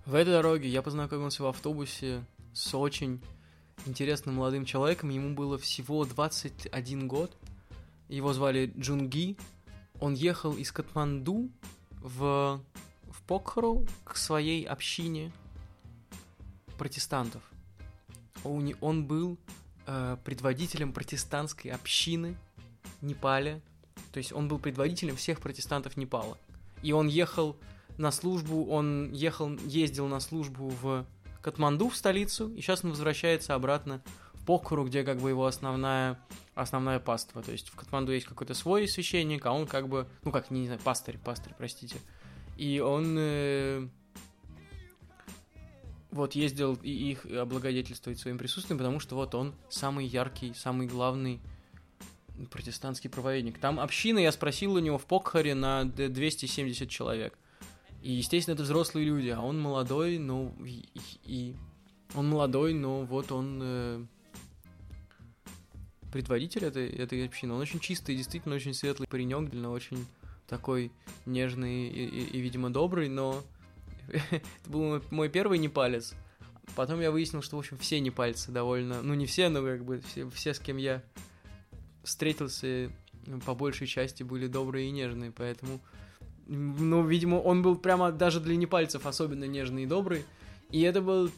В 0.07 0.14
этой 0.14 0.34
дороге 0.34 0.68
я 0.68 0.82
познакомился 0.82 1.42
в 1.42 1.46
автобусе 1.46 2.22
с 2.52 2.74
очень 2.74 3.22
интересным 3.86 4.34
молодым 4.34 4.66
человеком. 4.66 5.09
Ему 5.09 5.34
было 5.34 5.57
всего 5.57 6.05
21 6.05 7.09
год. 7.09 7.34
Его 8.09 8.34
звали 8.34 8.70
Джунги. 8.76 9.38
Он 10.00 10.12
ехал 10.12 10.52
из 10.52 10.72
Катманду 10.72 11.48
в, 12.02 12.61
в 13.09 13.22
Покхару 13.26 13.86
к 14.05 14.18
своей 14.18 14.64
общине 14.64 15.32
протестантов. 16.76 17.42
Он, 18.44 18.74
он 18.82 19.07
был 19.07 19.38
э, 19.86 20.18
предводителем 20.22 20.92
протестантской 20.92 21.70
общины 21.70 22.36
Непале. 23.00 23.62
То 24.12 24.18
есть 24.18 24.34
он 24.34 24.48
был 24.48 24.59
предводителем 24.59 25.16
всех 25.16 25.40
протестантов 25.40 25.96
Непала. 25.96 26.36
И 26.82 26.92
он 26.92 27.07
ехал 27.07 27.57
на 27.97 28.11
службу, 28.11 28.66
он 28.66 29.12
ехал, 29.12 29.51
ездил 29.66 30.07
на 30.09 30.20
службу 30.20 30.68
в 30.68 31.07
Катманду, 31.42 31.88
в 31.88 31.97
столицу, 31.97 32.53
и 32.55 32.61
сейчас 32.61 32.84
он 32.84 32.90
возвращается 32.90 33.55
обратно 33.55 34.03
в 34.32 34.45
Покуру, 34.45 34.84
где 34.84 35.05
как 35.05 35.18
бы 35.18 35.30
его 35.30 35.47
основная, 35.47 36.18
основная 36.55 36.99
паства. 36.99 37.42
То 37.42 37.53
есть 37.53 37.68
в 37.68 37.76
Катманду 37.76 38.12
есть 38.12 38.26
какой-то 38.26 38.55
свой 38.55 38.88
священник, 38.88 39.45
а 39.47 39.53
он 39.53 39.66
как 39.66 39.88
бы, 39.88 40.09
ну 40.22 40.32
как, 40.32 40.51
не 40.51 40.66
знаю, 40.66 40.80
пастырь, 40.82 41.18
пастырь, 41.18 41.55
простите. 41.57 41.97
И 42.57 42.80
он 42.80 43.16
э, 43.18 43.88
вот 46.11 46.34
ездил 46.34 46.78
и 46.82 46.90
их 46.90 47.26
облагодетельствовать 47.26 48.18
своим 48.18 48.38
присутствием, 48.38 48.78
потому 48.78 49.01
что 49.01 49.16
вот 49.16 49.34
он 49.34 49.55
самый 49.68 50.07
яркий, 50.07 50.55
самый 50.55 50.86
главный 50.86 51.40
протестантский 52.51 53.11
проповедник. 53.11 53.59
Там 53.59 53.78
община, 53.80 54.18
я 54.18 54.32
спросил 54.32 54.74
у 54.74 54.78
него 54.78 54.99
в 54.99 55.07
Покхаре 55.07 55.55
на 55.55 55.84
270 55.84 56.88
человек. 56.88 57.38
И, 58.05 58.12
естественно, 58.12 58.52
это 58.52 58.64
взрослые 58.64 59.07
люди, 59.07 59.30
а 59.30 59.40
он 59.40 59.59
молодой, 59.59 60.18
ну, 60.18 60.55
и, 60.62 60.84
и 61.24 61.57
он 62.14 62.28
молодой, 62.28 62.74
но 62.74 63.07
вот 63.07 63.32
он 63.32 63.61
э, 63.62 64.05
предводитель 66.12 66.66
этой, 66.66 66.86
этой 66.86 67.24
общины. 67.24 67.55
Он 67.55 67.62
очень 67.62 67.80
чистый, 67.80 68.14
действительно 68.14 68.57
очень 68.57 68.74
светлый 68.74 69.09
паренек, 69.09 69.44
действительно 69.44 69.70
очень 69.70 70.05
такой 70.46 70.92
нежный 71.24 71.88
и, 71.88 72.05
и, 72.05 72.24
и 72.36 72.40
видимо, 72.40 72.68
добрый, 72.68 73.09
но 73.09 73.42
это 74.09 74.42
был 74.66 75.02
мой 75.11 75.30
первый 75.30 75.57
непалец. 75.57 76.12
Потом 76.76 77.00
я 77.00 77.11
выяснил, 77.11 77.40
что, 77.40 77.57
в 77.57 77.61
общем, 77.61 77.78
все 77.78 78.00
непальцы 78.00 78.52
довольно... 78.52 79.00
Ну, 79.00 79.14
не 79.14 79.24
все, 79.24 79.48
но 79.48 79.62
как 79.62 79.82
бы 79.82 80.02
все, 80.02 80.28
все 80.28 80.52
с 80.52 80.59
кем 80.59 80.76
я 80.76 81.02
встретился, 82.02 82.92
по 83.46 83.55
большей 83.55 83.86
части 83.86 84.22
были 84.22 84.46
добрые 84.46 84.88
и 84.88 84.90
нежные, 84.90 85.32
поэтому 85.32 85.80
ну, 86.47 87.07
видимо, 87.07 87.36
он 87.36 87.62
был 87.62 87.76
прямо 87.76 88.12
даже 88.12 88.40
для 88.40 88.57
непальцев 88.57 89.07
особенно 89.07 89.45
нежный 89.45 89.84
и 89.84 89.86
добрый. 89.86 90.24
И 90.70 90.80
это 90.80 91.01
было 91.01 91.30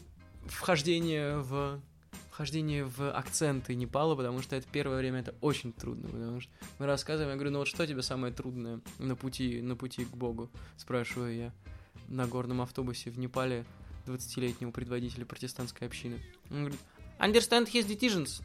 вхождение 0.47 1.37
в 1.37 1.79
вхождение 2.37 2.85
в 2.85 3.11
акценты 3.17 3.73
Непала, 3.73 4.15
потому 4.15 4.43
что 4.43 4.55
это 4.55 4.67
первое 4.71 4.99
время 4.99 5.21
это 5.21 5.33
очень 5.41 5.73
трудно, 5.73 6.07
потому 6.07 6.39
что 6.39 6.51
мы 6.77 6.85
рассказываем, 6.85 7.31
я 7.31 7.35
говорю, 7.35 7.49
ну 7.49 7.59
вот 7.59 7.67
что 7.67 7.87
тебе 7.87 8.03
самое 8.03 8.31
трудное 8.31 8.79
на 8.99 9.15
пути, 9.15 9.59
на 9.59 9.75
пути 9.75 10.05
к 10.05 10.15
Богу, 10.15 10.51
спрашиваю 10.77 11.35
я 11.35 11.53
на 12.07 12.27
горном 12.27 12.61
автобусе 12.61 13.09
в 13.09 13.17
Непале 13.17 13.65
20-летнего 14.05 14.69
предводителя 14.69 15.25
протестантской 15.25 15.87
общины. 15.87 16.19
Он 16.51 16.59
говорит, 16.59 16.79
understand 17.19 17.71
his 17.73 17.87
decisions. 17.87 18.43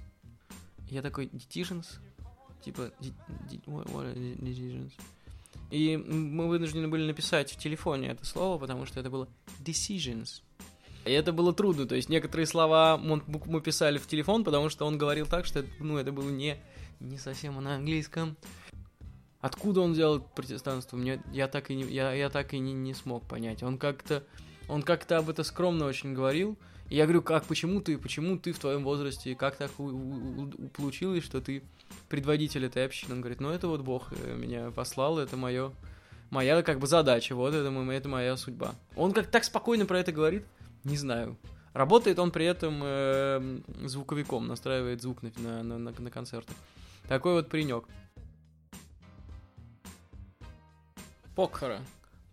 Я 0.88 1.02
такой, 1.02 1.26
decisions? 1.26 1.98
Типа, 2.64 2.92
decisions? 2.98 4.92
И 5.70 5.96
мы 5.96 6.48
вынуждены 6.48 6.88
были 6.88 7.06
написать 7.06 7.50
в 7.52 7.56
телефоне 7.56 8.08
это 8.08 8.24
слово, 8.26 8.58
потому 8.58 8.86
что 8.86 9.00
это 9.00 9.10
было 9.10 9.28
decisions. 9.60 10.42
И 11.04 11.10
это 11.10 11.32
было 11.32 11.52
трудно, 11.52 11.86
то 11.86 11.96
есть 11.96 12.08
некоторые 12.08 12.46
слова 12.46 12.96
мы 12.96 13.60
писали 13.60 13.98
в 13.98 14.06
телефон, 14.06 14.44
потому 14.44 14.68
что 14.68 14.86
он 14.86 14.98
говорил 14.98 15.26
так, 15.26 15.46
что 15.46 15.64
ну, 15.80 15.98
это 15.98 16.12
было 16.12 16.30
не, 16.30 16.58
не 17.00 17.18
совсем 17.18 17.60
на 17.62 17.74
английском. 17.74 18.36
Откуда 19.40 19.80
он 19.80 19.94
взял 19.94 20.20
протестанство, 20.20 20.96
мне, 20.96 21.20
я 21.32 21.48
так 21.48 21.72
и, 21.72 21.74
не, 21.74 21.82
я, 21.84 22.12
я 22.12 22.30
так 22.30 22.54
и 22.54 22.60
не, 22.60 22.72
не 22.72 22.94
смог 22.94 23.26
понять. 23.26 23.64
Он 23.64 23.78
как-то 23.78 24.22
он 24.68 24.82
как-то 24.82 25.18
об 25.18 25.28
этом 25.28 25.44
скромно 25.44 25.86
очень 25.86 26.14
говорил. 26.14 26.56
Я 26.92 27.04
говорю, 27.04 27.22
как, 27.22 27.46
почему 27.46 27.80
ты, 27.80 27.96
почему 27.96 28.36
ты 28.36 28.52
в 28.52 28.58
твоем 28.58 28.84
возрасте, 28.84 29.34
как 29.34 29.56
так 29.56 29.70
у, 29.78 29.84
у, 29.84 30.42
у, 30.42 30.68
получилось, 30.68 31.24
что 31.24 31.40
ты 31.40 31.62
предводитель 32.10 32.66
этой 32.66 32.84
общины. 32.84 33.14
Он 33.14 33.22
говорит, 33.22 33.40
ну 33.40 33.48
это 33.48 33.66
вот 33.66 33.80
Бог 33.80 34.12
э, 34.12 34.36
меня 34.36 34.70
послал, 34.72 35.18
это 35.18 35.38
мое, 35.38 35.72
моя 36.28 36.62
как 36.62 36.80
бы 36.80 36.86
задача, 36.86 37.34
вот 37.34 37.54
это, 37.54 37.70
это 37.70 38.08
моя 38.10 38.36
судьба. 38.36 38.74
Он 38.94 39.12
как 39.12 39.28
так 39.28 39.44
спокойно 39.44 39.86
про 39.86 40.00
это 40.00 40.12
говорит, 40.12 40.44
не 40.84 40.98
знаю. 40.98 41.38
Работает 41.72 42.18
он 42.18 42.30
при 42.30 42.44
этом 42.44 42.82
э, 42.84 43.60
звуковиком, 43.84 44.46
настраивает 44.46 45.00
звук 45.00 45.22
на, 45.22 45.62
на, 45.62 45.78
на, 45.78 45.92
на 45.98 46.10
концерты. 46.10 46.52
Такой 47.08 47.32
вот 47.32 47.48
паренек. 47.48 47.84
Покхара. 51.34 51.80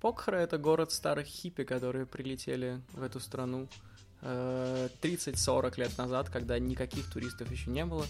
Покхара 0.01 0.35
это 0.35 0.57
город 0.57 0.91
старых 0.91 1.27
хиппи, 1.27 1.63
которые 1.63 2.05
прилетели 2.05 2.81
в 2.91 3.03
эту 3.03 3.21
страну 3.21 3.69
30-40 4.21 5.73
э, 5.77 5.81
лет 5.81 5.97
назад, 5.97 6.29
когда 6.29 6.59
никаких 6.59 7.09
туристов 7.09 7.51
еще 7.51 7.69
не 7.69 7.85
было 7.85 8.05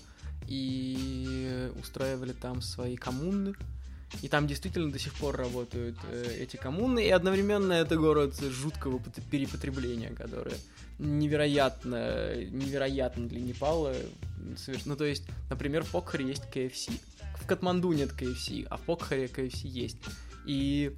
и 0.47 1.69
устраивали 1.79 2.33
там 2.33 2.61
свои 2.61 2.95
коммуны. 2.95 3.55
И 4.23 4.27
там 4.27 4.47
действительно 4.47 4.91
до 4.91 4.97
сих 4.97 5.13
пор 5.13 5.37
работают 5.37 5.95
э, 6.11 6.37
эти 6.39 6.55
коммуны, 6.55 7.05
и 7.05 7.09
одновременно 7.09 7.73
это 7.73 7.95
город 7.95 8.39
жуткого 8.39 8.99
перепотребления, 9.29 10.09
которое 10.09 10.55
невероятно, 10.97 12.35
невероятно 12.49 13.27
для 13.27 13.39
Непала. 13.39 13.93
Ну, 14.85 14.95
то 14.95 15.05
есть, 15.05 15.25
например, 15.49 15.83
в 15.83 15.91
Покхаре 15.91 16.27
есть 16.27 16.43
KFC. 16.51 16.91
В 17.35 17.45
Катманду 17.45 17.91
нет 17.91 18.09
KFC, 18.11 18.65
а 18.69 18.77
в 18.77 18.81
Покхаре 18.81 19.25
KFC 19.25 19.67
есть. 19.67 19.97
И 20.47 20.95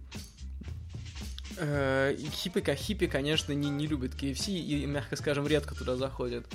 э, 1.58 2.16
хиппи, 2.32 2.76
хиппи, 2.76 3.08
конечно, 3.08 3.54
не, 3.54 3.70
не 3.70 3.88
любят 3.88 4.14
KFC 4.14 4.54
и, 4.54 4.86
мягко 4.86 5.16
скажем, 5.16 5.48
редко 5.48 5.76
туда 5.76 5.96
заходят. 5.96 6.46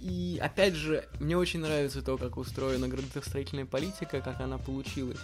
И 0.00 0.38
опять 0.42 0.74
же, 0.74 1.08
мне 1.18 1.36
очень 1.36 1.60
нравится 1.60 2.02
то, 2.02 2.18
как 2.18 2.36
устроена 2.36 2.88
градостроительная 2.88 3.64
политика, 3.64 4.20
как 4.20 4.40
она 4.40 4.58
получилась. 4.58 5.20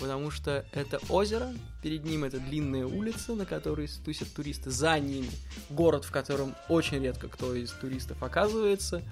потому 0.00 0.30
что 0.30 0.64
это 0.72 0.98
озеро, 1.08 1.52
перед 1.82 2.04
ним 2.04 2.24
это 2.24 2.38
длинная 2.38 2.86
улица, 2.86 3.34
на 3.34 3.44
которой 3.44 3.88
тусят 4.04 4.32
туристы, 4.32 4.70
за 4.70 4.98
ними 4.98 5.28
город, 5.70 6.04
в 6.04 6.10
котором 6.10 6.54
очень 6.68 7.02
редко 7.02 7.28
кто 7.28 7.54
из 7.54 7.70
туристов 7.70 8.22
оказывается. 8.22 9.02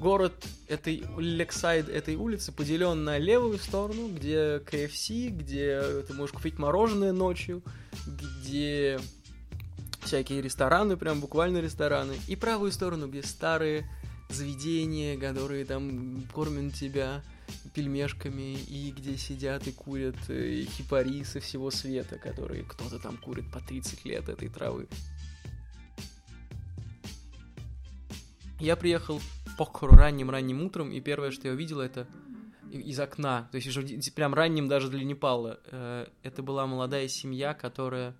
Город 0.00 0.32
этой 0.68 1.04
лексайд 1.18 1.88
этой 1.88 2.16
улицы 2.16 2.52
поделен 2.52 3.04
на 3.04 3.18
левую 3.18 3.58
сторону, 3.58 4.08
где 4.08 4.58
KFC, 4.58 5.28
где 5.28 6.02
ты 6.06 6.14
можешь 6.14 6.34
купить 6.34 6.58
мороженое 6.58 7.12
ночью, 7.12 7.62
где 8.06 8.98
всякие 10.02 10.40
рестораны, 10.40 10.96
прям 10.96 11.20
буквально 11.20 11.58
рестораны, 11.58 12.14
и 12.28 12.36
правую 12.36 12.72
сторону, 12.72 13.08
где 13.08 13.22
старые 13.22 13.88
заведения, 14.30 15.18
которые 15.18 15.64
там 15.64 16.26
кормят 16.32 16.74
тебя 16.74 17.22
пельмешками, 17.74 18.54
и 18.54 18.92
где 18.96 19.16
сидят 19.16 19.66
и 19.66 19.72
курят 19.72 20.16
э, 20.28 20.64
хипари 20.64 21.24
со 21.24 21.40
всего 21.40 21.70
света, 21.70 22.18
которые 22.18 22.64
кто-то 22.64 22.98
там 22.98 23.16
курит 23.16 23.50
по 23.52 23.60
30 23.60 24.04
лет 24.04 24.28
этой 24.28 24.48
травы. 24.48 24.86
Я 28.64 28.76
приехал 28.76 29.18
в 29.18 29.56
Покхору 29.58 29.94
ранним-ранним 29.94 30.62
утром, 30.62 30.90
и 30.90 30.98
первое, 30.98 31.32
что 31.32 31.48
я 31.48 31.52
увидел, 31.52 31.80
это 31.80 32.06
из 32.70 32.98
окна, 32.98 33.46
то 33.52 33.56
есть 33.56 33.68
уже 33.68 33.82
прям 34.12 34.32
ранним 34.32 34.68
даже 34.68 34.88
для 34.88 35.04
Непала. 35.04 35.60
Э, 35.66 36.06
это 36.22 36.42
была 36.42 36.66
молодая 36.66 37.06
семья, 37.08 37.52
которая 37.52 38.16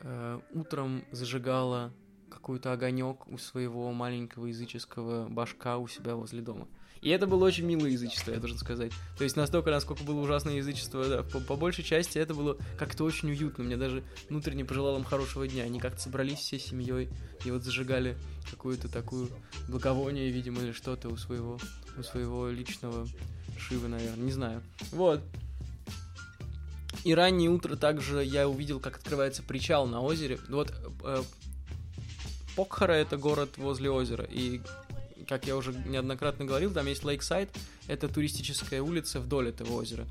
э, 0.00 0.40
утром 0.52 1.06
зажигала 1.10 1.90
какой-то 2.28 2.74
огонек 2.74 3.26
у 3.26 3.38
своего 3.38 3.90
маленького 3.94 4.44
языческого 4.44 5.26
башка 5.26 5.78
у 5.78 5.88
себя 5.88 6.16
возле 6.16 6.42
дома. 6.42 6.68
И 7.04 7.10
это 7.10 7.26
было 7.26 7.44
очень 7.44 7.66
милое 7.66 7.90
язычество, 7.90 8.32
я 8.32 8.38
должен 8.38 8.56
сказать. 8.56 8.90
То 9.18 9.24
есть 9.24 9.36
настолько, 9.36 9.70
насколько 9.70 10.02
было 10.04 10.20
ужасное 10.20 10.54
язычество, 10.54 11.06
да, 11.06 11.22
по, 11.22 11.38
по 11.38 11.54
большей 11.54 11.84
части 11.84 12.16
это 12.16 12.32
было 12.32 12.56
как-то 12.78 13.04
очень 13.04 13.30
уютно. 13.30 13.62
Мне 13.62 13.76
даже 13.76 14.02
внутренне 14.30 14.64
пожелал 14.64 14.96
им 14.96 15.04
хорошего 15.04 15.46
дня. 15.46 15.64
Они 15.64 15.80
как-то 15.80 16.00
собрались 16.00 16.38
всей 16.38 16.58
семьей 16.58 17.10
и 17.44 17.50
вот 17.50 17.62
зажигали 17.62 18.16
какую-то 18.50 18.88
такую 18.88 19.28
благовоние, 19.68 20.30
видимо, 20.30 20.62
или 20.62 20.72
что-то 20.72 21.10
у 21.10 21.18
своего, 21.18 21.60
у 21.98 22.02
своего 22.02 22.48
личного 22.48 23.06
Шивы, 23.58 23.88
наверное, 23.88 24.24
не 24.24 24.32
знаю. 24.32 24.62
Вот. 24.90 25.20
И 27.04 27.14
раннее 27.14 27.50
утро 27.50 27.76
также 27.76 28.24
я 28.24 28.48
увидел, 28.48 28.80
как 28.80 28.96
открывается 28.96 29.42
причал 29.42 29.86
на 29.86 30.00
озере. 30.00 30.38
Вот 30.48 30.72
э, 31.04 31.22
Покхара 32.56 32.92
это 32.92 33.18
город 33.18 33.58
возле 33.58 33.90
озера, 33.90 34.24
и 34.24 34.62
как 35.26 35.46
я 35.46 35.56
уже 35.56 35.72
неоднократно 35.72 36.44
говорил, 36.44 36.72
там 36.72 36.86
есть 36.86 37.04
Лейксайд, 37.04 37.50
это 37.86 38.08
туристическая 38.08 38.82
улица 38.82 39.20
вдоль 39.20 39.48
этого 39.48 39.72
озера. 39.74 40.06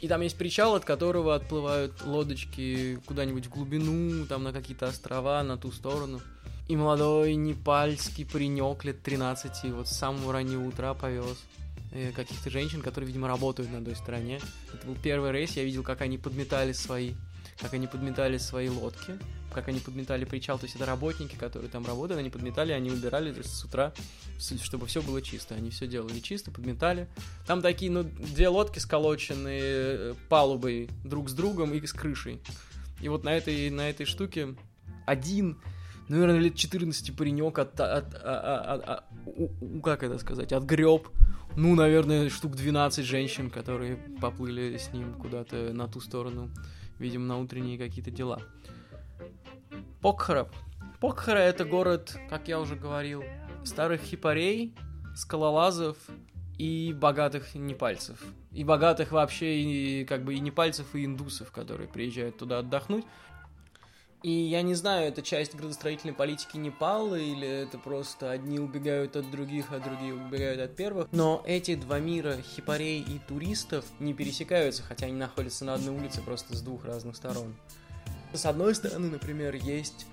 И 0.00 0.08
там 0.08 0.20
есть 0.20 0.36
причал, 0.36 0.74
от 0.74 0.84
которого 0.84 1.34
отплывают 1.34 2.04
лодочки 2.04 3.00
куда-нибудь 3.06 3.46
в 3.46 3.50
глубину, 3.50 4.26
там 4.26 4.42
на 4.42 4.52
какие-то 4.52 4.88
острова, 4.88 5.42
на 5.42 5.56
ту 5.56 5.72
сторону. 5.72 6.20
И 6.68 6.76
молодой 6.76 7.34
непальский 7.34 8.26
паренек 8.26 8.84
лет 8.84 9.02
13 9.02 9.70
вот 9.72 9.88
с 9.88 9.96
самого 9.96 10.32
раннего 10.32 10.66
утра 10.66 10.94
повез 10.94 11.38
э, 11.92 12.12
каких-то 12.12 12.50
женщин, 12.50 12.82
которые, 12.82 13.06
видимо, 13.06 13.28
работают 13.28 13.70
на 13.70 13.82
той 13.84 13.94
стороне. 13.94 14.40
Это 14.74 14.86
был 14.86 14.96
первый 15.00 15.30
рейс, 15.30 15.52
я 15.52 15.64
видел, 15.64 15.82
как 15.82 16.00
они 16.02 16.18
подметали 16.18 16.72
свои, 16.72 17.14
как 17.58 17.72
они 17.72 17.86
подметали 17.86 18.36
свои 18.38 18.68
лодки 18.68 19.18
как 19.56 19.68
они 19.68 19.80
подметали 19.80 20.24
причал, 20.24 20.58
то 20.58 20.64
есть 20.64 20.76
это 20.76 20.84
работники, 20.84 21.34
которые 21.34 21.70
там 21.70 21.86
работают, 21.86 22.20
они 22.20 22.28
подметали, 22.28 22.72
они 22.72 22.90
убирали 22.90 23.32
то 23.32 23.38
есть, 23.38 23.56
с 23.56 23.64
утра, 23.64 23.92
чтобы 24.38 24.86
все 24.86 25.00
было 25.00 25.22
чисто. 25.22 25.54
Они 25.54 25.70
все 25.70 25.86
делали 25.86 26.20
чисто, 26.20 26.50
подметали. 26.50 27.08
Там 27.46 27.62
такие, 27.62 27.90
ну, 27.90 28.02
две 28.04 28.48
лодки 28.48 28.78
сколоченные 28.78 29.62
э, 29.62 30.14
палубой 30.28 30.90
друг 31.04 31.30
с 31.30 31.32
другом 31.32 31.72
и 31.72 31.84
с 31.86 31.92
крышей. 31.92 32.42
И 33.00 33.08
вот 33.08 33.24
на 33.24 33.34
этой, 33.34 33.70
на 33.70 33.88
этой 33.88 34.04
штуке 34.04 34.54
один, 35.06 35.58
наверное, 36.08 36.38
лет 36.38 36.54
14 36.54 37.16
паренек 37.16 37.58
от, 37.58 37.80
от, 37.80 38.14
от, 38.14 38.14
от, 38.14 38.84
от, 38.84 38.88
от 38.88 39.04
как 39.82 40.02
это 40.02 40.18
сказать, 40.18 40.52
отгреб 40.52 41.08
ну, 41.56 41.74
наверное, 41.74 42.28
штук 42.28 42.54
12 42.54 43.04
женщин, 43.04 43.48
которые 43.48 43.96
поплыли 44.20 44.76
с 44.76 44.92
ним 44.92 45.14
куда-то 45.14 45.72
на 45.72 45.88
ту 45.88 46.00
сторону, 46.00 46.50
видимо, 46.98 47.24
на 47.24 47.38
утренние 47.38 47.78
какие-то 47.78 48.10
дела. 48.10 48.42
Покхара. 50.00 50.48
Покхара 51.00 51.38
это 51.38 51.64
город, 51.64 52.16
как 52.30 52.48
я 52.48 52.60
уже 52.60 52.76
говорил, 52.76 53.22
старых 53.64 54.00
хипарей, 54.02 54.74
скалолазов 55.14 55.96
и 56.58 56.94
богатых 56.94 57.54
непальцев. 57.54 58.18
И 58.52 58.64
богатых 58.64 59.12
вообще 59.12 59.60
и 59.60 60.04
как 60.04 60.24
бы 60.24 60.34
и 60.34 60.40
непальцев, 60.40 60.94
и 60.94 61.04
индусов, 61.04 61.50
которые 61.52 61.88
приезжают 61.88 62.38
туда 62.38 62.60
отдохнуть. 62.60 63.04
И 64.22 64.30
я 64.30 64.62
не 64.62 64.74
знаю, 64.74 65.06
это 65.06 65.22
часть 65.22 65.54
градостроительной 65.54 66.14
политики 66.14 66.56
Непала, 66.56 67.14
или 67.14 67.46
это 67.46 67.78
просто 67.78 68.30
одни 68.30 68.58
убегают 68.58 69.14
от 69.14 69.30
других, 69.30 69.66
а 69.70 69.78
другие 69.78 70.14
убегают 70.14 70.60
от 70.60 70.74
первых. 70.74 71.08
Но 71.12 71.44
эти 71.46 71.74
два 71.76 72.00
мира, 72.00 72.36
хипарей 72.42 73.02
и 73.02 73.20
туристов, 73.28 73.84
не 74.00 74.14
пересекаются, 74.14 74.82
хотя 74.82 75.06
они 75.06 75.14
находятся 75.14 75.64
на 75.64 75.74
одной 75.74 75.94
улице 75.94 76.22
просто 76.22 76.56
с 76.56 76.62
двух 76.62 76.84
разных 76.84 77.14
сторон. 77.14 77.54
С 78.32 78.44
одной 78.44 78.74
стороны, 78.74 79.08
например, 79.08 79.54
есть 79.54 80.06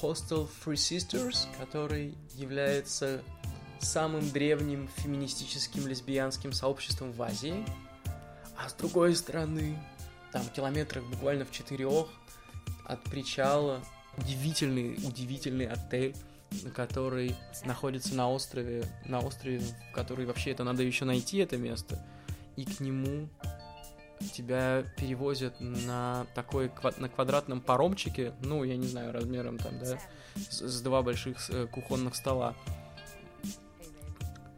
Hostel 0.00 0.48
Free 0.64 0.74
Sisters, 0.74 1.46
который 1.58 2.14
является 2.34 3.22
самым 3.80 4.28
древним 4.30 4.88
феминистическим 4.96 5.86
лесбиянским 5.86 6.52
сообществом 6.52 7.12
в 7.12 7.22
Азии. 7.22 7.64
А 8.56 8.68
с 8.68 8.72
другой 8.74 9.14
стороны, 9.14 9.78
там 10.32 10.42
километрах 10.54 11.04
буквально 11.04 11.44
в 11.44 11.50
четырех 11.50 12.06
от 12.84 13.02
причала 13.04 13.80
удивительный, 14.16 14.94
удивительный 15.04 15.66
отель, 15.66 16.14
который 16.74 17.36
находится 17.64 18.14
на 18.14 18.30
острове, 18.30 18.84
на 19.04 19.20
острове, 19.20 19.62
который 19.94 20.26
вообще 20.26 20.52
это 20.52 20.64
надо 20.64 20.82
еще 20.82 21.04
найти 21.04 21.38
это 21.38 21.56
место, 21.56 22.04
и 22.56 22.64
к 22.64 22.80
нему 22.80 23.28
тебя 24.32 24.84
перевозят 24.96 25.60
на 25.60 26.26
такой 26.34 26.70
на 26.98 27.08
квадратном 27.08 27.60
паромчике, 27.60 28.32
ну, 28.42 28.64
я 28.64 28.76
не 28.76 28.86
знаю, 28.86 29.12
размером 29.12 29.58
там, 29.58 29.78
да, 29.78 29.98
с, 30.34 30.60
с 30.60 30.80
два 30.82 31.02
больших 31.02 31.50
э, 31.50 31.66
кухонных 31.66 32.14
стола, 32.14 32.54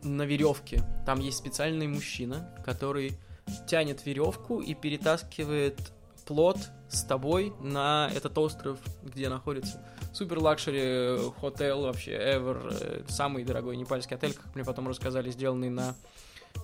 на 0.03 0.23
веревке. 0.23 0.83
Там 1.05 1.21
есть 1.21 1.39
специальный 1.39 1.87
мужчина, 1.87 2.55
который 2.65 3.19
тянет 3.67 4.07
веревку 4.07 4.61
и 4.61 4.75
перетаскивает 4.75 5.93
плот 6.27 6.59
с 6.89 7.03
тобой 7.03 7.53
на 7.61 8.11
этот 8.15 8.39
остров, 8.39 8.79
где 9.03 9.29
находится 9.29 9.85
супер 10.13 10.39
luxury 10.39 11.31
hotel 11.41 11.83
вообще 11.83 12.13
ever, 12.13 12.77
э, 12.81 13.03
самый 13.09 13.45
дорогой 13.45 13.77
непальский 13.77 14.17
отель, 14.17 14.35
как 14.35 14.55
мне 14.55 14.65
потом 14.65 14.89
рассказали, 14.89 15.31
сделанный 15.31 15.71
на 15.71 15.95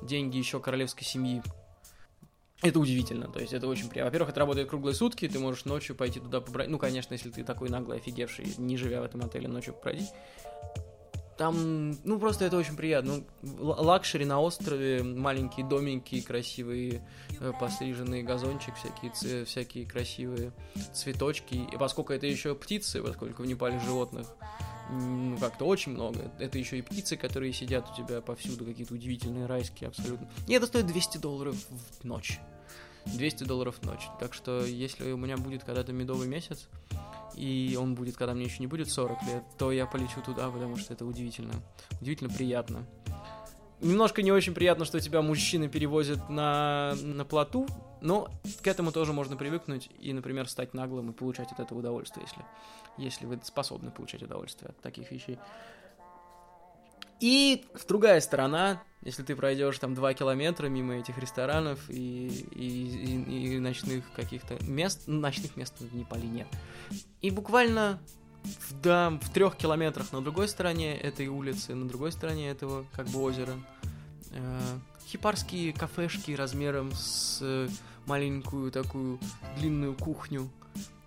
деньги 0.03 0.37
еще 0.37 0.61
королевской 0.61 1.05
семьи 1.05 1.43
это 2.63 2.81
удивительно, 2.81 3.29
то 3.29 3.39
есть 3.39 3.53
это 3.53 3.67
очень 3.67 3.89
приятно. 3.89 4.07
Во-первых, 4.07 4.31
это 4.31 4.41
работает 4.41 4.69
круглые 4.69 4.95
сутки, 4.95 5.29
ты 5.29 5.39
можешь 5.39 5.67
ночью 5.67 5.95
пойти 5.95 6.21
туда 6.21 6.41
побродить. 6.41 6.69
Ну, 6.69 6.79
конечно, 6.79 7.13
если 7.13 7.31
ты 7.31 7.45
такой 7.45 7.69
наглый, 7.69 7.99
офигевший, 7.99 8.47
не 8.57 8.77
живя 8.77 9.03
в 9.03 9.05
этом 9.05 9.23
отеле, 9.23 9.47
ночью 9.47 9.75
побродить. 9.75 10.09
Там, 11.37 11.91
ну, 12.03 12.19
просто 12.19 12.47
это 12.47 12.57
очень 12.57 12.77
приятно. 12.77 13.23
Ну, 13.43 13.59
luxury 13.59 14.25
на 14.25 14.41
острове, 14.41 15.03
маленькие 15.03 15.67
домики, 15.67 16.23
красивые, 16.23 17.07
э, 17.41 17.53
постриженный 17.61 18.23
газончик, 18.23 18.75
всякие, 18.77 19.45
всякие 19.45 19.87
красивые 19.87 20.53
цветочки. 20.95 21.69
И 21.71 21.77
поскольку 21.77 22.15
это 22.15 22.27
еще 22.27 22.55
птицы, 22.55 23.03
поскольку 23.03 23.43
в 23.43 23.47
Непале 23.47 23.79
животных 23.81 24.29
ну, 24.91 25.37
как-то 25.39 25.65
очень 25.65 25.93
много. 25.93 26.31
Это 26.39 26.59
еще 26.59 26.79
и 26.79 26.83
птицы, 26.83 27.17
которые 27.17 27.53
сидят 27.53 27.91
у 27.91 27.95
тебя 27.95 28.21
повсюду, 28.21 28.65
какие-то 28.65 28.95
удивительные, 28.95 29.47
райские 29.47 29.89
абсолютно. 29.89 30.29
И 30.47 30.53
это 30.53 30.67
стоит 30.67 30.87
200 30.87 31.19
долларов 31.19 31.57
в 32.01 32.05
ночь. 32.05 32.39
200 33.07 33.45
долларов 33.45 33.77
в 33.81 33.85
ночь. 33.85 34.09
Так 34.21 34.35
что, 34.35 34.65
если 34.65 35.13
у 35.13 35.17
меня 35.17 35.37
будет 35.37 35.65
когда-то 35.65 35.93
медовый 35.93 36.29
месяц, 36.29 36.69
и 37.35 37.77
он 37.81 37.95
будет, 37.95 38.17
когда 38.17 38.35
мне 38.35 38.45
еще 38.45 38.59
не 38.61 38.67
будет 38.67 38.91
40 38.91 39.23
лет, 39.25 39.45
то 39.59 39.71
я 39.71 39.87
полечу 39.87 40.23
туда, 40.25 40.51
потому 40.51 40.77
что 40.77 40.93
это 40.93 41.05
удивительно. 41.05 41.55
Удивительно 42.01 42.31
приятно. 42.31 42.87
Немножко 43.81 44.23
не 44.23 44.33
очень 44.33 44.55
приятно, 44.55 44.87
что 44.87 45.01
тебя 45.01 45.21
мужчины 45.21 45.69
перевозят 45.69 46.31
на, 46.31 46.95
на 47.03 47.27
плоту, 47.27 47.67
но 48.01 48.31
к 48.63 48.67
этому 48.67 48.91
тоже 48.91 49.13
можно 49.13 49.37
привыкнуть 49.37 49.91
и, 50.01 50.15
например, 50.15 50.49
стать 50.49 50.73
наглым 50.73 51.11
и 51.11 51.13
получать 51.13 51.53
от 51.53 51.61
этого 51.61 51.81
удовольствие, 51.81 52.25
если, 52.27 52.43
если 52.99 53.27
вы 53.27 53.39
способны 53.43 53.91
получать 53.91 54.23
удовольствие 54.23 54.71
от 54.71 54.81
таких 54.81 55.11
вещей. 55.11 55.39
И 57.19 57.65
другая 57.89 58.21
сторона, 58.21 58.83
если 59.03 59.23
ты 59.23 59.35
пройдешь 59.35 59.79
там 59.79 59.95
два 59.95 60.13
километра 60.13 60.67
мимо 60.69 60.97
этих 60.97 61.17
ресторанов 61.17 61.89
и, 61.89 62.29
и, 62.53 62.67
и, 62.67 63.55
и 63.55 63.59
ночных 63.59 64.05
каких-то 64.13 64.63
мест, 64.65 65.05
ну, 65.07 65.21
ночных 65.21 65.57
мест 65.57 65.75
в 65.81 65.95
Непале 65.95 66.29
нет. 66.29 66.47
И 67.23 67.31
буквально 67.31 67.99
в, 68.43 68.81
да, 68.83 69.11
в 69.11 69.33
трех 69.33 69.57
километрах 69.57 70.13
на 70.13 70.21
другой 70.21 70.49
стороне 70.49 70.95
этой 70.97 71.29
улицы, 71.29 71.75
на 71.75 71.89
другой 71.89 72.13
стороне 72.13 72.51
этого 72.51 72.85
как 72.93 73.07
бы 73.07 73.21
озера, 73.21 73.55
э, 74.33 74.61
хипарские 75.07 75.73
кафешки 75.73 76.33
размером 76.33 76.93
с 76.93 77.39
э, 77.41 77.69
маленькую 78.07 78.71
такую 78.71 79.19
длинную 79.59 79.95
кухню, 79.95 80.51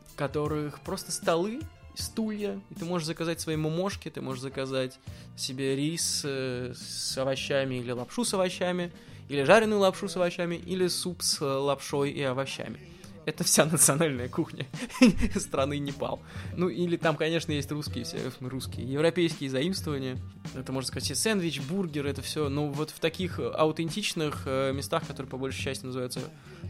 в 0.08 0.16
которых 0.16 0.80
просто 0.82 1.12
столы, 1.12 1.62
стулья, 1.96 2.60
и 2.70 2.76
ты 2.76 2.86
можешь 2.86 3.08
заказать 3.08 3.40
свои 3.40 3.56
мумошки, 3.56 4.10
ты 4.10 4.22
можешь 4.22 4.42
заказать 4.42 5.00
себе 5.36 5.76
рис 5.76 6.22
э, 6.26 6.74
с 6.76 7.18
овощами 7.18 7.76
или 7.76 7.92
лапшу 7.92 8.24
с 8.24 8.34
овощами, 8.34 8.92
или 9.28 9.44
жареную 9.44 9.80
лапшу 9.80 10.08
с 10.08 10.16
овощами, 10.16 10.56
или 10.56 10.88
суп 10.88 11.22
с 11.22 11.42
лапшой 11.42 12.12
и 12.12 12.22
овощами. 12.24 12.80
Это 13.26 13.43
вся 13.43 13.65
национальная 13.65 14.30
кухня 14.30 14.65
страны 15.36 15.78
Непал. 15.78 16.20
Ну, 16.55 16.70
или 16.70 16.97
там, 16.97 17.15
конечно, 17.15 17.51
есть 17.51 17.72
русские, 17.72 18.03
все 18.03 18.17
русские, 18.39 18.91
европейские 18.91 19.49
заимствования. 19.49 20.17
Это 20.56 20.72
можно 20.72 20.88
заказать 20.88 21.12
и 21.11 21.15
сэндвич, 21.15 21.61
бургер, 21.61 22.07
это 22.07 22.22
все. 22.22 22.49
Но 22.49 22.70
вот 22.70 22.89
в 22.89 22.99
таких 22.99 23.39
аутентичных 23.39 24.43
э, 24.45 24.74
местах, 24.74 25.05
которые 25.05 25.30
по 25.30 25.38
большей 25.38 25.61
части 25.61 25.86
называются 25.86 26.22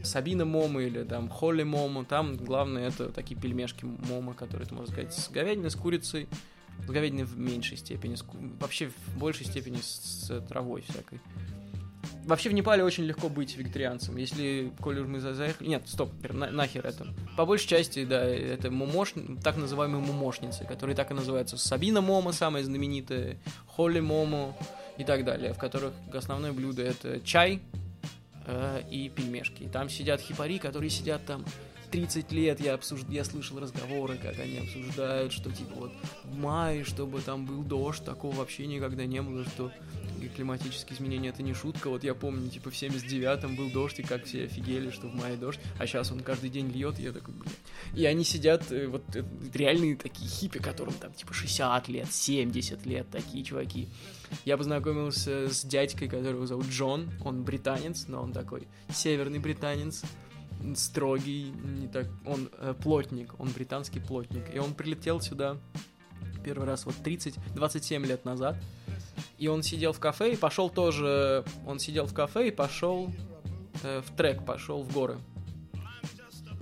Сабина 0.03 0.45
Момо 0.45 0.81
или 0.81 1.03
там 1.03 1.29
Холли 1.29 1.63
Момо, 1.63 2.05
там 2.05 2.35
главное 2.37 2.89
это 2.89 3.09
такие 3.09 3.39
пельмешки 3.39 3.85
момо, 3.85 4.33
которые, 4.33 4.67
ты 4.67 4.75
можно 4.75 4.91
заказать, 4.91 5.13
с 5.13 5.29
говядиной, 5.29 5.71
с 5.71 5.75
курицей, 5.75 6.27
с 6.85 6.89
говядиной 6.89 7.23
в 7.23 7.37
меньшей 7.37 7.77
степени, 7.77 8.15
с, 8.15 8.25
вообще 8.59 8.89
в 8.89 9.17
большей 9.17 9.45
степени 9.45 9.77
с, 9.77 10.27
с 10.27 10.41
травой 10.41 10.81
всякой. 10.81 11.19
Вообще 12.25 12.49
в 12.49 12.53
Непале 12.53 12.83
очень 12.83 13.05
легко 13.05 13.29
быть 13.29 13.57
вегетарианцем. 13.57 14.15
Если, 14.17 14.71
коли 14.79 14.99
мы 15.01 15.19
заехали... 15.19 15.67
Нет, 15.67 15.83
стоп, 15.87 16.11
на, 16.29 16.51
нахер 16.51 16.85
это. 16.85 17.07
По 17.37 17.45
большей 17.45 17.67
части, 17.67 18.05
да, 18.05 18.23
это 18.23 18.69
мумош... 18.69 19.13
так 19.43 19.57
называемые 19.57 20.01
мумошницы, 20.01 20.65
которые 20.65 20.95
так 20.95 21.11
и 21.11 21.13
называются. 21.13 21.57
Сабина 21.57 22.01
Момо, 22.01 22.31
самая 22.31 22.63
знаменитая, 22.63 23.37
Холли 23.67 23.99
Момо 23.99 24.55
и 24.97 25.03
так 25.03 25.25
далее, 25.25 25.53
в 25.53 25.57
которых 25.57 25.93
основное 26.13 26.51
блюдо 26.51 26.83
это 26.83 27.19
чай 27.21 27.61
э, 28.45 28.81
и 28.91 29.09
пельмешки. 29.09 29.63
И 29.63 29.67
там 29.69 29.89
сидят 29.89 30.21
хипари, 30.21 30.59
которые 30.59 30.89
сидят 30.89 31.25
там 31.25 31.45
30 31.91 32.31
лет 32.31 32.59
я, 32.59 32.73
обсуж... 32.75 33.01
я 33.09 33.23
слышал 33.23 33.59
разговоры, 33.59 34.17
как 34.17 34.39
они 34.39 34.59
обсуждают, 34.59 35.33
что 35.33 35.51
типа 35.51 35.75
вот 35.75 35.91
в 36.23 36.37
мае, 36.37 36.83
чтобы 36.83 37.21
там 37.21 37.45
был 37.45 37.63
дождь, 37.63 38.03
такого 38.03 38.35
вообще 38.35 38.67
никогда 38.67 39.05
не 39.05 39.21
было, 39.21 39.45
что 39.45 39.71
климатические 40.35 40.95
изменения 40.95 41.29
это 41.29 41.43
не 41.43 41.53
шутка. 41.53 41.89
Вот 41.89 42.03
я 42.03 42.13
помню, 42.13 42.49
типа 42.49 42.69
в 42.69 42.73
79-м 42.73 43.55
был 43.55 43.69
дождь, 43.69 43.99
и 43.99 44.03
как 44.03 44.25
все 44.25 44.45
офигели, 44.45 44.89
что 44.89 45.07
в 45.07 45.15
мае 45.15 45.37
дождь, 45.37 45.59
а 45.77 45.87
сейчас 45.87 46.11
он 46.11 46.19
каждый 46.21 46.49
день 46.49 46.69
льет, 46.69 46.99
и 46.99 47.03
я 47.03 47.11
такой, 47.11 47.33
блин. 47.33 47.51
И 47.95 48.05
они 48.05 48.23
сидят, 48.23 48.71
э, 48.71 48.87
вот 48.87 49.03
э, 49.15 49.23
реальные 49.53 49.95
такие 49.95 50.29
хиппи, 50.29 50.59
которым 50.59 50.93
там 50.95 51.13
типа 51.13 51.33
60 51.33 51.87
лет, 51.89 52.11
70 52.11 52.85
лет, 52.85 53.07
такие 53.09 53.43
чуваки. 53.43 53.89
Я 54.45 54.57
познакомился 54.57 55.49
с 55.49 55.63
дядькой, 55.63 56.07
которого 56.07 56.45
зовут 56.45 56.67
Джон, 56.67 57.09
он 57.23 57.43
британец, 57.43 58.05
но 58.07 58.21
он 58.21 58.31
такой 58.31 58.67
северный 58.93 59.39
британец, 59.39 60.03
строгий, 60.75 61.51
не 61.51 61.87
так, 61.87 62.07
он 62.25 62.49
э, 62.57 62.73
плотник, 62.81 63.39
он 63.39 63.49
британский 63.49 63.99
плотник, 63.99 64.53
и 64.53 64.59
он 64.59 64.73
прилетел 64.73 65.21
сюда 65.21 65.57
первый 66.43 66.65
раз 66.65 66.85
вот 66.85 66.95
30, 66.95 67.35
27 67.55 68.05
лет 68.05 68.25
назад, 68.25 68.57
и 69.37 69.47
он 69.47 69.63
сидел 69.63 69.93
в 69.93 69.99
кафе 69.99 70.33
и 70.33 70.35
пошел 70.35 70.69
тоже, 70.69 71.43
он 71.65 71.79
сидел 71.79 72.05
в 72.05 72.13
кафе 72.13 72.47
и 72.47 72.51
пошел 72.51 73.11
э, 73.83 74.01
в 74.01 74.15
трек, 74.15 74.45
пошел 74.45 74.83
в 74.83 74.93
горы. 74.93 75.17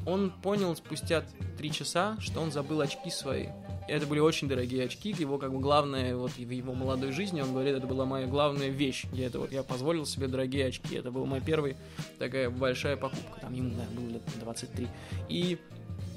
Он 0.06 0.32
понял 0.32 0.76
спустя 0.76 1.24
три 1.58 1.72
часа, 1.72 2.18
что 2.20 2.39
он 2.39 2.52
забыл 2.52 2.82
очки 2.82 3.10
свои. 3.10 3.48
Это 3.88 4.05
были 4.05 4.19
очень 4.19 4.47
дорогие 4.47 4.85
очки, 4.85 5.15
его 5.17 5.38
как 5.38 5.53
бы 5.53 5.59
главное, 5.59 6.15
вот 6.15 6.31
в 6.31 6.38
его 6.38 6.73
молодой 6.73 7.11
жизни, 7.11 7.41
он 7.41 7.53
говорит, 7.53 7.75
это 7.75 7.88
была 7.88 8.05
моя 8.05 8.27
главная 8.27 8.67
вещь. 8.67 9.05
Я 9.13 9.27
это 9.27 9.39
вот, 9.39 9.51
я 9.51 9.63
позволил 9.63 10.05
себе 10.05 10.27
дорогие 10.27 10.67
очки, 10.67 10.95
это 10.95 11.09
была 11.11 11.25
моя 11.25 11.41
первая 11.41 11.75
такая 12.19 12.49
большая 12.49 12.97
покупка, 12.97 13.39
там 13.41 13.53
ему, 13.53 13.69
наверное, 13.69 13.95
было 13.95 14.09
лет 14.09 14.21
23. 14.41 14.88
И 15.29 15.57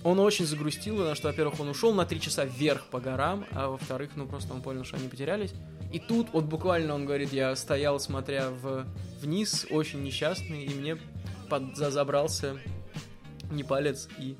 он 0.02 0.18
очень 0.18 0.46
загрустил, 0.46 0.96
на 0.96 1.14
что, 1.14 1.28
во-первых, 1.28 1.60
он 1.60 1.68
ушел 1.68 1.92
на 1.92 2.06
три 2.06 2.20
часа 2.20 2.44
вверх 2.44 2.86
по 2.86 3.00
горам, 3.00 3.44
а 3.52 3.68
во-вторых, 3.68 4.10
ну 4.16 4.26
просто 4.26 4.52
он 4.54 4.62
понял, 4.62 4.84
что 4.84 4.96
они 4.96 5.08
потерялись. 5.08 5.52
И 5.92 5.98
тут, 5.98 6.28
вот 6.32 6.44
буквально 6.44 6.94
он 6.94 7.04
говорит, 7.04 7.32
я 7.32 7.54
стоял, 7.56 8.00
смотря 8.00 8.50
в, 8.50 8.86
вниз, 9.20 9.66
очень 9.70 10.02
несчастный, 10.02 10.64
и 10.64 10.74
мне 10.74 10.96
под, 11.48 11.76
забрался 11.76 12.56
не 13.50 13.64
палец 13.64 14.08
и 14.18 14.36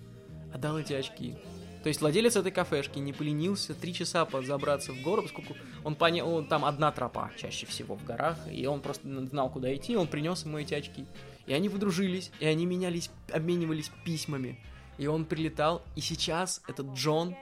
отдал 0.55 0.79
эти 0.79 0.93
очки. 0.93 1.37
То 1.83 1.89
есть 1.89 2.01
владелец 2.01 2.37
этой 2.37 2.53
кафешки 2.53 2.99
не 2.99 3.13
поленился 3.13 3.75
три 3.75 3.95
часа 3.95 4.27
забраться 4.43 4.93
в 4.93 5.01
гору, 5.01 5.23
поскольку 5.23 5.57
он 5.83 5.95
понял, 5.95 6.29
он, 6.29 6.47
там 6.47 6.65
одна 6.65 6.93
тропа 6.93 7.31
чаще 7.39 7.67
всего 7.67 7.97
в 7.97 8.05
горах, 8.05 8.37
и 8.51 8.67
он 8.67 8.81
просто 8.81 9.09
знал, 9.27 9.49
куда 9.51 9.75
идти, 9.75 9.97
он 9.97 10.07
принес 10.07 10.45
ему 10.45 10.59
эти 10.59 10.75
очки. 10.75 11.07
И 11.47 11.55
они 11.55 11.69
выдружились, 11.69 12.31
и 12.39 12.47
они 12.47 12.67
менялись, 12.67 13.11
обменивались 13.33 13.91
письмами. 14.05 14.59
И 14.99 15.07
он 15.07 15.25
прилетал, 15.25 15.83
и 15.97 16.03
сейчас 16.03 16.61
этот 16.69 16.89
Джон, 16.93 17.35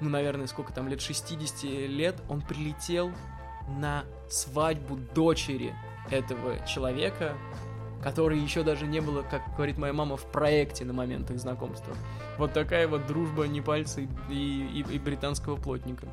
ну, 0.00 0.08
наверное, 0.08 0.48
сколько 0.48 0.72
там, 0.72 0.88
лет 0.88 1.00
60 1.00 1.62
лет, 1.88 2.16
он 2.28 2.42
прилетел 2.42 3.12
на 3.68 4.04
свадьбу 4.28 4.96
дочери 5.14 5.72
этого 6.10 6.66
человека, 6.66 7.36
который 8.02 8.38
еще 8.38 8.62
даже 8.62 8.86
не 8.86 9.00
было, 9.00 9.22
как 9.22 9.42
говорит 9.56 9.78
моя 9.78 9.92
мама, 9.92 10.16
в 10.16 10.24
проекте 10.24 10.84
на 10.84 10.92
момент 10.92 11.30
их 11.30 11.38
знакомства. 11.38 11.94
Вот 12.38 12.52
такая 12.52 12.88
вот 12.88 13.06
дружба 13.06 13.46
непальца 13.46 14.00
и, 14.00 14.08
и, 14.30 14.84
и 14.90 14.98
британского 14.98 15.56
плотника. 15.56 16.06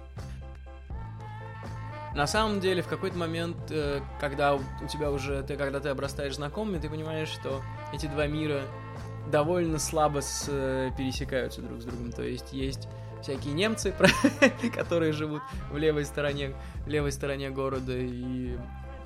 На 2.15 2.25
самом 2.25 2.59
деле, 2.59 2.81
в 2.81 2.87
какой-то 2.87 3.17
момент, 3.17 3.57
э, 3.69 4.01
когда 4.19 4.55
у 4.55 4.87
тебя 4.89 5.11
уже, 5.11 5.43
ты, 5.43 5.55
когда 5.55 5.79
ты 5.79 5.89
обрастаешь 5.89 6.35
знакомыми, 6.35 6.79
ты 6.79 6.89
понимаешь, 6.89 7.29
что 7.29 7.61
эти 7.93 8.07
два 8.07 8.25
мира 8.25 8.63
довольно 9.31 9.77
слабо 9.77 10.21
с, 10.21 10.45
э, 10.47 10.89
пересекаются 10.97 11.61
друг 11.61 11.81
с 11.81 11.85
другом. 11.85 12.11
То 12.11 12.23
есть 12.23 12.53
есть 12.53 12.87
всякие 13.21 13.53
немцы, 13.53 13.93
которые 14.75 15.11
живут 15.11 15.43
в 15.71 15.77
левой 15.77 16.05
стороне, 16.05 16.55
в 16.85 16.87
левой 16.87 17.11
стороне 17.11 17.51
города 17.51 17.93
и 17.95 18.57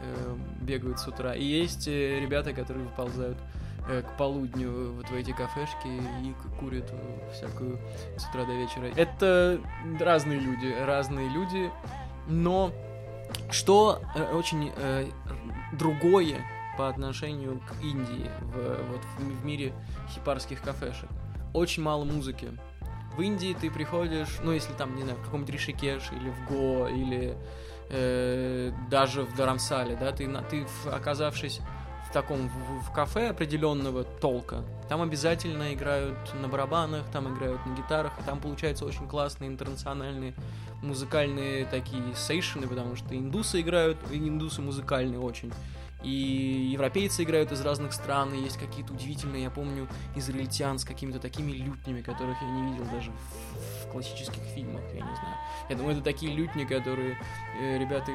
э, 0.01 0.35
бегают 0.61 0.99
с 0.99 1.07
утра. 1.07 1.33
И 1.33 1.43
есть 1.43 1.87
э, 1.87 2.19
ребята, 2.19 2.53
которые 2.53 2.85
выползают 2.85 3.37
э, 3.87 4.01
к 4.01 4.17
полудню 4.17 4.93
вот 4.93 5.09
в 5.09 5.15
эти 5.15 5.31
кафешки 5.31 5.87
и 5.87 6.33
курят 6.59 6.91
всякую 7.33 7.79
с 8.17 8.27
утра 8.29 8.45
до 8.45 8.53
вечера. 8.53 8.85
Это 8.95 9.59
разные 9.99 10.39
люди, 10.39 10.73
разные 10.85 11.29
люди, 11.29 11.71
но 12.27 12.71
что 13.49 14.01
э, 14.15 14.33
очень 14.33 14.71
э, 14.75 15.09
другое 15.73 16.41
по 16.77 16.89
отношению 16.89 17.59
к 17.59 17.83
Индии 17.83 18.29
в, 18.41 18.91
вот, 18.91 19.01
в, 19.17 19.45
мире 19.45 19.73
хипарских 20.09 20.61
кафешек. 20.61 21.09
Очень 21.53 21.83
мало 21.83 22.05
музыки. 22.05 22.49
В 23.15 23.21
Индии 23.21 23.55
ты 23.59 23.69
приходишь, 23.69 24.39
ну, 24.41 24.51
если 24.51 24.73
там, 24.73 24.95
не 24.95 25.03
знаю, 25.03 25.17
в 25.17 25.23
каком-нибудь 25.23 25.53
Ришикеш 25.53 26.11
или 26.11 26.29
в 26.29 26.45
Го, 26.47 26.87
или 26.87 27.35
э, 27.91 28.71
даже 28.89 29.23
в 29.23 29.35
Дарамсале, 29.35 29.95
да, 29.95 30.11
ты, 30.11 30.27
ты 30.49 30.65
оказавшись 30.91 31.59
в 32.09 32.13
таком 32.13 32.49
в, 32.49 32.89
в 32.89 32.93
кафе 32.93 33.29
определенного 33.29 34.03
толка, 34.03 34.63
там 34.89 35.01
обязательно 35.01 35.73
играют 35.73 36.17
на 36.41 36.47
барабанах, 36.47 37.03
там 37.11 37.33
играют 37.33 37.65
на 37.65 37.75
гитарах, 37.75 38.11
и 38.19 38.23
там 38.23 38.39
получаются 38.39 38.85
очень 38.85 39.07
классные 39.07 39.49
интернациональные 39.49 40.33
музыкальные 40.81 41.65
такие 41.65 42.03
сейшены, 42.15 42.67
потому 42.67 42.95
что 42.95 43.15
индусы 43.15 43.61
играют, 43.61 43.97
индусы 44.11 44.61
музыкальные 44.61 45.19
очень 45.19 45.53
и 46.03 46.69
европейцы 46.71 47.23
играют 47.23 47.51
из 47.51 47.61
разных 47.61 47.93
стран, 47.93 48.33
и 48.33 48.41
есть 48.41 48.57
какие-то 48.57 48.93
удивительные, 48.93 49.43
я 49.43 49.49
помню, 49.49 49.87
израильтян 50.15 50.79
с 50.79 50.85
какими-то 50.85 51.19
такими 51.19 51.51
лютнями, 51.51 52.01
которых 52.01 52.41
я 52.41 52.49
не 52.49 52.71
видел 52.71 52.85
даже 52.91 53.11
в, 53.11 53.85
в 53.85 53.91
классических 53.91 54.41
фильмах, 54.55 54.81
я 54.93 55.01
не 55.01 55.15
знаю. 55.15 55.35
Я 55.69 55.75
думаю, 55.75 55.95
это 55.95 56.03
такие 56.03 56.33
лютни, 56.33 56.65
которые 56.65 57.17
э, 57.59 57.77
ребята, 57.77 58.11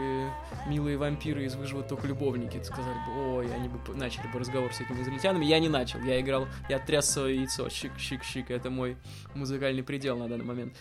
милые 0.66 0.96
вампиры 0.96 1.44
из 1.44 1.54
«Выживут 1.54 1.88
только 1.88 2.06
любовники», 2.06 2.62
сказали 2.62 2.96
бы, 3.06 3.36
ой, 3.36 3.54
они 3.54 3.68
бы 3.68 3.78
начали 3.94 4.26
бы 4.28 4.38
разговор 4.38 4.72
с 4.72 4.80
этими 4.80 5.02
израильтянами. 5.02 5.44
Я 5.44 5.58
не 5.60 5.68
начал, 5.68 6.00
я 6.00 6.20
играл, 6.20 6.48
я 6.68 6.78
тряс 6.78 7.10
свое 7.10 7.36
яйцо, 7.36 7.66
щик-щик-щик, 7.68 8.50
это 8.50 8.70
мой 8.70 8.96
музыкальный 9.34 9.82
предел 9.82 10.16
на 10.18 10.28
данный 10.28 10.44
момент. 10.44 10.76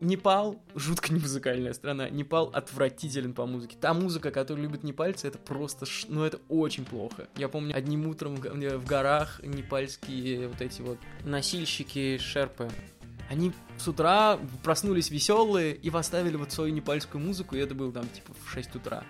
Непал 0.00 0.60
жутко 0.74 1.12
не 1.12 1.20
музыкальная 1.22 1.72
страна. 1.72 2.08
Непал 2.08 2.50
отвратителен 2.52 3.34
по 3.34 3.46
музыке. 3.46 3.76
Та 3.80 3.94
музыка, 3.94 4.30
которую 4.30 4.64
любят 4.64 4.82
непальцы, 4.82 5.28
это 5.28 5.38
просто, 5.38 5.86
ш... 5.86 6.06
ну 6.08 6.24
это 6.24 6.40
очень 6.48 6.84
плохо. 6.84 7.28
Я 7.36 7.48
помню, 7.48 7.76
одним 7.76 8.06
утром 8.06 8.36
в 8.36 8.86
горах 8.86 9.40
непальские 9.42 10.48
вот 10.48 10.60
эти 10.60 10.82
вот 10.82 10.98
носильщики 11.24 12.18
шерпы, 12.18 12.70
они 13.28 13.52
с 13.78 13.88
утра 13.88 14.38
проснулись 14.62 15.10
веселые 15.10 15.74
и 15.74 15.90
поставили 15.90 16.36
вот 16.36 16.52
свою 16.52 16.72
непальскую 16.72 17.24
музыку, 17.24 17.56
и 17.56 17.58
это 17.58 17.74
было 17.74 17.92
там 17.92 18.06
типа 18.08 18.32
в 18.44 18.50
6 18.50 18.76
утра. 18.76 19.04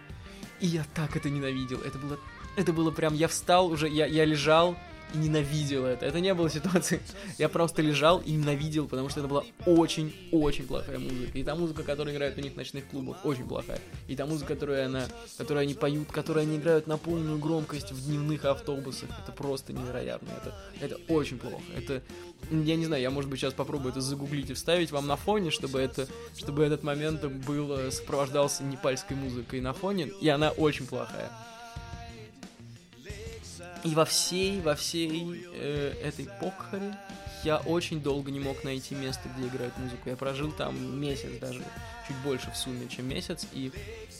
И 0.60 0.66
я 0.66 0.84
так 0.94 1.16
это 1.16 1.28
ненавидел. 1.28 1.80
Это 1.80 1.98
было, 1.98 2.18
это 2.56 2.72
было 2.72 2.90
прям, 2.90 3.14
я 3.14 3.28
встал 3.28 3.66
уже, 3.66 3.88
я, 3.88 4.06
я 4.06 4.24
лежал, 4.24 4.76
и 5.14 5.18
ненавидел 5.18 5.84
это. 5.84 6.06
Это 6.06 6.20
не 6.20 6.34
было 6.34 6.50
ситуации. 6.50 7.00
Я 7.38 7.48
просто 7.48 7.82
лежал 7.82 8.18
и 8.18 8.32
ненавидел, 8.32 8.86
потому 8.88 9.08
что 9.08 9.20
это 9.20 9.28
была 9.28 9.44
очень-очень 9.66 10.66
плохая 10.66 10.98
музыка. 10.98 11.38
И 11.38 11.44
та 11.44 11.54
музыка, 11.54 11.82
которая 11.82 12.14
играет 12.14 12.36
у 12.36 12.40
них 12.40 12.52
в 12.52 12.56
ночных 12.56 12.86
клубах, 12.88 13.24
очень 13.24 13.46
плохая. 13.46 13.80
И 14.08 14.16
та 14.16 14.26
музыка, 14.26 14.54
которую, 14.54 14.84
она, 14.84 15.06
которую 15.38 15.62
они 15.62 15.74
поют, 15.74 16.10
которую 16.10 16.42
они 16.42 16.56
играют 16.56 16.86
на 16.86 16.98
полную 16.98 17.38
громкость 17.38 17.92
в 17.92 18.06
дневных 18.06 18.44
автобусах, 18.44 19.08
это 19.22 19.32
просто 19.32 19.72
невероятно. 19.72 20.28
Это, 20.42 20.54
это 20.80 21.12
очень 21.12 21.38
плохо. 21.38 21.62
Это, 21.76 22.02
я 22.50 22.76
не 22.76 22.86
знаю, 22.86 23.02
я, 23.02 23.10
может 23.10 23.30
быть, 23.30 23.40
сейчас 23.40 23.54
попробую 23.54 23.92
это 23.92 24.00
загуглить 24.00 24.50
и 24.50 24.54
вставить 24.54 24.90
вам 24.90 25.06
на 25.06 25.16
фоне, 25.16 25.50
чтобы, 25.50 25.80
это, 25.80 26.08
чтобы 26.36 26.64
этот 26.64 26.82
момент 26.82 27.24
был, 27.24 27.72
э, 27.72 27.90
сопровождался 27.90 28.64
непальской 28.64 29.16
музыкой 29.16 29.60
на 29.60 29.72
фоне, 29.72 30.10
и 30.20 30.28
она 30.28 30.50
очень 30.50 30.86
плохая. 30.86 31.30
И 33.84 33.94
во 33.94 34.06
всей, 34.06 34.60
во 34.62 34.74
всей 34.74 35.44
э, 35.52 35.94
этой 36.02 36.26
покхаре 36.40 36.96
я 37.44 37.58
очень 37.58 38.00
долго 38.00 38.30
не 38.30 38.40
мог 38.40 38.64
найти 38.64 38.94
место, 38.94 39.28
где 39.36 39.46
играют 39.46 39.76
музыку. 39.76 40.08
Я 40.08 40.16
прожил 40.16 40.50
там 40.52 40.98
месяц 40.98 41.38
даже, 41.38 41.62
чуть 42.08 42.16
больше 42.24 42.50
в 42.50 42.56
сумме, 42.56 42.88
чем 42.88 43.06
месяц, 43.06 43.46
и 43.52 43.70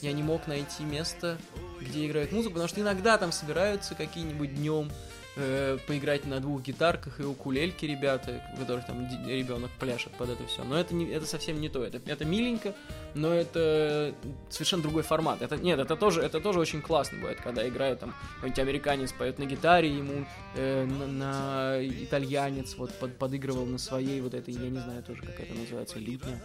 я 0.02 0.12
не 0.12 0.22
мог 0.22 0.46
найти 0.46 0.84
место, 0.84 1.38
где 1.80 2.06
играют 2.06 2.30
музыку, 2.32 2.54
потому 2.54 2.68
что 2.68 2.82
иногда 2.82 3.16
там 3.16 3.32
собираются 3.32 3.94
какие-нибудь 3.94 4.54
днем 4.54 4.90
э, 5.36 5.78
поиграть 5.86 6.26
на 6.26 6.40
двух 6.40 6.62
гитарках 6.62 7.20
и 7.20 7.24
укулельке 7.24 7.86
ребята, 7.86 8.42
у 8.54 8.58
которых 8.58 8.86
там 8.86 9.08
ребенок 9.26 9.70
пляшет 9.78 10.12
под 10.12 10.30
это 10.30 10.46
все. 10.46 10.64
Но 10.64 10.78
это, 10.78 10.94
не, 10.94 11.06
это 11.10 11.26
совсем 11.26 11.60
не 11.60 11.68
то. 11.68 11.84
Это, 11.84 12.00
это 12.06 12.24
миленько, 12.24 12.74
но 13.14 13.32
это 13.32 14.14
совершенно 14.50 14.82
другой 14.82 15.02
формат. 15.02 15.42
Это, 15.42 15.56
нет, 15.56 15.78
это 15.78 15.96
тоже, 15.96 16.22
это 16.22 16.40
тоже 16.40 16.60
очень 16.60 16.82
классно 16.82 17.18
бывает, 17.18 17.40
когда 17.40 17.66
играет 17.68 18.00
там 18.00 18.14
какой-нибудь 18.36 18.58
американец 18.58 19.12
поет 19.12 19.38
на 19.38 19.44
гитаре, 19.44 19.88
ему 19.88 20.26
э, 20.56 20.84
на, 20.84 21.06
на 21.06 21.86
итальянец 21.86 22.74
вот 22.76 22.92
под, 22.94 23.16
подыгрывал 23.18 23.66
на 23.66 23.78
своей 23.78 24.20
вот 24.20 24.34
этой, 24.34 24.54
я 24.54 24.70
не 24.70 24.78
знаю 24.78 25.02
тоже, 25.02 25.22
как 25.22 25.40
это 25.40 25.54
называется, 25.54 25.98
лютня. 25.98 26.40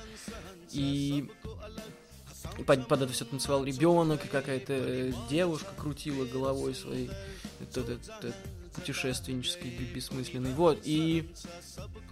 И 0.71 1.29
под, 2.65 2.87
под 2.87 3.01
это 3.01 3.13
все 3.13 3.25
танцевал 3.25 3.63
ребенок, 3.63 4.25
и 4.25 4.27
какая-то 4.27 5.13
девушка 5.29 5.69
крутила 5.77 6.25
головой 6.25 6.75
своей. 6.75 7.09
Путешественнический, 8.75 9.69
бессмысленный. 9.93 10.53
Вот, 10.53 10.79
и 10.83 11.29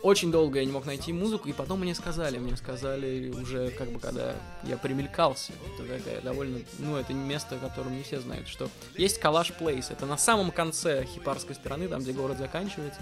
очень 0.01 0.31
долго 0.31 0.59
я 0.59 0.65
не 0.65 0.71
мог 0.71 0.85
найти 0.85 1.13
музыку, 1.13 1.47
и 1.49 1.53
потом 1.53 1.79
мне 1.79 1.95
сказали, 1.95 2.37
мне 2.37 2.55
сказали 2.57 3.29
уже, 3.29 3.71
как 3.71 3.89
бы, 3.89 3.99
когда 3.99 4.35
я 4.63 4.77
примелькался, 4.77 5.53
это 5.65 5.83
такая 5.83 6.21
довольно, 6.21 6.59
ну, 6.79 6.95
это 6.97 7.13
место, 7.13 7.55
о 7.55 7.59
котором 7.59 7.95
не 7.95 8.03
все 8.03 8.19
знают, 8.19 8.47
что 8.47 8.69
есть 8.95 9.19
Калаш 9.19 9.53
Плейс, 9.53 9.91
это 9.91 10.05
на 10.05 10.17
самом 10.17 10.51
конце 10.51 11.05
хипарской 11.05 11.55
стороны, 11.55 11.87
там, 11.87 12.01
где 12.01 12.11
город 12.11 12.37
заканчивается, 12.37 13.01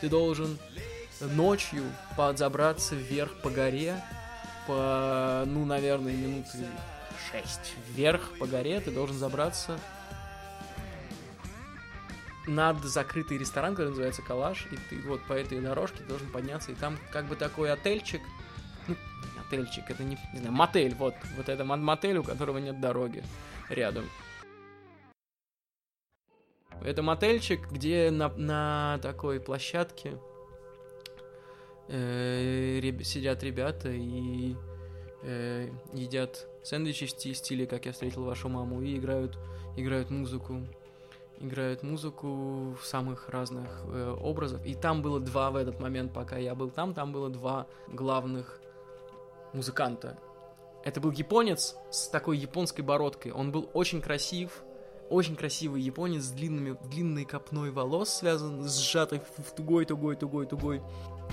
ты 0.00 0.08
должен 0.08 0.58
ночью 1.20 1.84
подзабраться 2.16 2.94
вверх 2.94 3.34
по 3.42 3.50
горе, 3.50 4.02
по, 4.66 5.44
ну, 5.46 5.64
наверное, 5.64 6.12
минуты 6.12 6.66
шесть 7.30 7.74
вверх 7.88 8.36
по 8.38 8.46
горе, 8.46 8.80
ты 8.80 8.90
должен 8.90 9.16
забраться 9.16 9.78
над 12.46 12.82
закрытый 12.84 13.38
ресторан, 13.38 13.74
который 13.74 13.90
называется 13.90 14.22
Калаш, 14.22 14.66
и 14.70 14.76
ты 14.90 15.00
вот 15.06 15.22
по 15.22 15.32
этой 15.32 15.60
дорожке 15.60 16.02
должен 16.04 16.30
подняться, 16.30 16.72
и 16.72 16.74
там 16.74 16.98
как 17.12 17.26
бы 17.26 17.36
такой 17.36 17.72
отельчик, 17.72 18.20
ну, 18.88 18.96
отельчик, 19.46 19.88
это 19.88 20.02
не, 20.02 20.18
не 20.32 20.40
знаю, 20.40 20.52
мотель, 20.52 20.94
вот, 20.94 21.14
вот 21.36 21.48
это 21.48 21.64
мотель, 21.64 22.18
у 22.18 22.24
которого 22.24 22.58
нет 22.58 22.80
дороги 22.80 23.22
рядом. 23.68 24.04
Это 26.84 27.02
мотельчик, 27.02 27.70
где 27.70 28.10
на, 28.10 28.28
на 28.30 28.98
такой 29.02 29.38
площадке 29.38 30.18
э, 31.88 32.80
реб, 32.80 33.04
сидят 33.04 33.44
ребята 33.44 33.88
и 33.90 34.56
э, 35.22 35.70
едят 35.92 36.48
сэндвичи 36.64 37.06
в 37.06 37.36
стиле 37.36 37.66
«Как 37.66 37.86
я 37.86 37.92
встретил 37.92 38.24
вашу 38.24 38.48
маму» 38.48 38.82
и 38.82 38.96
играют, 38.96 39.38
играют 39.76 40.10
музыку 40.10 40.66
играют 41.42 41.82
музыку 41.82 42.76
в 42.80 42.84
самых 42.84 43.28
разных 43.28 43.66
э, 43.86 44.16
образах. 44.20 44.64
И 44.64 44.74
там 44.74 45.02
было 45.02 45.20
два 45.20 45.50
в 45.50 45.56
этот 45.56 45.80
момент, 45.80 46.12
пока 46.12 46.36
я 46.36 46.54
был 46.54 46.70
там, 46.70 46.94
там 46.94 47.12
было 47.12 47.28
два 47.28 47.66
главных 47.88 48.60
музыканта. 49.52 50.16
Это 50.84 51.00
был 51.00 51.10
японец 51.10 51.76
с 51.90 52.08
такой 52.08 52.38
японской 52.38 52.80
бородкой. 52.80 53.32
Он 53.32 53.52
был 53.52 53.68
очень 53.74 54.00
красив, 54.00 54.62
очень 55.10 55.36
красивый 55.36 55.82
японец 55.82 56.22
с 56.22 56.30
длинными, 56.30 56.76
длинной 56.90 57.24
копной 57.24 57.70
волос, 57.70 58.08
связан, 58.08 58.68
сжатой 58.68 59.20
в 59.38 59.54
тугой, 59.54 59.84
тугой, 59.84 60.16
тугой, 60.16 60.46
тугой 60.46 60.82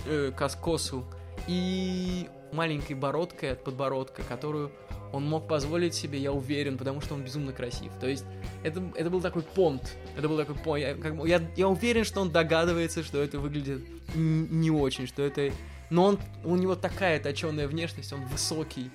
э, 0.06 0.32
косу. 0.32 1.06
И 1.48 2.28
маленькой 2.52 2.94
бородкой 2.94 3.54
от 3.54 3.64
подбородка, 3.64 4.24
которую 4.24 4.72
он 5.12 5.28
мог 5.28 5.48
позволить 5.48 5.94
себе, 5.94 6.20
я 6.20 6.32
уверен, 6.32 6.78
потому 6.78 7.02
что 7.02 7.16
он 7.16 7.24
безумно 7.24 7.52
красив. 7.52 7.92
То 8.00 8.08
есть 8.08 8.26
это, 8.64 8.82
это 8.96 9.10
был 9.10 9.22
такой 9.22 9.42
понт. 9.42 9.98
Это 10.18 10.28
был 10.28 10.38
такой 10.38 10.56
понт. 10.56 10.82
Я, 10.82 10.96
как, 10.96 11.16
я, 11.26 11.42
я 11.56 11.68
уверен, 11.68 12.04
что 12.04 12.22
он 12.22 12.32
догадывается, 12.32 13.04
что 13.04 13.22
это 13.22 13.40
выглядит 13.40 13.82
не 14.16 14.72
очень, 14.72 15.08
что 15.08 15.24
это... 15.24 15.52
Но 15.90 16.06
он, 16.06 16.20
у 16.44 16.56
него 16.56 16.76
такая 16.76 17.20
точеная 17.20 17.68
внешность, 17.68 18.14
он 18.14 18.24
высокий, 18.26 18.92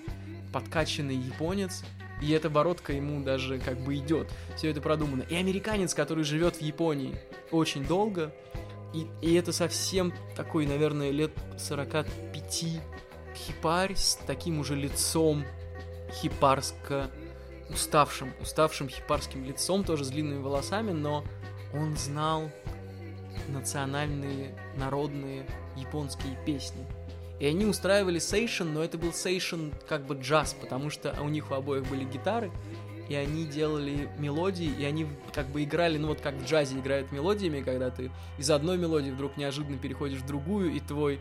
подкачанный 0.53 1.17
японец, 1.17 1.83
и 2.23 2.31
эта 2.31 2.49
бородка 2.49 2.93
ему 2.93 3.23
даже 3.25 3.59
как 3.59 3.79
бы 3.81 3.97
идет. 3.97 4.29
Все 4.57 4.71
это 4.71 4.81
продумано. 4.81 5.25
И 5.29 5.35
американец, 5.35 5.95
который 5.95 6.23
живет 6.23 6.57
в 6.57 6.63
Японии 6.63 7.17
очень 7.51 7.85
долго, 7.85 8.33
и, 8.93 9.09
и 9.21 9.35
это 9.35 9.53
совсем 9.53 10.15
такой, 10.37 10.67
наверное, 10.67 11.11
лет 11.11 11.33
45 11.59 12.81
хипарь 13.35 13.97
с 13.97 14.15
таким 14.27 14.61
уже 14.61 14.77
лицом 14.77 15.45
хипарско 16.15 17.11
уставшим, 17.71 18.33
уставшим 18.41 18.89
хипарским 18.89 19.45
лицом, 19.45 19.85
тоже 19.85 20.05
с 20.05 20.09
длинными 20.09 20.41
волосами, 20.41 20.93
но 20.93 21.25
он 21.73 21.97
знал 21.97 22.51
национальные, 23.49 24.55
народные 24.77 25.47
японские 25.77 26.39
песни. 26.45 26.85
И 27.41 27.47
они 27.47 27.67
устраивали 27.67 28.19
сейшен, 28.19 28.73
но 28.73 28.85
это 28.85 28.97
был 28.97 29.13
сейшен 29.13 29.73
как 29.89 30.07
бы 30.07 30.15
джаз, 30.15 30.55
потому 30.55 30.89
что 30.91 31.17
у 31.21 31.29
них 31.29 31.51
у 31.51 31.55
обоих 31.55 31.89
были 31.89 32.05
гитары, 32.05 32.53
и 33.09 33.15
они 33.15 33.45
делали 33.45 34.09
мелодии, 34.19 34.71
и 34.79 34.85
они 34.85 35.07
как 35.33 35.49
бы 35.49 35.63
играли, 35.65 35.99
ну 35.99 36.09
вот 36.09 36.21
как 36.21 36.35
в 36.35 36.47
джазе 36.47 36.79
играют 36.79 37.13
мелодиями, 37.13 37.61
когда 37.61 37.91
ты 37.91 38.11
из 38.39 38.51
одной 38.51 38.79
мелодии 38.79 39.11
вдруг 39.11 39.37
неожиданно 39.37 39.77
переходишь 39.77 40.21
в 40.21 40.27
другую, 40.27 40.73
и 40.73 40.81
твой 40.81 41.19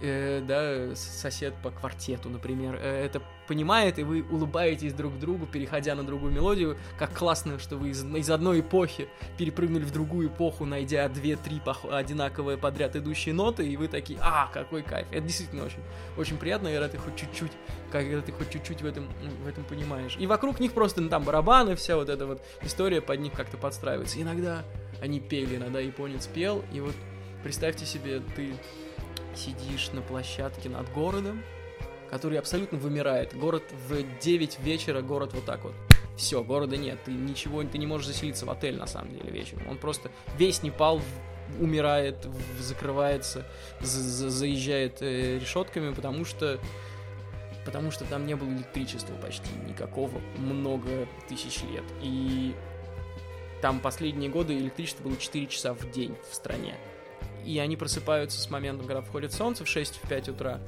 э, 0.00 0.40
да, 0.46 0.94
сосед 0.94 1.54
по 1.62 1.70
квартету, 1.70 2.30
например, 2.30 2.76
э, 2.76 3.04
это 3.04 3.20
понимает, 3.46 3.98
и 3.98 4.02
вы 4.02 4.24
улыбаетесь 4.30 4.92
друг 4.92 5.18
другу, 5.18 5.46
переходя 5.46 5.94
на 5.94 6.04
другую 6.04 6.32
мелодию, 6.32 6.76
как 6.98 7.12
классно, 7.12 7.58
что 7.58 7.76
вы 7.76 7.90
из, 7.90 8.04
из 8.04 8.30
одной 8.30 8.60
эпохи 8.60 9.08
перепрыгнули 9.38 9.84
в 9.84 9.92
другую 9.92 10.28
эпоху, 10.28 10.64
найдя 10.64 11.08
две-три 11.08 11.60
одинаковые 11.90 12.58
подряд 12.58 12.96
идущие 12.96 13.34
ноты, 13.34 13.66
и 13.66 13.76
вы 13.76 13.88
такие, 13.88 14.18
а, 14.22 14.48
какой 14.52 14.82
кайф. 14.82 15.06
Это 15.10 15.22
действительно 15.22 15.64
очень, 15.64 15.80
очень 16.16 16.36
приятно, 16.36 16.70
когда 16.70 16.88
ты 16.88 16.98
хоть 16.98 17.16
чуть-чуть, 17.16 17.52
когда 17.90 18.20
ты 18.20 18.32
хоть 18.32 18.50
чуть-чуть 18.50 18.82
в 18.82 18.86
этом, 18.86 19.08
в 19.42 19.46
этом 19.46 19.64
понимаешь. 19.64 20.16
И 20.18 20.26
вокруг 20.26 20.60
них 20.60 20.72
просто, 20.72 21.00
ну, 21.00 21.08
там, 21.08 21.24
барабаны, 21.24 21.76
вся 21.76 21.96
вот 21.96 22.08
эта 22.08 22.26
вот 22.26 22.42
история 22.62 23.00
под 23.00 23.20
них 23.20 23.32
как-то 23.32 23.56
подстраивается. 23.56 24.20
Иногда 24.20 24.64
они 25.00 25.20
пели, 25.20 25.56
иногда 25.56 25.80
японец 25.80 26.26
пел, 26.26 26.64
и 26.72 26.80
вот 26.80 26.94
представьте 27.42 27.86
себе, 27.86 28.20
ты 28.34 28.54
сидишь 29.34 29.90
на 29.92 30.00
площадке 30.00 30.68
над 30.68 30.90
городом, 30.92 31.42
который 32.10 32.38
абсолютно 32.38 32.78
вымирает. 32.78 33.36
Город 33.36 33.64
в 33.88 34.02
9 34.20 34.58
вечера, 34.60 35.02
город 35.02 35.32
вот 35.34 35.44
так 35.44 35.64
вот. 35.64 35.74
Все, 36.16 36.42
города 36.42 36.76
нет, 36.76 36.98
ты 37.04 37.12
ничего, 37.12 37.62
ты 37.62 37.78
не 37.78 37.86
можешь 37.86 38.06
заселиться 38.06 38.46
в 38.46 38.50
отель 38.50 38.76
на 38.76 38.86
самом 38.86 39.12
деле 39.12 39.30
вечером. 39.30 39.68
Он 39.68 39.76
просто 39.76 40.10
весь 40.38 40.62
Непал 40.62 41.00
умирает, 41.60 42.26
закрывается, 42.58 43.46
за 43.80 44.30
заезжает 44.30 45.00
э, 45.00 45.38
решетками, 45.38 45.94
потому 45.94 46.24
что 46.24 46.58
потому 47.64 47.90
что 47.90 48.04
там 48.04 48.26
не 48.26 48.34
было 48.34 48.48
электричества 48.48 49.14
почти 49.16 49.50
никакого 49.68 50.20
много 50.38 51.08
тысяч 51.28 51.62
лет. 51.62 51.84
И 52.00 52.54
там 53.60 53.80
последние 53.80 54.30
годы 54.30 54.56
электричество 54.56 55.02
было 55.02 55.16
4 55.16 55.46
часа 55.48 55.74
в 55.74 55.90
день 55.90 56.16
в 56.30 56.34
стране 56.34 56.76
и 57.46 57.58
они 57.60 57.76
просыпаются 57.76 58.40
с 58.40 58.50
моментом, 58.50 58.86
когда 58.86 59.00
входит 59.00 59.32
солнце 59.32 59.64
в 59.64 59.68
6-5 59.68 60.32
утра, 60.32 60.60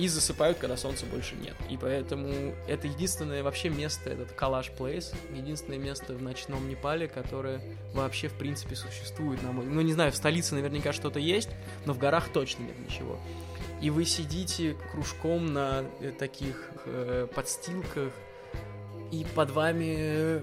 и 0.00 0.08
засыпают, 0.08 0.56
когда 0.56 0.78
солнца 0.78 1.04
больше 1.04 1.34
нет. 1.34 1.54
И 1.68 1.76
поэтому 1.76 2.54
это 2.66 2.86
единственное 2.86 3.42
вообще 3.42 3.68
место, 3.68 4.08
этот 4.08 4.32
Калаш 4.32 4.70
Плейс, 4.70 5.12
единственное 5.34 5.78
место 5.78 6.14
в 6.14 6.22
ночном 6.22 6.66
Непале, 6.70 7.06
которое 7.06 7.60
вообще 7.92 8.28
в 8.28 8.32
принципе 8.32 8.76
существует, 8.76 9.42
на 9.42 9.52
мой... 9.52 9.66
Ну, 9.66 9.82
не 9.82 9.92
знаю, 9.92 10.10
в 10.10 10.16
столице 10.16 10.54
наверняка 10.54 10.94
что-то 10.94 11.18
есть, 11.18 11.50
но 11.84 11.92
в 11.92 11.98
горах 11.98 12.32
точно 12.32 12.62
нет 12.62 12.78
ничего. 12.78 13.20
И 13.82 13.90
вы 13.90 14.06
сидите 14.06 14.74
кружком 14.90 15.52
на 15.52 15.84
э, 16.00 16.12
таких 16.18 16.70
э, 16.86 17.26
подстилках, 17.34 18.12
и 19.12 19.26
под 19.34 19.50
вами 19.50 20.42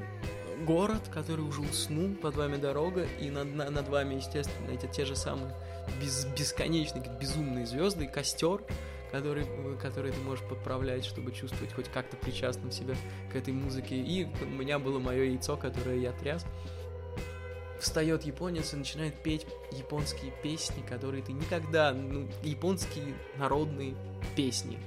город, 0.65 1.01
который 1.11 1.41
уже 1.41 1.61
уснул, 1.61 2.13
под 2.15 2.35
вами 2.35 2.57
дорога, 2.57 3.07
и 3.19 3.31
над, 3.31 3.55
на- 3.55 3.71
над 3.71 3.87
вами, 3.87 4.15
естественно, 4.15 4.71
эти 4.71 4.85
те 4.85 5.05
же 5.05 5.15
самые 5.15 5.55
без, 6.01 6.25
бесконечные, 6.25 7.03
безумные 7.19 7.65
звезды, 7.65 8.07
костер, 8.07 8.61
который, 9.11 9.45
который 9.81 10.11
ты 10.11 10.19
можешь 10.21 10.45
подправлять, 10.45 11.05
чтобы 11.05 11.31
чувствовать 11.31 11.73
хоть 11.73 11.89
как-то 11.89 12.17
причастным 12.17 12.71
себя 12.71 12.95
к 13.31 13.35
этой 13.35 13.53
музыке. 13.53 13.95
И 13.95 14.27
у 14.41 14.45
меня 14.45 14.79
было 14.79 14.99
мое 14.99 15.23
яйцо, 15.23 15.57
которое 15.57 15.99
я 15.99 16.11
тряс. 16.11 16.45
Встает 17.79 18.23
японец 18.23 18.73
и 18.73 18.77
начинает 18.77 19.21
петь 19.21 19.45
японские 19.71 20.33
песни, 20.41 20.81
которые 20.87 21.23
ты 21.23 21.31
никогда, 21.31 21.93
ну, 21.93 22.27
японские 22.43 23.13
народные 23.37 23.95
песни. 24.35 24.79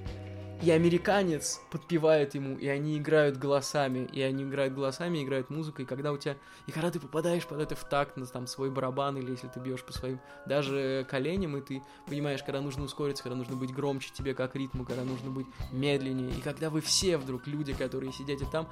И 0.62 0.70
американец 0.70 1.60
подпевает 1.70 2.34
ему, 2.34 2.58
и 2.58 2.68
они 2.68 2.98
играют 2.98 3.38
голосами, 3.38 4.08
и 4.12 4.20
они 4.20 4.44
играют 4.44 4.74
голосами, 4.74 5.22
играют 5.22 5.48
музыкой, 5.48 5.86
и 5.86 5.88
когда 5.88 6.12
у 6.12 6.18
тебя... 6.18 6.36
И 6.66 6.72
когда 6.72 6.90
ты 6.90 7.00
попадаешь 7.00 7.46
под 7.46 7.60
это 7.60 7.74
в 7.74 7.84
такт 7.84 8.18
на 8.18 8.26
там 8.26 8.46
свой 8.46 8.70
барабан, 8.70 9.16
или 9.16 9.30
если 9.30 9.48
ты 9.48 9.58
бьешь 9.58 9.82
по 9.82 9.92
своим 9.94 10.20
даже 10.46 11.06
коленям, 11.08 11.56
и 11.56 11.62
ты 11.62 11.82
понимаешь, 12.06 12.42
когда 12.42 12.60
нужно 12.60 12.84
ускориться, 12.84 13.22
когда 13.22 13.36
нужно 13.36 13.56
быть 13.56 13.72
громче 13.72 14.10
тебе 14.12 14.34
как 14.34 14.54
ритму, 14.54 14.84
когда 14.84 15.02
нужно 15.02 15.30
быть 15.30 15.46
медленнее, 15.72 16.30
и 16.30 16.40
когда 16.42 16.68
вы 16.68 16.82
все 16.82 17.16
вдруг, 17.16 17.46
люди, 17.46 17.72
которые 17.72 18.12
сидите 18.12 18.44
там, 18.52 18.68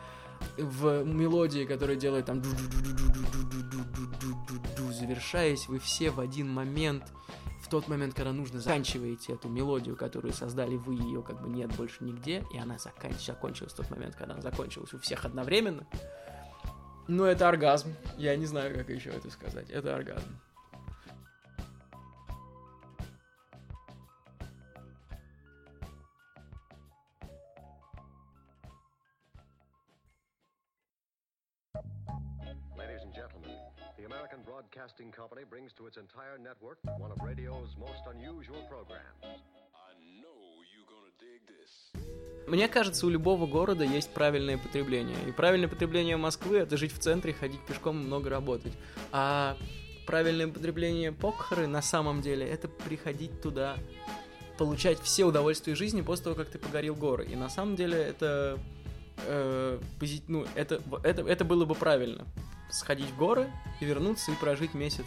в 0.59 1.05
мелодии, 1.05 1.65
которая 1.65 1.97
делает 1.97 2.27
там 2.27 2.43
завершаясь, 4.93 5.69
вы 5.69 5.79
все 5.79 6.11
в 6.11 6.21
один 6.21 6.53
момент 6.53 7.05
в 7.69 7.71
тот 7.71 7.87
момент, 7.87 8.15
когда 8.15 8.33
нужно, 8.33 8.61
заканчиваете 8.61 9.35
эту 9.35 9.51
мелодию, 9.51 9.95
которую 9.95 10.33
создали 10.33 10.77
вы, 10.77 10.95
ее 10.95 11.23
как 11.23 11.43
бы 11.43 11.51
нет 11.51 11.71
больше 11.77 12.03
нигде, 12.03 12.43
и 12.51 12.57
она 12.57 12.77
закан- 12.77 13.21
закончилась 13.21 13.75
в 13.75 13.77
тот 13.77 13.91
момент, 13.91 14.17
когда 14.17 14.33
она 14.33 14.41
закончилась 14.41 14.95
у 14.95 14.99
всех 14.99 15.27
одновременно. 15.27 15.87
Ну, 17.09 17.25
это 17.25 17.47
оргазм. 17.47 17.95
Я 18.17 18.37
не 18.37 18.47
знаю, 18.47 18.75
как 18.75 18.89
еще 18.89 19.11
это 19.11 19.31
сказать. 19.31 19.69
Это 19.69 19.95
оргазм. 19.95 20.39
American 34.29 34.45
Broadcasting 34.45 35.11
Company 35.13 35.45
brings 35.49 35.73
to 35.79 35.87
its 35.87 35.97
entire 35.97 36.39
network 36.39 36.79
one 36.99 37.11
of 37.11 37.19
radio's 37.25 37.71
most 37.79 38.03
unusual 38.15 38.63
programs. 38.69 39.23
I 39.25 39.93
know 40.21 40.39
you 40.73 40.81
gonna 40.93 41.13
dig 41.19 41.41
this. 41.47 41.71
Мне 42.47 42.69
кажется, 42.69 43.07
у 43.07 43.11
любого 43.11 43.47
города 43.47 43.85
есть 43.85 44.11
правильное 44.11 44.59
потребление. 44.59 45.17
И 45.27 45.33
правильное 45.33 45.69
потребление 45.69 46.17
Москвы— 46.17 46.59
это 46.59 46.77
жить 46.77 46.93
в 46.93 46.99
центре, 46.99 47.33
ходить 47.33 47.61
пешком 47.67 48.01
и 48.01 48.05
много 48.05 48.29
работать. 48.29 48.73
А 49.13 49.57
правильное 50.07 50.49
потребление 50.49 51.13
Покхары 51.13 51.67
на 51.67 51.81
самом 51.81 52.21
деле— 52.21 52.47
это 52.49 52.69
приходить 52.69 53.41
туда, 53.41 53.77
получать 54.59 54.99
все 55.01 55.25
удовольствия 55.25 55.75
жизни 55.75 56.03
после 56.03 56.25
того, 56.25 56.37
как 56.37 56.49
ты 56.49 56.59
погорел 56.59 56.95
горы. 56.95 57.25
И 57.27 57.37
на 57.37 57.49
самом 57.49 57.77
деле 57.77 57.97
это... 57.97 58.59
э, 59.27 59.79
пози- 59.99 60.25
ну, 60.29 60.45
это, 60.55 60.83
это, 61.03 61.23
это 61.23 61.45
было 61.45 61.65
бы 61.65 61.75
правильно. 61.75 62.27
Сходить 62.71 63.11
в 63.11 63.17
горы 63.17 63.51
и 63.81 63.85
вернуться 63.85 64.31
и 64.31 64.35
прожить 64.35 64.75
месяц 64.75 65.07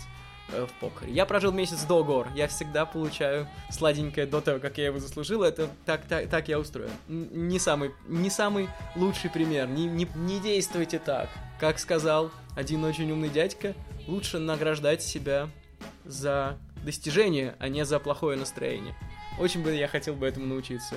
э, 0.50 0.66
в 0.66 0.74
Покхаре. 0.80 1.12
Я 1.12 1.26
прожил 1.26 1.52
месяц 1.52 1.84
до 1.84 2.04
гор. 2.04 2.28
Я 2.36 2.48
всегда 2.48 2.86
получаю 2.86 3.48
сладенькое 3.70 4.26
до 4.26 4.42
того, 4.42 4.60
как 4.60 4.78
я 4.78 4.86
его 4.86 5.00
заслужил. 5.00 5.44
Это 5.44 5.70
так, 5.86 6.06
так, 6.08 6.30
так 6.30 6.48
я 6.48 6.60
устроен. 6.60 6.92
Не 7.08 7.60
самый, 7.60 7.92
не 8.08 8.30
самый 8.30 8.70
лучший 8.96 9.30
пример. 9.30 9.68
Не, 9.68 9.86
не, 9.86 10.08
не 10.16 10.40
действуйте 10.40 11.00
так. 11.00 11.30
Как 11.60 11.78
сказал 11.80 12.32
один 12.56 12.84
очень 12.84 13.12
умный 13.12 13.30
дядька, 13.30 13.76
лучше 14.08 14.40
награждать 14.40 15.04
себя 15.04 15.50
за 16.04 16.58
достижение, 16.84 17.56
а 17.60 17.70
не 17.70 17.86
за 17.86 18.00
плохое 18.00 18.38
настроение. 18.38 18.96
Очень 19.40 19.64
бы 19.64 19.74
я 19.74 19.88
хотел 19.88 20.16
бы 20.16 20.28
этому 20.28 20.48
научиться. 20.48 20.96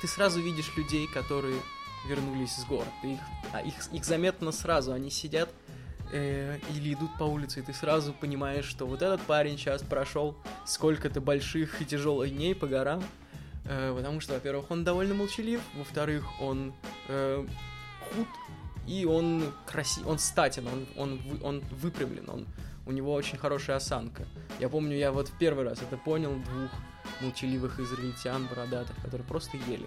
Ты 0.00 0.06
сразу 0.06 0.40
видишь 0.40 0.76
людей, 0.76 1.06
которые 1.08 1.60
вернулись 2.06 2.54
с 2.54 2.64
гор. 2.64 2.84
Ты 3.02 3.14
их, 3.14 3.20
а 3.52 3.60
их, 3.60 3.74
их 3.92 4.04
заметно 4.04 4.52
сразу. 4.52 4.92
Они 4.92 5.10
сидят 5.10 5.48
э, 6.12 6.58
или 6.74 6.94
идут 6.94 7.10
по 7.18 7.24
улице, 7.24 7.60
и 7.60 7.62
ты 7.62 7.72
сразу 7.72 8.12
понимаешь, 8.12 8.64
что 8.64 8.86
вот 8.86 9.02
этот 9.02 9.20
парень 9.22 9.58
сейчас 9.58 9.82
прошел 9.82 10.36
сколько-то 10.64 11.20
больших 11.20 11.80
и 11.80 11.84
тяжелых 11.84 12.30
дней 12.30 12.54
по 12.54 12.66
горам, 12.66 13.02
э, 13.64 13.94
потому 13.96 14.20
что, 14.20 14.34
во-первых, 14.34 14.70
он 14.70 14.84
довольно 14.84 15.14
молчалив, 15.14 15.60
во-вторых, 15.74 16.24
он 16.40 16.72
э, 17.08 17.46
худ, 18.12 18.28
и 18.86 19.04
он 19.04 19.52
красив, 19.66 20.06
он 20.06 20.18
статен, 20.18 20.66
он, 20.66 20.86
он, 20.96 21.20
он 21.42 21.60
выпрямлен, 21.70 22.28
он, 22.28 22.46
у 22.86 22.92
него 22.92 23.12
очень 23.12 23.36
хорошая 23.36 23.76
осанка. 23.76 24.26
Я 24.58 24.68
помню, 24.70 24.96
я 24.96 25.12
вот 25.12 25.28
в 25.28 25.38
первый 25.38 25.64
раз 25.64 25.82
это 25.82 25.98
понял 25.98 26.34
двух 26.34 26.70
молчаливых 27.20 27.80
израильтян 27.80 28.46
бородатых, 28.46 28.96
которые 29.02 29.26
просто 29.26 29.58
ели. 29.68 29.86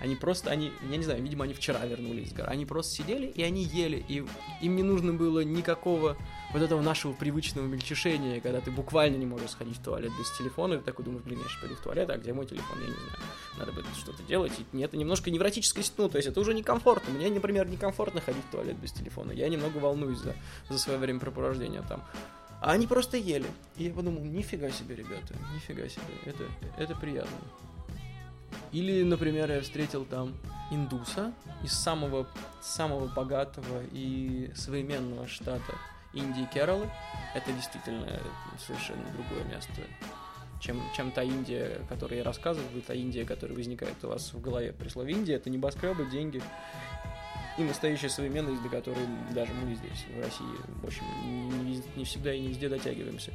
Они 0.00 0.16
просто, 0.16 0.50
они, 0.50 0.72
я 0.90 0.96
не 0.96 1.04
знаю, 1.04 1.22
видимо, 1.22 1.44
они 1.44 1.54
вчера 1.54 1.84
вернулись 1.86 2.30
с 2.30 2.32
гор. 2.32 2.48
Они 2.48 2.66
просто 2.66 2.94
сидели, 2.94 3.26
и 3.26 3.42
они 3.42 3.62
ели, 3.62 4.04
и 4.08 4.24
им 4.60 4.76
не 4.76 4.82
нужно 4.82 5.12
было 5.12 5.40
никакого 5.40 6.16
вот 6.52 6.62
этого 6.62 6.80
нашего 6.82 7.12
привычного 7.12 7.66
мельчешения, 7.66 8.40
когда 8.40 8.60
ты 8.60 8.70
буквально 8.70 9.16
не 9.16 9.26
можешь 9.26 9.50
сходить 9.50 9.78
в 9.78 9.82
туалет 9.82 10.12
без 10.18 10.30
телефона, 10.38 10.74
и 10.74 10.78
ты 10.78 10.84
такой 10.84 11.04
думаешь, 11.04 11.24
блин, 11.24 11.40
я 11.40 11.48
сейчас 11.48 11.60
пойду 11.60 11.74
в 11.74 11.80
туалет, 11.80 12.10
а 12.10 12.16
где 12.16 12.32
мой 12.32 12.46
телефон, 12.46 12.78
я 12.80 12.86
не 12.86 12.94
знаю. 12.94 13.10
Надо 13.58 13.72
бы 13.72 13.84
что-то 13.96 14.22
делать, 14.22 14.52
и 14.72 14.80
это 14.80 14.96
немножко 14.96 15.30
невротическое, 15.30 15.84
ну, 15.96 16.08
то 16.08 16.16
есть 16.16 16.28
это 16.28 16.40
уже 16.40 16.54
некомфортно. 16.54 17.12
Мне, 17.12 17.28
например, 17.28 17.68
некомфортно 17.68 18.20
ходить 18.20 18.44
в 18.44 18.50
туалет 18.50 18.76
без 18.78 18.92
телефона. 18.92 19.32
Я 19.32 19.48
немного 19.48 19.78
волнуюсь 19.78 20.18
за, 20.18 20.34
за 20.68 20.78
свое 20.78 20.98
времяпрепровождение 20.98 21.82
там. 21.88 22.04
А 22.60 22.72
они 22.72 22.86
просто 22.86 23.16
ели. 23.16 23.46
И 23.76 23.84
я 23.84 23.92
подумал, 23.92 24.24
нифига 24.24 24.70
себе, 24.70 24.96
ребята, 24.96 25.34
нифига 25.54 25.88
себе, 25.88 26.02
это, 26.24 26.44
это 26.78 26.94
приятно. 26.94 27.36
Или, 28.72 29.02
например, 29.02 29.50
я 29.50 29.60
встретил 29.60 30.04
там 30.04 30.34
индуса 30.70 31.32
из 31.62 31.72
самого, 31.72 32.26
самого 32.60 33.06
богатого 33.06 33.82
и 33.92 34.50
современного 34.54 35.28
штата 35.28 35.74
Индии 36.12 36.48
Кералы. 36.52 36.88
Это 37.34 37.52
действительно 37.52 38.20
совершенно 38.58 39.04
другое 39.12 39.44
место, 39.44 39.72
чем, 40.60 40.80
чем 40.96 41.10
та 41.12 41.22
Индия, 41.22 41.80
о 41.82 41.86
которой 41.86 42.18
я 42.18 42.24
рассказываю, 42.24 42.82
та 42.82 42.94
Индия, 42.94 43.24
которая 43.24 43.56
возникает 43.56 44.02
у 44.02 44.08
вас 44.08 44.32
в 44.32 44.40
голове 44.40 44.72
при 44.72 44.88
слове 44.88 45.12
Индия. 45.12 45.34
Это 45.34 45.50
небоскребы, 45.50 46.06
деньги 46.06 46.42
и 47.58 47.62
настоящая 47.62 48.08
современность, 48.08 48.62
до 48.62 48.68
которой 48.68 49.06
даже 49.32 49.52
мы 49.52 49.74
здесь, 49.74 50.04
в 50.14 50.20
России, 50.20 50.46
в 50.82 50.86
общем, 50.86 51.04
не, 51.64 51.82
не 51.96 52.04
всегда 52.04 52.34
и 52.34 52.40
не 52.40 52.48
везде 52.48 52.68
дотягиваемся. 52.68 53.32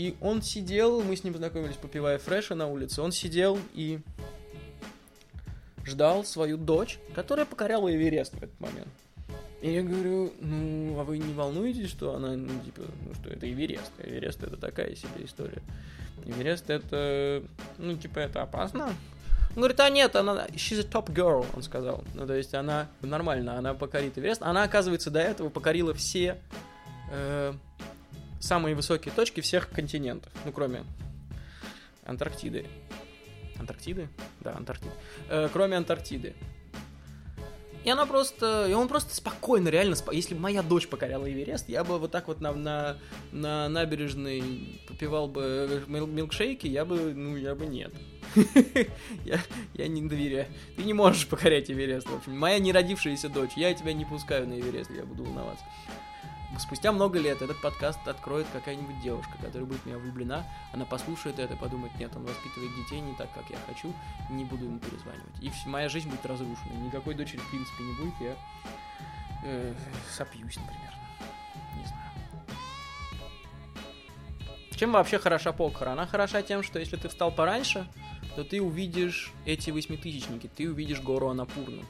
И 0.00 0.16
он 0.22 0.40
сидел, 0.40 1.02
мы 1.02 1.14
с 1.14 1.24
ним 1.24 1.34
познакомились, 1.34 1.76
попивая 1.76 2.16
фреша 2.16 2.54
на 2.54 2.66
улице, 2.66 3.02
он 3.02 3.12
сидел 3.12 3.58
и 3.74 4.00
ждал 5.84 6.24
свою 6.24 6.56
дочь, 6.56 6.98
которая 7.14 7.44
покоряла 7.44 7.94
Эверест 7.94 8.32
в 8.32 8.42
этот 8.42 8.58
момент. 8.60 8.88
И 9.60 9.70
я 9.70 9.82
говорю, 9.82 10.32
ну, 10.40 10.98
а 10.98 11.04
вы 11.04 11.18
не 11.18 11.34
волнуетесь, 11.34 11.90
что 11.90 12.14
она, 12.14 12.30
ну, 12.30 12.48
типа, 12.64 12.80
ну, 13.06 13.14
что 13.14 13.28
это 13.28 13.46
Эверест? 13.46 13.92
Эверест 13.98 14.42
это 14.42 14.56
такая 14.56 14.94
себе 14.94 15.22
история. 15.22 15.60
Эверест 16.24 16.70
это, 16.70 17.42
ну, 17.76 17.94
типа, 17.94 18.20
это 18.20 18.40
опасно. 18.40 18.94
Он 19.50 19.56
говорит, 19.56 19.80
а 19.80 19.90
нет, 19.90 20.16
она, 20.16 20.46
she's 20.52 20.80
a 20.80 20.82
top 20.82 21.12
girl, 21.12 21.44
он 21.54 21.62
сказал. 21.62 22.04
Ну, 22.14 22.26
то 22.26 22.32
есть 22.32 22.54
она 22.54 22.88
нормально, 23.02 23.58
она 23.58 23.74
покорит 23.74 24.16
Эверест. 24.16 24.40
Она, 24.40 24.62
оказывается, 24.62 25.10
до 25.10 25.20
этого 25.20 25.50
покорила 25.50 25.92
все 25.92 26.38
э, 27.12 27.52
самые 28.40 28.74
высокие 28.74 29.12
точки 29.14 29.40
всех 29.40 29.70
континентов, 29.70 30.32
ну, 30.44 30.52
кроме 30.52 30.84
Антарктиды. 32.04 32.66
Антарктиды? 33.58 34.08
Да, 34.40 34.56
Антарктиды. 34.56 34.92
Э, 35.28 35.48
кроме 35.52 35.76
Антарктиды. 35.76 36.34
И 37.84 37.88
она 37.88 38.04
просто... 38.04 38.66
И 38.68 38.74
он 38.74 38.88
просто 38.88 39.14
спокойно, 39.14 39.68
реально... 39.68 39.94
спо- 39.94 40.14
Если 40.14 40.34
бы 40.34 40.40
моя 40.40 40.62
дочь 40.62 40.86
покоряла 40.86 41.30
Эверест, 41.30 41.68
я 41.68 41.82
бы 41.82 41.98
вот 41.98 42.10
так 42.10 42.28
вот 42.28 42.40
на, 42.40 42.52
на, 42.52 42.98
на 43.32 43.68
набережной 43.70 44.80
попивал 44.86 45.28
бы 45.28 45.82
мил- 45.86 46.06
милкшейки, 46.06 46.66
я 46.66 46.84
бы... 46.84 47.14
Ну, 47.14 47.36
я 47.36 47.54
бы 47.54 47.64
нет. 47.66 47.92
я, 49.24 49.40
я 49.74 49.88
не 49.88 50.02
доверяю. 50.02 50.46
Ты 50.76 50.82
не 50.84 50.92
можешь 50.92 51.26
покорять 51.26 51.70
Эверест, 51.70 52.06
в 52.08 52.14
общем. 52.16 52.38
Моя 52.38 52.58
неродившаяся 52.58 53.30
дочь, 53.30 53.52
я 53.56 53.72
тебя 53.72 53.94
не 53.94 54.04
пускаю 54.04 54.46
на 54.46 54.60
Эверест, 54.60 54.90
я 54.90 55.04
буду 55.04 55.24
волноваться. 55.24 55.64
Спустя 56.58 56.92
много 56.92 57.18
лет 57.18 57.42
этот 57.42 57.60
подкаст 57.60 58.06
откроет 58.06 58.46
какая-нибудь 58.52 59.00
девушка, 59.00 59.32
которая 59.40 59.64
будет 59.64 59.80
в 59.80 59.86
меня 59.86 59.98
влюблена, 59.98 60.44
она 60.72 60.84
послушает 60.84 61.38
это, 61.38 61.56
подумает, 61.56 61.94
нет, 61.98 62.14
он 62.16 62.24
воспитывает 62.24 62.74
детей 62.76 63.00
не 63.00 63.14
так, 63.14 63.32
как 63.32 63.48
я 63.50 63.56
хочу, 63.66 63.94
не 64.28 64.44
буду 64.44 64.64
ему 64.64 64.78
перезванивать. 64.78 65.40
И 65.40 65.50
моя 65.66 65.88
жизнь 65.88 66.08
будет 66.08 66.26
разрушена, 66.26 66.72
никакой 66.84 67.14
дочери 67.14 67.38
в 67.38 67.50
принципе 67.50 67.84
не 67.84 67.92
будет, 67.94 68.14
я 68.20 68.36
э, 69.44 69.74
сопьюсь, 70.10 70.56
например. 70.56 70.94
Не 71.76 71.86
знаю. 71.86 72.10
Чем 74.76 74.92
вообще 74.92 75.18
хороша 75.18 75.52
Покхара? 75.52 75.92
Она 75.92 76.06
хороша 76.06 76.42
тем, 76.42 76.62
что 76.62 76.78
если 76.78 76.96
ты 76.96 77.08
встал 77.08 77.30
пораньше, 77.30 77.86
то 78.34 78.44
ты 78.44 78.60
увидишь 78.60 79.32
эти 79.44 79.70
восьмитысячники, 79.70 80.48
ты 80.48 80.68
увидишь 80.68 81.00
гору 81.00 81.28
Анапурну. 81.28 81.82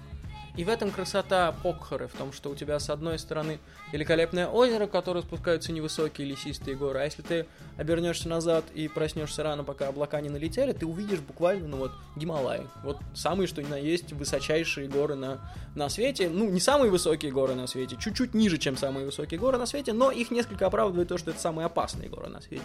И 0.56 0.64
в 0.64 0.68
этом 0.68 0.90
красота 0.90 1.54
Покхары, 1.62 2.08
в 2.08 2.12
том, 2.12 2.32
что 2.32 2.50
у 2.50 2.54
тебя 2.54 2.78
с 2.78 2.90
одной 2.90 3.18
стороны 3.18 3.60
великолепное 3.92 4.48
озеро, 4.48 4.86
в 4.86 4.90
которое 4.90 5.22
спускаются 5.22 5.72
невысокие 5.72 6.26
лесистые 6.26 6.76
горы, 6.76 7.00
а 7.00 7.04
если 7.04 7.22
ты 7.22 7.46
обернешься 7.76 8.28
назад 8.28 8.64
и 8.74 8.88
проснешься 8.88 9.42
рано, 9.42 9.64
пока 9.64 9.88
облака 9.88 10.20
не 10.20 10.28
налетели, 10.28 10.72
ты 10.72 10.86
увидишь 10.86 11.20
буквально, 11.20 11.68
ну 11.68 11.76
вот, 11.78 11.92
Гималаи. 12.16 12.66
Вот 12.82 12.98
самые, 13.14 13.46
что 13.46 13.62
ни 13.62 13.68
на 13.68 13.76
есть, 13.76 14.12
высочайшие 14.12 14.88
горы 14.88 15.14
на, 15.14 15.40
на 15.74 15.88
свете. 15.88 16.28
Ну, 16.28 16.50
не 16.50 16.60
самые 16.60 16.90
высокие 16.90 17.32
горы 17.32 17.54
на 17.54 17.66
свете, 17.66 17.96
чуть-чуть 17.98 18.34
ниже, 18.34 18.58
чем 18.58 18.76
самые 18.76 19.06
высокие 19.06 19.38
горы 19.38 19.58
на 19.58 19.66
свете, 19.66 19.92
но 19.92 20.10
их 20.10 20.30
несколько 20.30 20.66
оправдывает 20.66 21.08
то, 21.08 21.18
что 21.18 21.30
это 21.30 21.40
самые 21.40 21.66
опасные 21.66 22.08
горы 22.08 22.28
на 22.28 22.40
свете. 22.40 22.64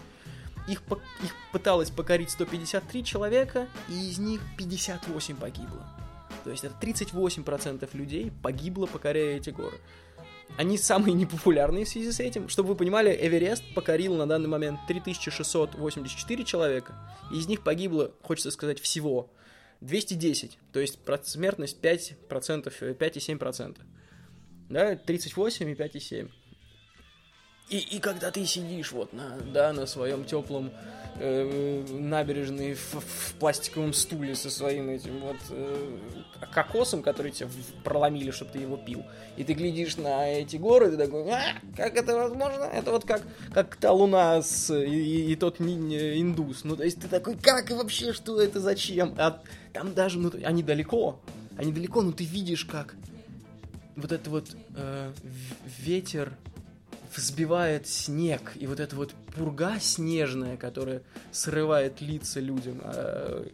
Их, 0.68 0.82
их 1.24 1.36
пыталось 1.52 1.92
покорить 1.92 2.32
153 2.32 3.04
человека, 3.04 3.68
и 3.88 4.10
из 4.10 4.18
них 4.18 4.42
58 4.58 5.36
погибло. 5.36 5.86
То 6.46 6.52
есть 6.52 6.64
это 6.64 6.76
38% 6.80 7.90
людей 7.98 8.32
погибло, 8.44 8.86
покоряя 8.86 9.38
эти 9.38 9.50
горы. 9.50 9.80
Они 10.58 10.78
самые 10.78 11.14
непопулярные 11.16 11.86
в 11.86 11.90
связи 11.90 12.12
с 12.12 12.20
этим. 12.20 12.50
Чтобы 12.50 12.70
вы 12.70 12.76
понимали, 12.76 13.10
Эверест 13.10 13.64
покорил 13.74 14.16
на 14.16 14.28
данный 14.28 14.48
момент 14.48 14.80
3684 14.88 16.44
человека. 16.46 16.94
И 17.32 17.40
из 17.40 17.48
них 17.48 17.64
погибло, 17.64 18.12
хочется 18.22 18.52
сказать, 18.52 18.80
всего 18.80 19.32
210. 19.82 20.60
То 20.72 20.80
есть 20.80 21.00
смертность 21.24 21.82
5%, 21.82 22.72
э, 22.82 22.94
5,7%. 22.94 23.78
Да, 24.70 24.96
38 24.96 25.72
и 25.72 25.74
5,7. 25.74 26.30
И, 27.70 27.78
и 27.78 28.00
когда 28.00 28.30
ты 28.32 28.46
сидишь 28.46 28.92
вот 28.92 29.12
на, 29.14 29.38
да, 29.52 29.74
на 29.74 29.88
своем 29.88 30.24
теплом 30.24 30.70
э, 31.20 31.84
набережной 31.90 32.76
в, 32.76 32.94
в 33.00 33.34
пластиковом 33.40 33.92
стуле 33.94 34.36
со 34.36 34.52
своим 34.52 34.90
этим 34.90 35.20
вот 35.20 35.38
э, 35.50 35.98
кокосом, 36.54 37.02
который 37.02 37.32
тебе 37.32 37.50
проломили, 37.84 38.30
чтобы 38.30 38.52
ты 38.52 38.60
его 38.60 38.78
пил, 38.78 39.04
и 39.36 39.44
ты 39.44 39.54
глядишь 39.54 39.98
на 39.98 40.30
эти 40.30 40.58
горы, 40.58 40.92
ты 40.92 40.98
такой, 40.98 41.28
а, 41.32 41.42
как 41.76 41.96
это 41.98 42.16
возможно? 42.16 42.66
Это 42.66 42.92
вот 42.92 43.04
как, 43.04 43.24
как 43.52 43.76
та 43.78 43.92
луна 43.92 44.44
с, 44.44 44.72
и, 44.72 45.32
и- 45.32 45.36
тот 45.36 45.60
индус. 45.60 46.66
Ну, 46.66 46.76
то 46.76 46.84
есть 46.84 47.02
ты 47.02 47.08
такой, 47.08 47.36
как 47.36 47.72
вообще, 47.72 48.14
что 48.14 48.40
это, 48.40 48.60
зачем? 48.60 49.16
А 49.18 49.42
там 49.74 49.96
даже, 49.96 50.20
ну, 50.20 50.32
они 50.44 50.62
далеко, 50.62 51.20
они 51.58 51.72
далеко, 51.74 52.04
но 52.04 52.12
ты 52.12 52.26
видишь, 52.26 52.66
как 52.66 52.94
вот 53.96 54.12
это 54.12 54.30
вот 54.30 54.56
э, 54.76 55.12
ветер 55.80 56.34
взбивает 57.18 57.88
снег, 57.88 58.54
и 58.56 58.68
вот 58.68 58.80
эта 58.80 58.96
вот 58.96 59.14
пурга 59.36 59.80
снежная, 59.80 60.58
которая 60.58 61.02
срывает 61.32 62.02
лица 62.02 62.40
людям, 62.40 62.82
а, 62.84 63.46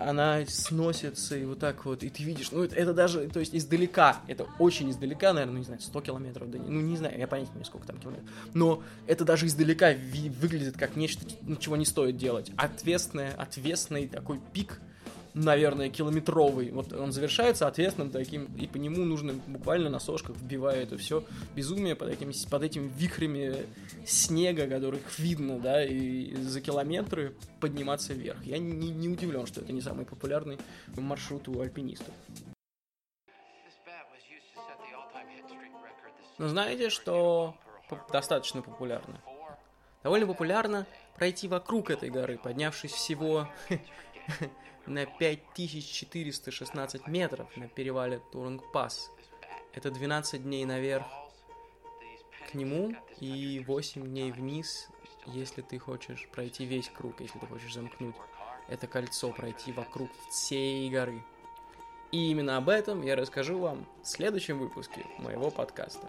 она 0.00 0.44
сносится 0.46 1.36
и 1.36 1.44
вот 1.44 1.58
так 1.58 1.84
вот, 1.84 2.02
и 2.02 2.08
ты 2.08 2.22
видишь, 2.22 2.50
ну 2.52 2.64
это, 2.64 2.74
это 2.74 2.94
даже, 2.94 3.28
то 3.28 3.38
есть 3.38 3.54
издалека, 3.54 4.20
это 4.28 4.46
очень 4.58 4.90
издалека, 4.90 5.32
наверное, 5.32 5.52
ну 5.52 5.58
не 5.58 5.64
знаю, 5.64 5.80
100 5.80 6.00
километров, 6.00 6.50
да, 6.50 6.58
ну 6.58 6.80
не 6.80 6.96
знаю, 6.96 7.18
я 7.18 7.26
понятия 7.26 7.50
не 7.50 7.56
имею, 7.56 7.66
сколько 7.66 7.86
там 7.86 7.98
километров, 7.98 8.28
но 8.54 8.82
это 9.06 9.24
даже 9.24 9.46
издалека 9.46 9.92
ви- 9.92 10.30
выглядит 10.30 10.76
как 10.78 10.96
нечто, 10.96 11.26
ну, 11.42 11.56
чего 11.56 11.76
не 11.76 11.84
стоит 11.84 12.16
делать. 12.16 12.50
Ответственное, 12.56 13.32
ответственный 13.34 14.08
такой 14.08 14.40
пик, 14.54 14.80
наверное, 15.34 15.88
километровый. 15.90 16.70
Вот 16.70 16.92
он 16.92 17.12
завершается 17.12 17.66
ответственным 17.66 18.10
таким, 18.10 18.46
и 18.56 18.66
по 18.66 18.76
нему 18.76 19.04
нужно 19.04 19.34
буквально 19.46 19.90
на 19.90 19.98
сошках, 19.98 20.36
вбивая 20.36 20.82
это 20.82 20.96
все 20.96 21.24
безумие 21.54 21.94
под 21.94 22.08
этими, 22.08 22.32
под 22.48 22.62
этими 22.62 22.88
вихрями 22.88 23.66
снега, 24.04 24.66
которых 24.66 25.18
видно, 25.18 25.58
да, 25.58 25.84
и 25.84 26.34
за 26.34 26.60
километры 26.60 27.34
подниматься 27.60 28.12
вверх. 28.12 28.44
Я 28.44 28.58
не, 28.58 28.90
не 28.90 29.08
удивлен, 29.08 29.46
что 29.46 29.60
это 29.60 29.72
не 29.72 29.80
самый 29.80 30.04
популярный 30.04 30.58
маршрут 30.96 31.48
у 31.48 31.60
альпинистов. 31.60 32.14
Но 36.38 36.48
знаете, 36.48 36.88
что 36.88 37.54
достаточно 38.10 38.62
популярно? 38.62 39.20
Довольно 40.02 40.26
популярно 40.26 40.86
пройти 41.16 41.48
вокруг 41.48 41.90
этой 41.90 42.08
горы, 42.08 42.38
поднявшись 42.38 42.92
всего 42.92 43.46
на 44.86 45.06
5416 45.06 47.06
метров 47.06 47.56
на 47.56 47.68
перевале 47.68 48.20
Турунг-Пас. 48.32 49.10
Это 49.72 49.90
12 49.90 50.42
дней 50.42 50.64
наверх 50.64 51.06
к 52.50 52.54
нему 52.54 52.94
и 53.20 53.62
8 53.66 54.04
дней 54.04 54.32
вниз, 54.32 54.88
если 55.26 55.62
ты 55.62 55.78
хочешь 55.78 56.28
пройти 56.32 56.64
весь 56.64 56.88
круг, 56.88 57.20
если 57.20 57.38
ты 57.38 57.46
хочешь 57.46 57.74
замкнуть 57.74 58.16
это 58.70 58.86
кольцо, 58.86 59.32
пройти 59.32 59.72
вокруг 59.72 60.08
всей 60.30 60.88
горы. 60.90 61.22
И 62.12 62.30
именно 62.30 62.56
об 62.56 62.68
этом 62.68 63.02
я 63.02 63.16
расскажу 63.16 63.58
вам 63.58 63.86
в 64.02 64.06
следующем 64.06 64.58
выпуске 64.58 65.04
моего 65.18 65.50
подкаста. 65.50 66.08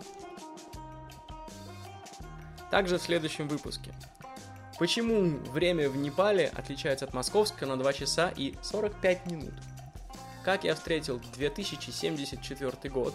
Также 2.70 2.98
в 2.98 3.02
следующем 3.02 3.48
выпуске. 3.48 3.94
Почему 4.82 5.38
время 5.52 5.92
в 5.92 5.96
Непале 5.96 6.48
отличается 6.48 7.06
от 7.06 7.14
московского 7.14 7.68
на 7.68 7.78
2 7.78 7.94
часа 7.94 8.34
и 8.36 8.56
45 8.64 9.28
минут? 9.28 9.54
Как 10.44 10.64
я 10.64 10.74
встретил 10.74 11.22
2074 11.36 12.92
год? 12.92 13.14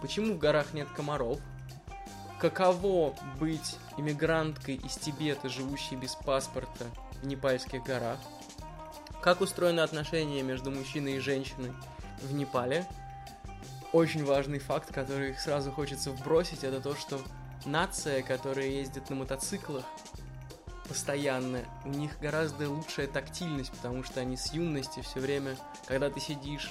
Почему 0.00 0.34
в 0.34 0.38
горах 0.38 0.72
нет 0.72 0.86
комаров? 0.94 1.40
Каково 2.38 3.12
быть 3.40 3.74
иммигранткой 3.98 4.76
из 4.76 4.94
Тибета, 4.94 5.48
живущей 5.48 5.96
без 5.96 6.14
паспорта 6.14 6.84
в 7.20 7.26
непальских 7.26 7.82
горах? 7.82 8.20
Как 9.20 9.40
устроены 9.40 9.80
отношения 9.80 10.44
между 10.44 10.70
мужчиной 10.70 11.16
и 11.16 11.18
женщиной 11.18 11.72
в 12.22 12.32
Непале? 12.32 12.86
Очень 13.90 14.24
важный 14.24 14.60
факт, 14.60 14.94
который 14.94 15.34
сразу 15.34 15.72
хочется 15.72 16.12
вбросить, 16.12 16.62
это 16.62 16.80
то, 16.80 16.94
что 16.94 17.20
нация, 17.66 18.22
которая 18.22 18.66
ездит 18.66 19.10
на 19.10 19.16
мотоциклах, 19.16 19.84
постоянно, 20.88 21.60
у 21.84 21.90
них 21.90 22.18
гораздо 22.20 22.70
лучшая 22.70 23.06
тактильность, 23.06 23.70
потому 23.72 24.04
что 24.04 24.20
они 24.20 24.36
с 24.36 24.52
юности 24.52 25.00
все 25.00 25.20
время, 25.20 25.56
когда 25.86 26.10
ты 26.10 26.20
сидишь, 26.20 26.70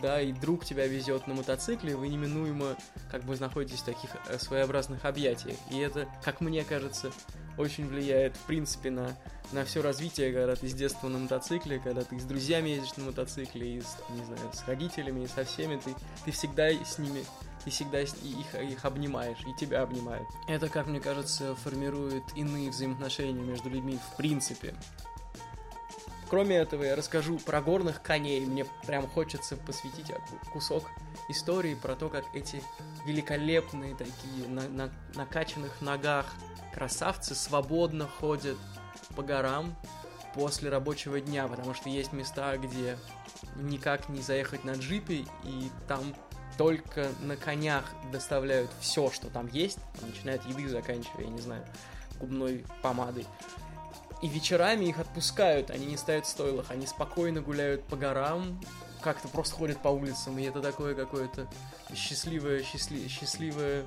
да, 0.00 0.20
и 0.20 0.32
друг 0.32 0.64
тебя 0.64 0.86
везет 0.86 1.26
на 1.26 1.34
мотоцикле, 1.34 1.96
вы 1.96 2.08
неминуемо 2.08 2.76
как 3.10 3.22
бы 3.24 3.36
находитесь 3.36 3.80
в 3.80 3.84
таких 3.84 4.10
э, 4.28 4.38
своеобразных 4.38 5.04
объятиях. 5.04 5.56
И 5.70 5.78
это, 5.78 6.08
как 6.22 6.40
мне 6.40 6.64
кажется, 6.64 7.12
очень 7.58 7.86
влияет, 7.86 8.36
в 8.36 8.40
принципе, 8.46 8.90
на, 8.90 9.16
на 9.52 9.64
все 9.64 9.82
развитие, 9.82 10.32
когда 10.32 10.56
ты 10.56 10.68
с 10.68 10.74
детства 10.74 11.08
на 11.08 11.18
мотоцикле, 11.18 11.78
когда 11.78 12.02
ты 12.02 12.18
с 12.18 12.24
друзьями 12.24 12.70
ездишь 12.70 12.96
на 12.96 13.04
мотоцикле, 13.04 13.76
и 13.76 13.80
с, 13.80 13.96
не 14.10 14.24
знаю, 14.24 14.52
с 14.52 14.66
родителями, 14.66 15.24
и 15.24 15.28
со 15.28 15.44
всеми, 15.44 15.76
ты, 15.76 15.94
ты 16.24 16.30
всегда 16.30 16.70
с 16.70 16.98
ними, 16.98 17.24
ты 17.64 17.70
всегда 17.70 18.00
их, 18.00 18.14
их 18.54 18.84
обнимаешь, 18.84 19.38
и 19.46 19.54
тебя 19.54 19.82
обнимают. 19.82 20.28
Это, 20.46 20.68
как 20.68 20.86
мне 20.86 21.00
кажется, 21.00 21.54
формирует 21.56 22.24
иные 22.36 22.70
взаимоотношения 22.70 23.42
между 23.42 23.70
людьми 23.70 23.98
в 24.12 24.16
принципе. 24.16 24.74
Кроме 26.28 26.56
этого, 26.56 26.82
я 26.82 26.96
расскажу 26.96 27.38
про 27.38 27.60
горных 27.60 28.02
коней. 28.02 28.44
Мне 28.44 28.64
прям 28.86 29.06
хочется 29.06 29.56
посвятить 29.56 30.08
ку- 30.08 30.50
кусок 30.52 30.90
истории 31.28 31.74
про 31.74 31.94
то, 31.94 32.08
как 32.08 32.24
эти 32.34 32.62
великолепные 33.06 33.94
такие 33.94 34.48
на, 34.48 34.68
на 34.68 34.90
накачанных 35.14 35.80
ногах 35.80 36.32
красавцы 36.72 37.34
свободно 37.34 38.08
ходят 38.08 38.56
по 39.14 39.22
горам 39.22 39.76
после 40.34 40.70
рабочего 40.70 41.20
дня, 41.20 41.46
потому 41.46 41.72
что 41.72 41.88
есть 41.88 42.12
места, 42.12 42.56
где 42.56 42.98
никак 43.54 44.08
не 44.08 44.20
заехать 44.20 44.64
на 44.64 44.72
джипе, 44.72 45.26
и 45.44 45.70
там 45.86 46.14
только 46.56 47.08
на 47.20 47.36
конях 47.36 47.84
доставляют 48.12 48.70
все, 48.80 49.10
что 49.10 49.28
там 49.28 49.48
есть, 49.48 49.78
начиная 50.02 50.36
от 50.36 50.46
еды, 50.46 50.68
заканчивая, 50.68 51.24
я 51.24 51.30
не 51.30 51.40
знаю, 51.40 51.64
губной 52.20 52.64
помадой. 52.82 53.26
И 54.22 54.28
вечерами 54.28 54.86
их 54.86 54.98
отпускают, 54.98 55.70
они 55.70 55.86
не 55.86 55.96
стоят 55.96 56.26
в 56.26 56.28
стойлах, 56.28 56.70
они 56.70 56.86
спокойно 56.86 57.42
гуляют 57.42 57.84
по 57.84 57.96
горам, 57.96 58.60
как-то 59.02 59.28
просто 59.28 59.54
ходят 59.56 59.82
по 59.82 59.88
улицам, 59.88 60.38
и 60.38 60.44
это 60.44 60.62
такое 60.62 60.94
какое-то 60.94 61.46
счастливое, 61.94 62.62
счастли- 62.62 63.06
счастливое, 63.08 63.84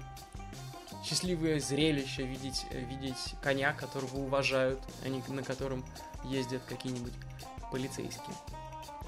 счастливое 1.03 1.59
зрелище 1.59 2.23
видеть, 2.23 2.67
видеть 2.71 3.35
коня, 3.41 3.73
которого 3.73 4.17
уважают, 4.17 4.79
а 5.03 5.09
не 5.09 5.23
на 5.27 5.41
котором 5.41 5.83
ездят 6.23 6.61
какие-нибудь 6.67 7.13
полицейские. 7.71 8.35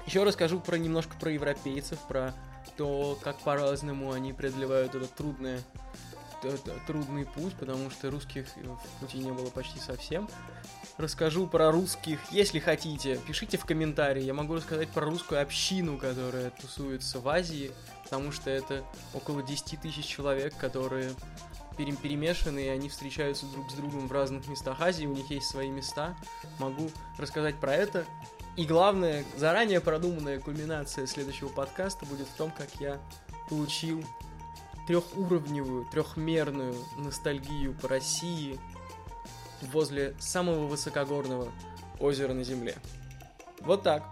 Еще 0.06 0.24
расскажу 0.24 0.58
про 0.58 0.76
немножко 0.76 1.14
про 1.20 1.30
европейцев, 1.30 1.98
про 2.08 2.34
то, 2.80 3.18
как 3.22 3.36
по-разному 3.40 4.10
они 4.12 4.32
преодолевают 4.32 4.94
этот 4.94 5.12
трудное, 5.14 5.60
трудный 6.86 7.26
путь, 7.26 7.52
потому 7.52 7.90
что 7.90 8.10
русских 8.10 8.46
в 8.56 9.00
пути 9.00 9.18
не 9.18 9.30
было 9.30 9.50
почти 9.50 9.78
совсем. 9.78 10.30
Расскажу 10.96 11.46
про 11.46 11.70
русских, 11.72 12.18
если 12.30 12.58
хотите, 12.58 13.20
пишите 13.26 13.58
в 13.58 13.66
комментарии. 13.66 14.22
Я 14.22 14.32
могу 14.32 14.54
рассказать 14.54 14.88
про 14.88 15.04
русскую 15.04 15.42
общину, 15.42 15.98
которая 15.98 16.52
тусуется 16.52 17.20
в 17.20 17.28
Азии, 17.28 17.70
потому 18.04 18.32
что 18.32 18.48
это 18.48 18.82
около 19.12 19.42
10 19.42 19.78
тысяч 19.78 20.06
человек, 20.06 20.56
которые 20.56 21.12
перем- 21.76 21.96
перемешаны, 21.96 22.60
и 22.60 22.68
они 22.68 22.88
встречаются 22.88 23.44
друг 23.44 23.70
с 23.70 23.74
другом 23.74 24.08
в 24.08 24.12
разных 24.12 24.48
местах 24.48 24.80
Азии, 24.80 25.04
у 25.04 25.14
них 25.14 25.30
есть 25.30 25.50
свои 25.50 25.68
места. 25.68 26.16
Могу 26.58 26.90
рассказать 27.18 27.60
про 27.60 27.74
это. 27.74 28.06
И 28.60 28.66
главное, 28.66 29.24
заранее 29.38 29.80
продуманная 29.80 30.38
кульминация 30.38 31.06
следующего 31.06 31.48
подкаста 31.48 32.04
будет 32.04 32.26
в 32.26 32.36
том, 32.36 32.50
как 32.50 32.68
я 32.78 33.00
получил 33.48 34.04
трехуровневую, 34.86 35.86
трехмерную 35.90 36.74
ностальгию 36.98 37.72
по 37.72 37.88
России 37.88 38.60
возле 39.72 40.14
самого 40.18 40.66
высокогорного 40.66 41.50
озера 41.98 42.34
на 42.34 42.44
Земле. 42.44 42.76
Вот 43.60 43.82
так. 43.82 44.02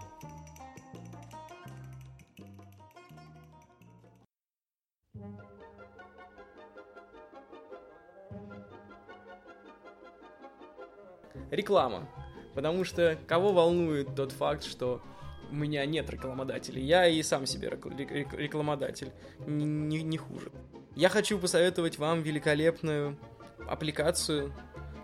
Реклама. 11.51 12.09
Потому 12.59 12.83
что 12.83 13.17
кого 13.25 13.53
волнует 13.53 14.15
тот 14.15 14.33
факт, 14.33 14.65
что 14.65 15.01
у 15.49 15.55
меня 15.55 15.85
нет 15.85 16.09
рекламодателей. 16.09 16.83
Я 16.83 17.07
и 17.07 17.23
сам 17.23 17.45
себе 17.45 17.69
рекламодатель. 17.69 19.13
Не, 19.47 20.03
не 20.03 20.17
хуже. 20.17 20.51
Я 20.93 21.07
хочу 21.07 21.39
посоветовать 21.39 21.97
вам 21.97 22.21
великолепную 22.21 23.17
аппликацию, 23.65 24.53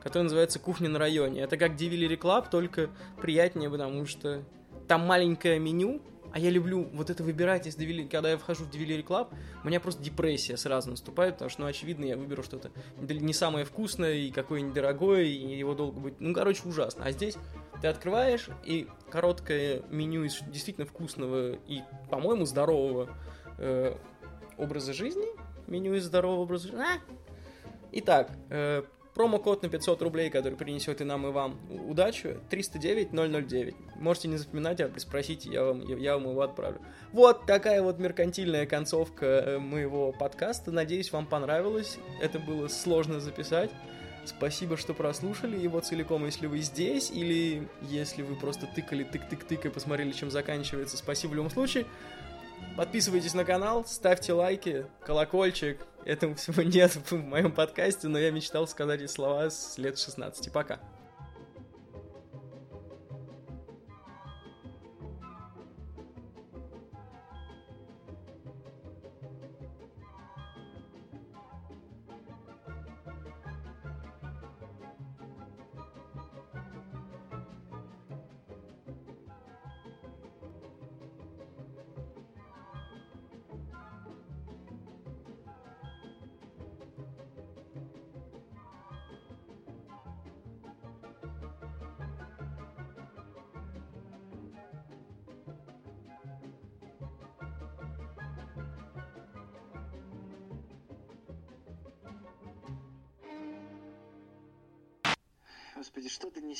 которая 0.03 0.23
называется 0.23 0.60
«Кухня 0.60 0.90
на 0.90 0.99
районе». 0.99 1.40
Это 1.44 1.56
как 1.56 1.76
Delivery 1.76 2.19
Club, 2.19 2.49
только 2.52 2.90
приятнее, 3.22 3.69
потому 3.69 4.06
что 4.06 4.44
там 4.90 5.07
маленькое 5.07 5.57
меню, 5.57 6.02
а 6.36 6.40
я 6.40 6.49
люблю 6.49 6.90
вот 6.91 7.10
это 7.10 7.24
выбирать 7.24 7.66
из 7.66 7.78
Delivery, 7.78 8.10
когда 8.10 8.32
я 8.32 8.38
вхожу 8.38 8.66
в 8.66 8.70
Delivery 8.70 9.06
Club, 9.06 9.30
у 9.64 9.68
меня 9.68 9.80
просто 9.80 10.03
депрессия 10.03 10.57
сразу 10.57 10.90
наступает, 10.90 11.36
потому 11.36 11.49
что, 11.49 11.62
ну, 11.62 11.68
очевидно, 11.68 12.03
я 12.03 12.18
выберу 12.18 12.44
что-то 12.44 12.72
не 12.99 13.32
самое 13.32 13.64
вкусное 13.64 14.16
и 14.16 14.32
какое-нибудь 14.32 14.74
дорогое, 14.74 15.24
и 15.24 15.56
его 15.57 15.76
долго 15.76 15.98
будет, 15.98 16.20
ну, 16.20 16.34
короче, 16.34 16.64
ужасно. 16.66 17.06
А 17.06 17.14
здесь 17.14 17.38
ты 17.82 17.88
открываешь, 17.88 18.49
и 18.66 18.90
короткое 19.10 19.84
меню 19.90 20.26
из 20.26 20.41
действительно 20.41 20.86
вкусного 20.86 21.53
и, 21.70 21.84
по-моему, 22.10 22.45
здорового 22.45 23.07
э, 23.57 23.95
образа 24.57 24.91
жизни, 24.91 25.28
меню 25.68 25.94
из 25.94 26.03
здорового 26.03 26.41
образа 26.41 26.68
жизни. 26.68 26.82
А? 26.84 26.99
Итак, 27.94 28.30
э, 28.49 28.84
Промокод 29.16 29.64
на 29.64 29.70
500 29.70 30.02
рублей, 30.02 30.30
который 30.30 30.56
принесет 30.56 31.00
и 31.00 31.06
нам, 31.06 31.26
и 31.26 31.32
вам 31.32 31.58
удачу, 31.88 32.42
309 32.50 33.14
009. 33.14 33.76
Можете 33.96 34.28
не 34.28 34.36
запоминать, 34.36 34.82
а 34.82 34.92
спросите, 34.98 35.50
я 35.50 35.64
вам, 35.64 35.80
я 35.82 36.16
вам 36.16 36.30
его 36.30 36.42
отправлю. 36.42 36.82
Вот 37.14 37.46
такая 37.46 37.82
вот 37.82 37.98
меркантильная 37.98 38.66
концовка 38.66 39.26
э, 39.26 39.58
моего 39.58 40.12
подкаста. 40.12 40.74
Надеюсь, 40.74 41.14
вам 41.14 41.28
понравилось. 41.28 41.98
Это 42.22 42.40
было 42.40 42.68
сложно 42.68 43.22
записать. 43.22 43.72
Спасибо, 44.26 44.76
что 44.76 44.94
прослушали 44.94 45.58
его 45.58 45.80
целиком, 45.80 46.26
если 46.26 46.48
вы 46.48 46.60
здесь, 46.60 47.10
или 47.10 47.70
если 47.84 48.22
вы 48.22 48.36
просто 48.36 48.68
тыкали 48.68 49.06
тык-тык-тык 49.06 49.68
и 49.68 49.70
посмотрели, 49.70 50.12
чем 50.12 50.30
заканчивается. 50.30 50.98
Спасибо 50.98 51.32
в 51.32 51.36
любом 51.36 51.52
случае. 51.52 51.86
Подписывайтесь 52.76 53.34
на 53.34 53.46
канал, 53.46 53.86
ставьте 53.86 54.34
лайки, 54.34 54.86
колокольчик. 55.06 55.88
Этого 56.06 56.36
всего 56.36 56.61
нет 56.64 56.95
в 56.95 57.15
моем 57.15 57.52
подкасте, 57.52 58.07
но 58.07 58.19
я 58.19 58.32
мечтал 58.32 58.68
сказать 58.68 59.02
эти 59.02 59.11
слова 59.11 59.49
с 59.49 59.77
лет 59.77 59.98
16. 59.98 60.52
Пока. 60.52 60.80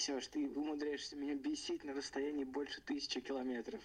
Несешь? 0.06 0.28
Ты 0.28 0.48
умудряешься 0.50 1.16
меня 1.16 1.36
бесить 1.36 1.84
на 1.84 1.94
расстоянии 1.94 2.44
больше 2.44 2.82
тысячи 2.82 3.20
километров. 3.22 3.82